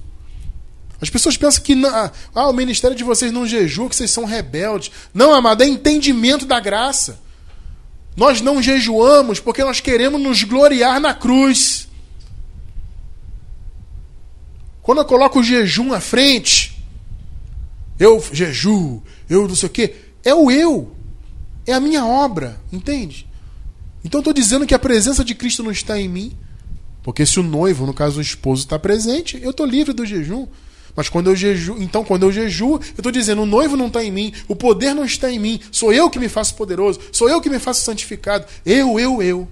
As 0.99 1.09
pessoas 1.09 1.37
pensam 1.37 1.63
que 1.63 1.73
ah, 1.85 2.11
o 2.49 2.53
ministério 2.53 2.97
de 2.97 3.03
vocês 3.03 3.31
não 3.31 3.47
jejua, 3.47 3.87
que 3.87 3.95
vocês 3.95 4.11
são 4.11 4.25
rebeldes. 4.25 4.91
Não, 5.13 5.33
amado, 5.33 5.63
é 5.63 5.67
entendimento 5.67 6.45
da 6.45 6.59
graça. 6.59 7.19
Nós 8.15 8.41
não 8.41 8.61
jejuamos 8.61 9.39
porque 9.39 9.63
nós 9.63 9.79
queremos 9.79 10.19
nos 10.19 10.43
gloriar 10.43 10.99
na 10.99 11.13
cruz. 11.13 11.87
Quando 14.81 14.97
eu 14.97 15.05
coloco 15.05 15.39
o 15.39 15.43
jejum 15.43 15.93
à 15.93 16.01
frente, 16.01 16.83
eu 17.99 18.21
jejuo, 18.33 19.03
eu 19.29 19.47
não 19.47 19.55
sei 19.55 19.67
o 19.67 19.71
quê, 19.71 19.95
é 20.27 20.35
o 20.35 20.51
eu. 20.51 20.91
É 21.65 21.73
a 21.73 21.79
minha 21.79 22.05
obra, 22.05 22.59
entende? 22.71 23.27
Então 24.03 24.19
estou 24.19 24.33
dizendo 24.33 24.65
que 24.65 24.73
a 24.73 24.79
presença 24.79 25.23
de 25.23 25.33
Cristo 25.33 25.63
não 25.63 25.71
está 25.71 25.99
em 25.99 26.09
mim. 26.09 26.33
Porque 27.01 27.25
se 27.25 27.39
o 27.39 27.43
noivo, 27.43 27.85
no 27.85 27.93
caso 27.93 28.19
o 28.19 28.21
esposo, 28.21 28.63
está 28.63 28.77
presente, 28.77 29.39
eu 29.41 29.51
estou 29.51 29.65
livre 29.65 29.93
do 29.93 30.05
jejum. 30.05 30.45
Mas 30.93 31.07
quando 31.07 31.27
eu 31.27 31.35
jejuo, 31.35 31.81
então 31.81 32.03
quando 32.03 32.23
eu 32.23 32.31
jejuo, 32.31 32.75
eu 32.75 32.97
estou 32.97 33.11
dizendo, 33.11 33.43
o 33.43 33.45
noivo 33.45 33.77
não 33.77 33.87
está 33.87 34.03
em 34.03 34.11
mim, 34.11 34.33
o 34.47 34.55
poder 34.55 34.93
não 34.93 35.05
está 35.05 35.31
em 35.31 35.39
mim, 35.39 35.61
sou 35.71 35.93
eu 35.93 36.09
que 36.09 36.17
me 36.19 36.27
faço 36.27 36.55
poderoso, 36.55 36.99
sou 37.11 37.29
eu 37.29 37.39
que 37.39 37.49
me 37.49 37.59
faço 37.59 37.85
santificado. 37.85 38.45
Eu, 38.65 38.99
eu, 38.99 39.21
eu. 39.21 39.47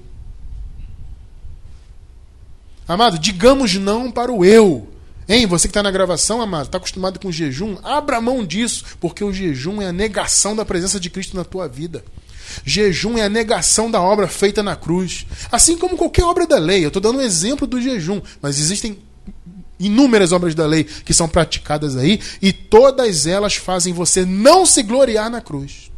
Amado, 2.88 3.18
digamos 3.18 3.76
não 3.76 4.12
para 4.12 4.32
o 4.32 4.44
eu. 4.44 4.90
Hein, 5.28 5.48
você 5.48 5.68
que 5.68 5.72
está 5.72 5.82
na 5.82 5.90
gravação, 5.90 6.42
amado, 6.42 6.66
está 6.66 6.78
acostumado 6.78 7.20
com 7.20 7.32
jejum, 7.32 7.78
abra 7.84 8.22
mão 8.22 8.46
disso, 8.46 8.86
porque 9.00 9.24
o 9.24 9.34
jejum 9.34 9.82
é 9.82 9.88
a 9.88 9.94
negação 9.94 10.56
da 10.56 10.64
presença 10.64 11.00
de 11.00 11.10
Cristo 11.10 11.36
na 11.36 11.44
tua 11.44 11.68
vida. 11.68 12.06
Jejum 12.64 13.18
é 13.18 13.24
a 13.24 13.30
negação 13.30 13.90
da 13.90 14.00
obra 14.00 14.28
feita 14.28 14.62
na 14.62 14.76
cruz. 14.76 15.26
Assim 15.52 15.78
como 15.78 15.98
qualquer 15.98 16.24
obra 16.24 16.46
da 16.46 16.58
lei. 16.58 16.84
Eu 16.84 16.90
estou 16.90 17.02
dando 17.02 17.18
um 17.18 17.22
exemplo 17.22 17.66
do 17.66 17.82
jejum, 17.82 18.22
mas 18.42 18.60
existem 18.60 19.00
inúmeras 19.80 20.32
obras 20.32 20.56
da 20.56 20.66
lei 20.66 20.84
que 20.84 21.14
são 21.14 21.28
praticadas 21.28 21.98
aí, 21.98 22.20
e 22.42 22.54
todas 22.54 23.28
elas 23.28 23.56
fazem 23.56 23.94
você 23.94 24.26
não 24.26 24.66
se 24.66 24.82
gloriar 24.82 25.30
na 25.30 25.42
cruz. 25.42 25.92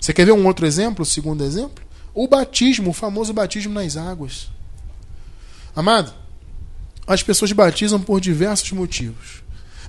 Você 0.00 0.12
quer 0.12 0.24
ver 0.24 0.32
um 0.32 0.46
outro 0.46 0.66
exemplo, 0.66 1.02
o 1.02 1.06
segundo 1.06 1.44
exemplo? 1.44 1.84
O 2.14 2.26
batismo, 2.26 2.90
o 2.90 2.94
famoso 2.94 3.32
batismo 3.32 3.74
nas 3.74 3.96
águas. 3.96 4.48
Amado, 5.76 6.12
as 7.06 7.22
pessoas 7.22 7.52
batizam 7.52 8.00
por 8.00 8.20
diversos 8.20 8.72
motivos. 8.72 9.42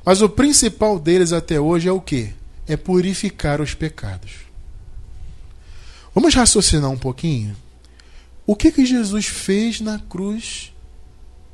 Mas 0.05 0.22
o 0.22 0.30
principal 0.30 0.99
deles 0.99 1.32
até 1.32 1.59
hoje 1.59 1.88
é 1.88 1.91
o 1.91 2.01
que? 2.01 2.34
É 2.68 2.76
purificar 2.76 3.61
os 3.61 3.74
pecados. 3.74 4.32
Vamos 6.14 6.34
raciocinar 6.34 6.89
um 6.89 6.97
pouquinho? 6.97 7.55
O 8.45 8.55
que, 8.55 8.72
que 8.72 8.86
Jesus 8.86 9.26
fez 9.26 9.80
na 9.80 9.99
cruz 9.99 10.74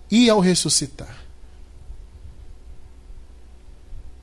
e 0.09 0.29
ao 0.29 0.39
ressuscitar? 0.39 1.23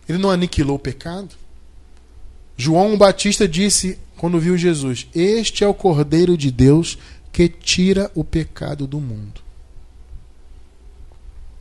Ele 0.08 0.18
não 0.18 0.30
aniquilou 0.30 0.76
o 0.76 0.80
pecado? 0.80 1.34
João 2.56 2.96
Batista 2.96 3.46
disse, 3.46 3.98
quando 4.16 4.40
viu 4.40 4.56
Jesus: 4.56 5.06
Este 5.14 5.62
é 5.62 5.68
o 5.68 5.74
Cordeiro 5.74 6.36
de 6.36 6.50
Deus 6.50 6.98
que 7.32 7.48
tira 7.48 8.10
o 8.14 8.24
pecado 8.24 8.86
do 8.86 9.00
mundo. 9.00 9.45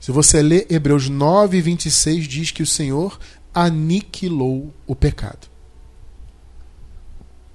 Se 0.06 0.12
você 0.12 0.40
ler 0.40 0.68
Hebreus 0.70 1.10
9, 1.10 1.60
26, 1.60 2.28
diz 2.28 2.52
que 2.52 2.62
o 2.62 2.68
Senhor 2.68 3.20
aniquilou 3.52 4.72
o 4.86 4.96
pecado. 4.96 5.48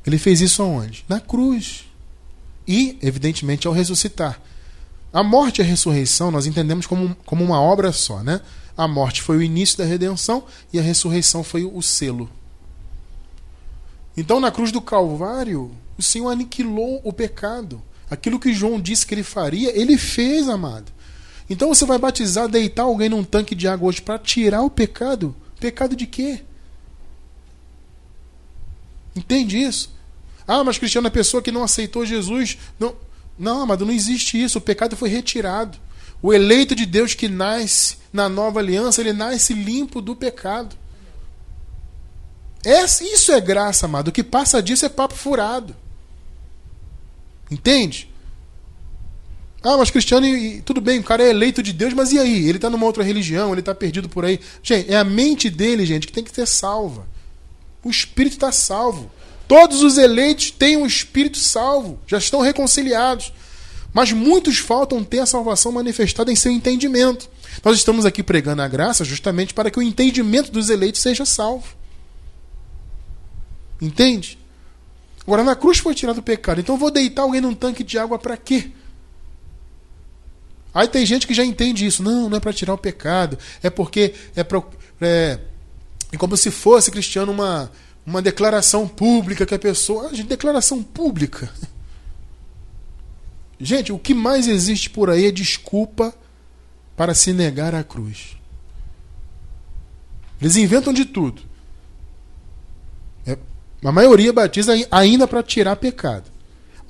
Ele 0.05 0.19
fez 0.19 0.41
isso 0.41 0.61
aonde? 0.61 1.05
Na 1.09 1.21
cruz. 1.21 1.85
E, 2.67 2.99
evidentemente, 3.01 3.69
ao 3.69 3.73
ressuscitar. 3.73 4.41
A 5.13 5.23
morte 5.23 5.61
e 5.61 5.63
a 5.63 5.65
ressurreição 5.65 6.33
nós 6.33 6.45
entendemos 6.45 6.89
como, 6.89 7.15
como 7.25 7.45
uma 7.45 7.61
obra 7.61 7.93
só, 7.93 8.21
né? 8.21 8.41
A 8.77 8.89
morte 8.89 9.23
foi 9.23 9.37
o 9.37 9.43
início 9.43 9.79
da 9.79 9.85
redenção 9.85 10.45
e 10.73 10.79
a 10.81 10.83
ressurreição 10.83 11.45
foi 11.45 11.63
o 11.63 11.81
selo. 11.81 12.29
Então, 14.17 14.41
na 14.41 14.51
cruz 14.51 14.73
do 14.73 14.81
Calvário, 14.81 15.71
o 15.97 16.03
Senhor 16.03 16.29
aniquilou 16.29 17.01
o 17.05 17.13
pecado. 17.13 17.81
Aquilo 18.11 18.41
que 18.41 18.53
João 18.53 18.81
disse 18.81 19.07
que 19.07 19.15
ele 19.15 19.23
faria, 19.23 19.71
ele 19.81 19.97
fez, 19.97 20.49
amado. 20.49 20.91
Então 21.51 21.69
você 21.69 21.85
vai 21.85 21.99
batizar, 21.99 22.49
deitar 22.49 22.85
alguém 22.85 23.09
num 23.09 23.25
tanque 23.25 23.57
de 23.57 23.67
água 23.67 23.89
hoje 23.89 24.01
para 24.01 24.21
tirar 24.21 24.63
o 24.63 24.71
pecado? 24.71 25.35
Pecado 25.59 25.97
de 25.97 26.07
quê? 26.07 26.45
Entende 29.17 29.61
isso? 29.61 29.93
Ah, 30.47 30.63
mas 30.63 30.79
Cristiano, 30.79 31.09
a 31.09 31.11
pessoa 31.11 31.43
que 31.43 31.51
não 31.51 31.65
aceitou 31.65 32.07
Jesus. 32.07 32.57
Não, 32.79 32.95
não, 33.37 33.63
amado, 33.63 33.85
não 33.85 33.93
existe 33.93 34.41
isso. 34.41 34.59
O 34.59 34.61
pecado 34.61 34.97
foi 34.97 35.09
retirado. 35.09 35.77
O 36.23 36.33
eleito 36.33 36.75
de 36.75 36.87
Deus 36.87 37.15
que 37.15 37.29
nasce 37.29 37.97
na 38.13 38.29
nova 38.29 38.61
aliança, 38.61 39.01
ele 39.01 39.13
nasce 39.13 39.53
limpo 39.53 40.01
do 40.01 40.15
pecado. 40.15 40.77
isso 42.65 43.33
é 43.33 43.41
graça, 43.41 43.87
amado. 43.87 44.09
O 44.09 44.13
que 44.13 44.23
passa 44.23 44.63
disso 44.63 44.87
é 44.87 44.89
papo 44.89 45.15
furado. 45.15 45.75
Entende? 47.51 48.10
Ah, 49.63 49.77
mas 49.77 49.91
Cristiano, 49.91 50.27
e, 50.27 50.63
tudo 50.63 50.81
bem, 50.81 50.99
o 50.99 51.05
cara 51.05 51.23
é 51.23 51.31
eleito 51.31 51.63
de 51.63 51.73
Deus, 51.73 51.93
mas 51.93 52.13
e 52.13 52.19
aí? 52.19 52.49
Ele 52.49 52.57
está 52.57 52.71
numa 52.71 52.87
outra 52.87 53.05
religião, 53.05 53.53
ele 53.53 53.61
está 53.61 53.75
perdido 53.75 54.09
por 54.09 54.25
aí. 54.25 54.41
Gente, 54.63 54.91
é 54.91 54.97
a 54.97 55.05
mente 55.05 55.51
dele, 55.51 55.85
gente, 55.85 56.07
que 56.07 56.13
tem 56.13 56.25
que 56.25 56.35
ser 56.35 56.47
salva. 56.47 57.07
O 57.85 57.91
espírito 57.91 58.35
está 58.35 58.51
salvo. 58.51 59.11
Todos 59.47 59.83
os 59.83 59.99
eleitos 59.99 60.51
têm 60.51 60.77
um 60.77 60.87
espírito 60.87 61.37
salvo, 61.37 61.99
já 62.07 62.17
estão 62.17 62.41
reconciliados. 62.41 63.33
Mas 63.93 64.13
muitos 64.13 64.59
faltam 64.59 65.03
ter 65.03 65.19
a 65.19 65.27
salvação 65.27 65.73
manifestada 65.73 66.31
em 66.31 66.37
seu 66.37 66.53
entendimento. 66.53 67.29
Nós 67.65 67.77
estamos 67.77 68.07
aqui 68.07 68.23
pregando 68.23 68.63
a 68.63 68.69
graça 68.69 69.05
justamente 69.05 69.53
para 69.53 69.71
que 69.71 69.79
o 69.79 69.83
entendimento 69.83 70.51
dos 70.51 70.71
eleitos 70.71 71.01
seja 71.01 71.27
salvo. 71.27 71.67
Entende? 73.83 74.39
Agora, 75.27 75.43
na 75.43 75.57
cruz 75.57 75.79
foi 75.79 75.95
tirado 75.95 76.19
o 76.19 76.23
pecado. 76.23 76.61
Então, 76.61 76.77
eu 76.77 76.79
vou 76.79 76.91
deitar 76.91 77.23
alguém 77.23 77.41
num 77.41 77.55
tanque 77.55 77.83
de 77.83 77.99
água 77.99 78.19
para 78.19 78.37
quê? 78.37 78.71
Aí 80.73 80.87
tem 80.89 81.05
gente 81.05 81.27
que 81.27 81.35
já 81.35 81.45
entende 81.45 81.87
isso. 81.87 82.03
Não, 82.03 82.29
não 82.29 82.37
é 82.37 82.41
para 82.41 82.53
tirar 82.53 82.75
o 82.75 82.79
pecado. 82.79 83.39
É 83.63 83.69
porque 83.69 84.15
é, 84.37 84.45
pro, 84.45 84.65
é, 85.01 85.39
é 86.13 86.17
como 86.17 86.37
se 86.37 86.51
fosse, 86.51 86.91
cristiano, 86.91 87.33
uma, 87.33 87.71
uma 88.07 88.23
declaração 88.23 88.87
pública 88.87 89.45
que 89.45 89.55
a 89.55 89.59
pessoa. 89.59 90.09
Ah, 90.09 90.15
gente, 90.15 90.29
declaração 90.29 90.83
pública. 90.83 91.53
Gente, 93.63 93.93
o 93.93 93.99
que 93.99 94.15
mais 94.15 94.49
existe 94.49 94.89
por 94.89 95.11
aí 95.11 95.27
é 95.27 95.31
desculpa 95.31 96.15
para 96.97 97.13
se 97.13 97.31
negar 97.31 97.75
à 97.75 97.85
cruz. 97.85 98.35
Eles 100.41 100.57
inventam 100.57 100.95
de 100.95 101.05
tudo. 101.05 101.43
É, 103.27 103.37
a 103.85 103.93
maioria 103.93 104.33
batiza 104.33 104.73
ainda 104.91 105.29
para 105.29 105.43
tirar 105.43 105.77
pecado. 105.77 106.31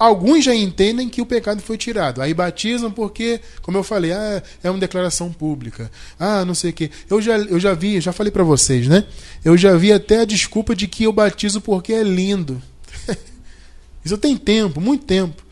Alguns 0.01 0.43
já 0.47 0.55
entendem 0.55 1.11
que 1.11 1.21
o 1.21 1.27
pecado 1.27 1.61
foi 1.61 1.77
tirado. 1.77 2.23
Aí 2.23 2.33
batizam 2.33 2.91
porque, 2.91 3.39
como 3.61 3.77
eu 3.77 3.83
falei, 3.83 4.13
ah, 4.13 4.43
é 4.63 4.71
uma 4.71 4.79
declaração 4.79 5.31
pública. 5.31 5.91
Ah, 6.19 6.43
não 6.43 6.55
sei 6.55 6.71
o 6.71 6.73
quê. 6.73 6.91
Eu 7.11 7.21
já, 7.21 7.37
eu 7.37 7.61
já 7.61 7.75
vi, 7.75 8.01
já 8.01 8.11
falei 8.11 8.33
para 8.33 8.43
vocês, 8.43 8.89
né? 8.89 9.05
Eu 9.45 9.59
já 9.59 9.77
vi 9.77 9.93
até 9.93 10.21
a 10.21 10.25
desculpa 10.25 10.75
de 10.75 10.89
que 10.89 11.05
eu 11.05 11.13
batizo 11.13 11.61
porque 11.61 11.93
é 11.93 12.03
lindo. 12.03 12.63
Isso 14.03 14.17
tem 14.17 14.39
tempo, 14.39 14.81
muito 14.81 15.05
tempo. 15.05 15.43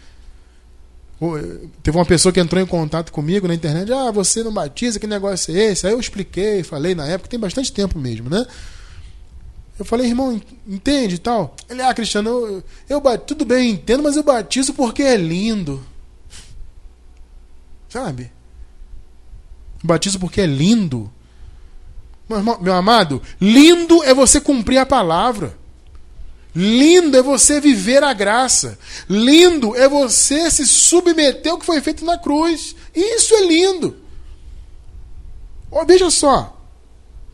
Teve 1.83 1.99
uma 1.99 2.07
pessoa 2.07 2.33
que 2.33 2.41
entrou 2.41 2.63
em 2.63 2.67
contato 2.67 3.13
comigo 3.13 3.47
na 3.47 3.55
internet. 3.55 3.93
Ah, 3.93 4.11
você 4.11 4.43
não 4.43 4.55
batiza, 4.55 4.99
que 4.99 5.07
negócio 5.07 5.55
é 5.55 5.73
esse? 5.73 5.87
Aí 5.87 5.93
eu 5.93 6.01
expliquei, 6.01 6.63
falei 6.63 6.95
na 6.95 7.07
época, 7.07 7.29
tem 7.29 7.39
bastante 7.39 7.71
tempo 7.71 7.99
mesmo, 7.99 8.31
né? 8.31 8.47
Eu 9.79 9.85
falei, 9.85 10.09
irmão, 10.09 10.41
entende 10.67 11.15
e 11.15 11.19
tal? 11.19 11.55
Ele, 11.69 11.83
ah, 11.83 11.95
Cristiano, 11.95 12.29
eu, 12.29 12.65
eu 12.89 13.19
tudo 13.19 13.45
bem, 13.45 13.71
entendo, 13.71 14.03
mas 14.03 14.17
eu 14.17 14.25
batizo 14.25 14.75
porque 14.75 15.03
é 15.03 15.17
lindo. 15.17 15.85
Sabe? 17.89 18.33
Batizo 19.83 20.19
porque 20.19 20.41
é 20.41 20.47
lindo. 20.47 21.11
Meu 22.61 22.75
amado, 22.75 23.23
lindo 23.41 24.03
é 24.03 24.13
você 24.13 24.41
cumprir 24.41 24.79
a 24.79 24.85
palavra. 24.85 25.57
Lindo 26.55 27.17
é 27.17 27.23
você 27.23 27.61
viver 27.61 28.03
a 28.03 28.13
graça. 28.13 28.77
Lindo 29.09 29.77
é 29.77 29.89
você 29.89 30.51
se 30.51 30.67
submeter 30.67 31.53
ao 31.53 31.59
que 31.59 31.65
foi 31.65 31.81
feito 31.81 32.05
na 32.05 32.19
cruz. 32.19 32.75
Isso 32.95 33.33
é 33.35 33.47
lindo. 33.47 33.97
Oh, 35.71 35.85
veja 35.87 36.11
só. 36.11 36.58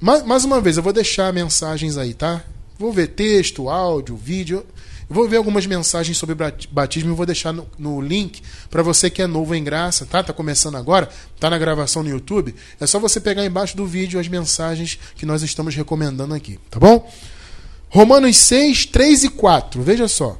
Mais, 0.05 0.23
mais 0.23 0.45
uma 0.45 0.61
vez, 0.61 0.77
eu 0.77 0.83
vou 0.83 0.93
deixar 0.93 1.33
mensagens 1.33 1.97
aí, 1.97 2.13
tá? 2.13 2.45
Vou 2.79 2.93
ver 2.93 3.07
texto, 3.07 3.71
áudio, 3.71 4.15
vídeo. 4.15 4.59
Eu 5.09 5.15
vou 5.15 5.27
ver 5.27 5.39
algumas 5.39 5.65
mensagens 5.65 6.19
sobre 6.19 6.37
batismo 6.71 7.11
e 7.11 7.17
vou 7.17 7.25
deixar 7.25 7.55
no, 7.55 7.67
no 7.79 8.03
link 8.03 8.43
para 8.69 8.83
você 8.83 9.09
que 9.09 9.23
é 9.23 9.27
novo 9.27 9.55
em 9.55 9.65
graça, 9.65 10.05
tá? 10.05 10.23
Tá 10.23 10.35
começando 10.35 10.77
agora, 10.77 11.09
tá 11.41 11.49
na 11.49 11.57
gravação 11.57 12.03
no 12.03 12.11
YouTube. 12.11 12.55
É 12.79 12.87
só 12.87 12.99
você 12.99 13.19
pegar 13.19 13.47
embaixo 13.47 13.79
do 13.79 13.87
vídeo 13.87 14.21
as 14.21 14.29
mensagens 14.29 14.99
que 15.17 15.25
nós 15.25 15.43
estamos 15.43 15.75
recomendando 15.75 16.35
aqui, 16.35 16.61
tá 16.71 16.79
bom? 16.79 17.11
Romanos 17.89 18.37
6, 18.37 18.85
3 18.85 19.25
e 19.25 19.29
4. 19.31 19.83
Veja 19.83 20.07
só. 20.07 20.39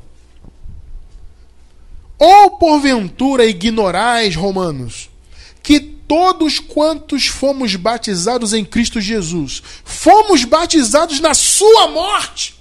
Ou 2.19 2.51
porventura 2.59 3.47
ignorais, 3.47 4.37
Romanos, 4.37 5.09
que 5.63 5.94
todos 6.07 6.59
quantos 6.59 7.27
fomos 7.27 7.77
batizados 7.77 8.53
em 8.53 8.65
Cristo 8.65 9.01
Jesus, 9.01 9.63
fomos 9.85 10.45
batizados 10.45 11.21
na 11.21 11.35
sua 11.35 11.89
morte. 11.89 12.55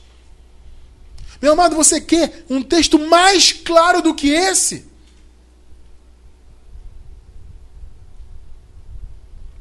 Meu 1.41 1.53
amado, 1.53 1.75
você 1.75 1.99
quer 1.99 2.45
um 2.49 2.61
texto 2.61 2.97
mais 2.97 3.51
claro 3.51 4.01
do 4.01 4.13
que 4.15 4.29
esse? 4.29 4.85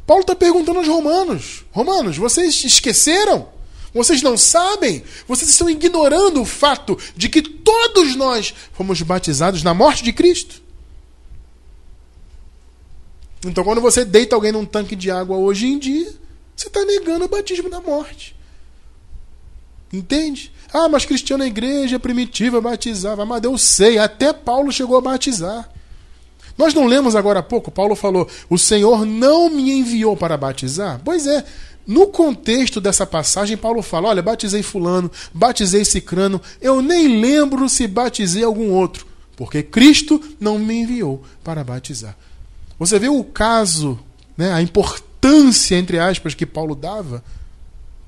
Paulo 0.07 0.23
está 0.23 0.35
perguntando 0.35 0.79
aos 0.79 0.89
romanos: 0.89 1.65
Romanos, 1.73 2.17
vocês 2.17 2.63
esqueceram? 2.65 3.49
Vocês 3.95 4.23
não 4.23 4.39
sabem? 4.39 5.03
Vocês 5.29 5.51
estão 5.51 5.69
ignorando 5.69 6.41
o 6.41 6.47
fato 6.47 6.99
de 7.15 7.29
que 7.29 7.43
todos 7.43 8.17
nós 8.17 8.55
fomos 8.73 9.03
batizados 9.03 9.63
na 9.63 9.75
morte 9.75 10.03
de 10.03 10.13
Cristo? 10.13 10.62
Então, 13.45 13.65
quando 13.65 13.81
você 13.81 14.05
deita 14.05 14.35
alguém 14.37 14.53
num 14.53 14.65
tanque 14.65 14.95
de 14.95 15.11
água 15.11 15.37
hoje 15.37 15.67
em 15.67 15.79
dia, 15.79 16.13
você 16.55 16.69
está 16.69 16.85
negando 16.85 17.25
o 17.25 17.29
batismo 17.29 17.69
da 17.69 17.81
morte. 17.81 18.37
Entende? 19.93 20.53
Ah, 20.73 20.89
mas 20.89 21.05
cristiano 21.05 21.43
na 21.43 21.49
igreja 21.49 21.99
primitiva 21.99 22.61
batizava. 22.61 23.27
Mas 23.27 23.43
eu 23.43 23.59
sei, 23.59 23.99
até 23.99 24.33
Paulo 24.33 24.73
chegou 24.73 24.97
a 24.97 25.01
batizar. 25.01 25.69
Nós 26.57 26.73
não 26.73 26.87
lemos 26.87 27.17
agora 27.17 27.41
há 27.41 27.43
pouco, 27.43 27.71
Paulo 27.71 27.95
falou: 27.95 28.29
O 28.49 28.59
Senhor 28.59 29.05
não 29.05 29.51
me 29.51 29.73
enviou 29.73 30.17
para 30.17 30.37
batizar? 30.37 31.01
Pois 31.05 31.27
é, 31.27 31.45
no 31.87 32.07
contexto 32.07 32.81
dessa 32.81 33.07
passagem, 33.07 33.57
Paulo 33.57 33.83
fala: 33.83 34.09
Olha, 34.09 34.23
batizei 34.23 34.63
Fulano, 34.63 35.11
batizei 35.33 35.85
Cicrano, 35.85 36.41
eu 36.61 36.81
nem 36.81 37.21
lembro 37.21 37.69
se 37.69 37.87
batizei 37.87 38.45
algum 38.45 38.71
outro, 38.71 39.07
porque 39.37 39.63
Cristo 39.63 40.23
não 40.39 40.59
me 40.59 40.75
enviou 40.75 41.23
para 41.43 41.65
batizar. 41.65 42.17
Você 42.83 42.99
vê 42.99 43.09
o 43.09 43.23
caso, 43.23 43.97
né, 44.37 44.53
a 44.53 44.61
importância, 44.61 45.77
entre 45.77 46.01
aspas, 46.01 46.35
que 46.35 46.45
Paulo 46.45 46.75
dava 46.75 47.23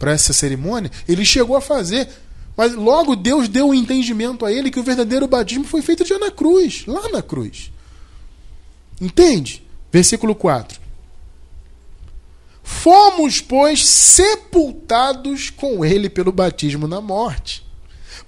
para 0.00 0.10
essa 0.10 0.32
cerimônia? 0.32 0.90
Ele 1.06 1.24
chegou 1.24 1.56
a 1.56 1.60
fazer, 1.60 2.08
mas 2.56 2.74
logo 2.74 3.14
Deus 3.14 3.46
deu 3.46 3.66
o 3.66 3.70
um 3.70 3.74
entendimento 3.74 4.44
a 4.44 4.52
ele 4.52 4.72
que 4.72 4.80
o 4.80 4.82
verdadeiro 4.82 5.28
batismo 5.28 5.62
foi 5.62 5.80
feito 5.80 6.04
já 6.04 6.18
na 6.18 6.28
cruz, 6.28 6.86
lá 6.88 7.08
na 7.08 7.22
cruz. 7.22 7.70
Entende? 9.00 9.64
Versículo 9.92 10.34
4. 10.34 10.80
Fomos, 12.64 13.40
pois, 13.40 13.86
sepultados 13.86 15.50
com 15.50 15.84
ele 15.84 16.10
pelo 16.10 16.32
batismo 16.32 16.88
na 16.88 17.00
morte. 17.00 17.63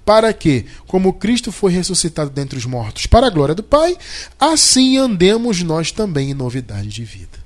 Para 0.07 0.31
que, 0.31 0.65
como 0.87 1.11
Cristo 1.11 1.51
foi 1.51 1.69
ressuscitado 1.73 2.29
dentre 2.29 2.57
os 2.57 2.65
mortos 2.65 3.05
para 3.07 3.27
a 3.27 3.29
glória 3.29 3.53
do 3.53 3.61
Pai, 3.61 3.97
assim 4.39 4.95
andemos 4.95 5.61
nós 5.63 5.91
também 5.91 6.31
em 6.31 6.33
novidade 6.33 6.87
de 6.87 7.03
vida. 7.03 7.37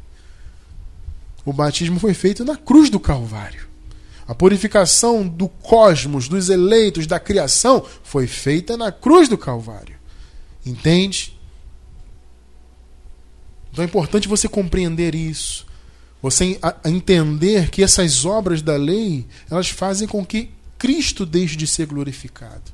O 1.43 1.51
batismo 1.51 1.99
foi 1.99 2.14
feito 2.14 2.45
na 2.45 2.55
cruz 2.55 2.91
do 2.91 2.99
Calvário. 2.99 3.68
A 4.28 4.36
purificação 4.36 5.28
do 5.28 5.49
cosmos, 5.49 6.28
dos 6.28 6.49
eleitos, 6.49 7.07
da 7.07 7.20
criação, 7.20 7.84
foi 8.03 8.28
feita 8.28 8.78
na 8.78 8.91
cruz 8.91 9.28
do 9.28 9.39
Calvário. 9.39 9.95
Entende? 10.64 11.36
Então 13.72 13.84
é 13.84 13.88
importante 13.88 14.28
você 14.28 14.47
compreender 14.47 15.16
isso. 15.16 15.66
Você 16.22 16.59
entender 16.86 17.72
que 17.72 17.82
essas 17.82 18.24
obras 18.24 18.62
da 18.62 18.76
lei, 18.76 19.26
elas 19.49 19.70
fazem 19.70 20.07
com 20.07 20.24
que 20.24 20.51
Cristo 20.82 21.27
deixe 21.27 21.55
de 21.55 21.67
ser 21.67 21.86
glorificado. 21.86 22.71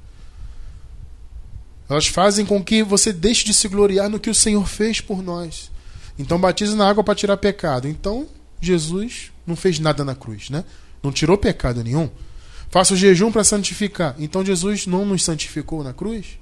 Elas 1.90 2.08
fazem 2.08 2.46
com 2.46 2.64
que 2.64 2.82
você 2.82 3.12
deixe 3.12 3.44
de 3.44 3.54
se 3.54 3.68
gloriar 3.68 4.08
no 4.10 4.18
que 4.18 4.30
o 4.30 4.34
Senhor 4.34 4.66
fez 4.66 5.02
por 5.02 5.22
nós. 5.22 5.70
Então 6.18 6.40
batiza 6.40 6.74
na 6.74 6.88
água 6.88 7.04
para 7.04 7.16
tirar 7.16 7.36
pecado. 7.36 7.86
Então 7.86 8.26
Jesus 8.62 9.34
não 9.46 9.58
fez 9.58 9.78
nada 9.78 10.06
na 10.06 10.16
cruz, 10.16 10.50
né? 10.50 10.64
Não 11.04 11.12
tirou 11.12 11.38
pecado 11.38 11.84
nenhum. 11.84 12.10
Faça 12.70 12.94
o 12.94 12.98
jejum 12.98 13.30
para 13.30 13.44
santificar. 13.44 14.16
Então 14.18 14.46
Jesus 14.46 14.88
não 14.88 15.06
nos 15.06 15.26
santificou 15.26 15.84
na 15.84 15.92
cruz? 15.92 16.40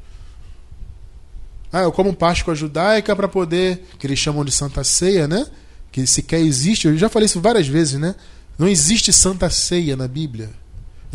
Ah, 1.74 1.82
eu 1.82 1.92
como 1.92 2.14
Páscoa 2.14 2.54
judaica 2.54 3.16
para 3.16 3.28
poder, 3.28 3.88
que 3.98 4.06
eles 4.06 4.20
chamam 4.20 4.46
de 4.46 4.52
Santa 4.52 4.84
Ceia, 4.84 5.28
né? 5.28 5.48
que 5.92 6.06
sequer 6.06 6.42
existe. 6.42 6.88
Eu 6.88 6.96
já 6.96 7.10
falei 7.10 7.26
isso 7.26 7.42
várias 7.42 7.68
vezes, 7.68 8.00
né? 8.00 8.14
Não 8.56 8.68
existe 8.68 9.12
santa 9.12 9.50
ceia 9.50 9.96
na 9.96 10.08
Bíblia. 10.08 10.52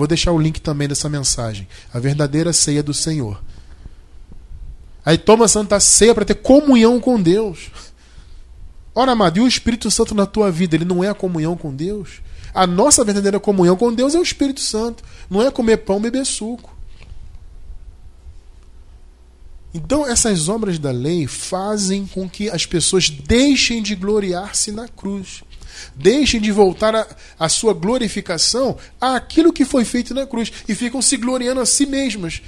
Vou 0.01 0.07
deixar 0.07 0.33
o 0.33 0.39
link 0.39 0.63
também 0.63 0.89
dessa 0.89 1.11
mensagem. 1.11 1.69
A 1.93 1.99
verdadeira 1.99 2.55
ceia 2.55 2.83
do 2.83 2.95
Senhor. 2.95 3.39
Aí 5.05 5.19
toma 5.19 5.47
santa 5.47 5.79
ceia 5.79 6.15
para 6.15 6.25
ter 6.25 6.37
comunhão 6.37 6.99
com 6.99 7.21
Deus. 7.21 7.71
Ora, 8.95 9.13
amado, 9.13 9.37
e 9.37 9.41
o 9.43 9.47
Espírito 9.47 9.91
Santo 9.91 10.15
na 10.15 10.25
tua 10.25 10.51
vida, 10.51 10.75
ele 10.75 10.87
não 10.87 11.05
é 11.05 11.11
a 11.11 11.15
comunhão 11.15 11.55
com 11.55 11.77
Deus? 11.77 12.23
A 12.55 12.67
nossa 12.67 13.05
verdadeira 13.05 13.39
comunhão 13.39 13.77
com 13.77 13.93
Deus 13.93 14.15
é 14.15 14.19
o 14.19 14.23
Espírito 14.23 14.63
Santo. 14.63 15.05
Não 15.29 15.43
é 15.43 15.51
comer 15.51 15.77
pão, 15.77 16.01
beber 16.01 16.25
suco. 16.25 16.75
Então, 19.75 20.07
essas 20.07 20.49
obras 20.49 20.79
da 20.79 20.91
lei 20.91 21.27
fazem 21.27 22.07
com 22.07 22.27
que 22.27 22.49
as 22.49 22.65
pessoas 22.65 23.11
deixem 23.11 23.83
de 23.83 23.95
gloriar-se 23.95 24.73
na 24.73 24.89
cruz. 24.89 25.43
Deixem 25.95 26.41
de 26.41 26.51
voltar 26.51 27.07
a, 27.39 27.49
sua 27.49 27.73
glorificação 27.73 28.77
àquilo 29.01 29.53
que 29.53 29.65
foi 29.65 29.85
feito 29.85 30.15
na 30.15 30.27
cruz. 30.27 30.53
E 30.69 30.75
ficam 30.75 31.01
se 31.01 31.17
gloriando 31.17 31.61
a 31.61 31.67
si 31.67 31.87
mesmas. 31.87 32.43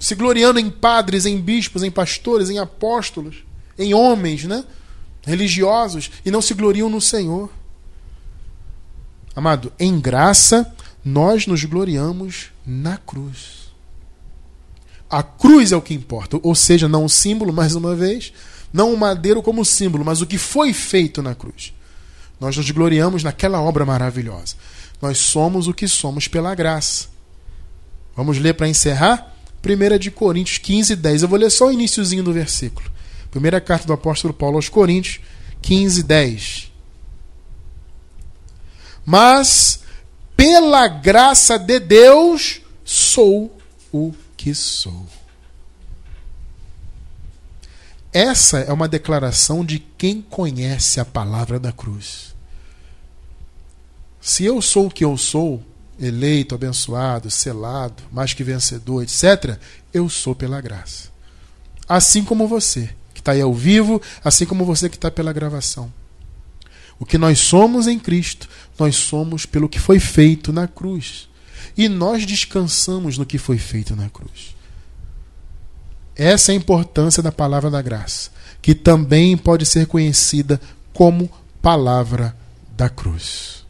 Se 0.00 0.14
gloriando 0.14 0.58
em 0.58 0.70
padres, 0.70 1.26
em 1.26 1.40
bispos, 1.40 1.82
em 1.82 1.90
pastores, 1.90 2.50
em 2.50 2.58
apóstolos, 2.58 3.44
em 3.78 3.94
homens 3.94 4.44
né? 4.44 4.64
religiosos. 5.22 6.10
E 6.24 6.30
não 6.30 6.42
se 6.42 6.54
gloriam 6.54 6.88
no 6.88 7.00
Senhor. 7.00 7.50
Amado, 9.34 9.72
em 9.78 10.00
graça, 10.00 10.74
nós 11.04 11.46
nos 11.46 11.62
gloriamos 11.64 12.50
na 12.66 12.96
cruz. 12.96 13.66
A 15.08 15.22
cruz 15.22 15.72
é 15.72 15.76
o 15.76 15.82
que 15.82 15.94
importa. 15.94 16.38
Ou 16.42 16.54
seja, 16.54 16.88
não 16.88 17.04
o 17.04 17.08
símbolo, 17.08 17.52
mais 17.52 17.74
uma 17.74 17.94
vez, 17.94 18.32
não 18.72 18.92
o 18.92 18.98
madeiro 18.98 19.42
como 19.42 19.64
símbolo, 19.64 20.04
mas 20.04 20.20
o 20.20 20.26
que 20.26 20.38
foi 20.38 20.72
feito 20.72 21.22
na 21.22 21.34
cruz. 21.34 21.72
Nós 22.38 22.56
nos 22.56 22.70
gloriamos 22.70 23.22
naquela 23.22 23.60
obra 23.60 23.84
maravilhosa. 23.84 24.56
Nós 25.00 25.18
somos 25.18 25.68
o 25.68 25.74
que 25.74 25.88
somos 25.88 26.28
pela 26.28 26.54
graça. 26.54 27.08
Vamos 28.14 28.38
ler 28.38 28.54
para 28.54 28.68
encerrar? 28.68 29.34
1 29.64 29.98
de 29.98 30.10
Coríntios 30.10 30.58
15, 30.58 30.96
10. 30.96 31.22
Eu 31.22 31.28
vou 31.28 31.38
ler 31.38 31.50
só 31.50 31.66
o 31.66 31.72
iníciozinho 31.72 32.22
do 32.22 32.32
versículo. 32.32 32.90
Primeira 33.30 33.60
carta 33.60 33.86
do 33.86 33.92
apóstolo 33.92 34.32
Paulo 34.32 34.56
aos 34.56 34.68
Coríntios, 34.68 35.20
15, 35.60 36.02
10. 36.02 36.72
Mas, 39.04 39.80
pela 40.36 40.88
graça 40.88 41.58
de 41.58 41.78
Deus, 41.78 42.60
sou 42.84 43.56
o 43.92 44.14
que 44.36 44.54
sou. 44.54 45.06
Essa 48.16 48.60
é 48.60 48.72
uma 48.72 48.88
declaração 48.88 49.62
de 49.62 49.78
quem 49.78 50.22
conhece 50.22 50.98
a 50.98 51.04
palavra 51.04 51.60
da 51.60 51.70
cruz. 51.70 52.34
Se 54.18 54.42
eu 54.42 54.62
sou 54.62 54.86
o 54.86 54.90
que 54.90 55.04
eu 55.04 55.18
sou, 55.18 55.62
eleito, 56.00 56.54
abençoado, 56.54 57.30
selado, 57.30 58.02
mais 58.10 58.32
que 58.32 58.42
vencedor, 58.42 59.02
etc., 59.02 59.58
eu 59.92 60.08
sou 60.08 60.34
pela 60.34 60.62
graça. 60.62 61.10
Assim 61.86 62.24
como 62.24 62.48
você, 62.48 62.88
que 63.12 63.20
está 63.20 63.32
aí 63.32 63.42
ao 63.42 63.52
vivo, 63.52 64.00
assim 64.24 64.46
como 64.46 64.64
você 64.64 64.88
que 64.88 64.96
está 64.96 65.10
pela 65.10 65.30
gravação. 65.30 65.92
O 66.98 67.04
que 67.04 67.18
nós 67.18 67.38
somos 67.38 67.86
em 67.86 67.98
Cristo, 67.98 68.48
nós 68.78 68.96
somos 68.96 69.44
pelo 69.44 69.68
que 69.68 69.78
foi 69.78 70.00
feito 70.00 70.54
na 70.54 70.66
cruz. 70.66 71.28
E 71.76 71.86
nós 71.86 72.24
descansamos 72.24 73.18
no 73.18 73.26
que 73.26 73.36
foi 73.36 73.58
feito 73.58 73.94
na 73.94 74.08
cruz. 74.08 74.55
Essa 76.16 76.50
é 76.50 76.54
a 76.54 76.56
importância 76.56 77.22
da 77.22 77.30
palavra 77.30 77.70
da 77.70 77.82
graça, 77.82 78.30
que 78.62 78.74
também 78.74 79.36
pode 79.36 79.66
ser 79.66 79.86
conhecida 79.86 80.60
como 80.92 81.30
palavra 81.60 82.34
da 82.76 82.88
cruz. 82.88 83.66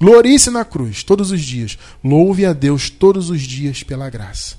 Glorie-se 0.00 0.50
na 0.50 0.64
cruz 0.64 1.04
todos 1.04 1.30
os 1.30 1.40
dias. 1.40 1.78
Louve 2.02 2.44
a 2.44 2.52
Deus 2.52 2.90
todos 2.90 3.30
os 3.30 3.40
dias 3.40 3.82
pela 3.82 4.10
graça. 4.10 4.56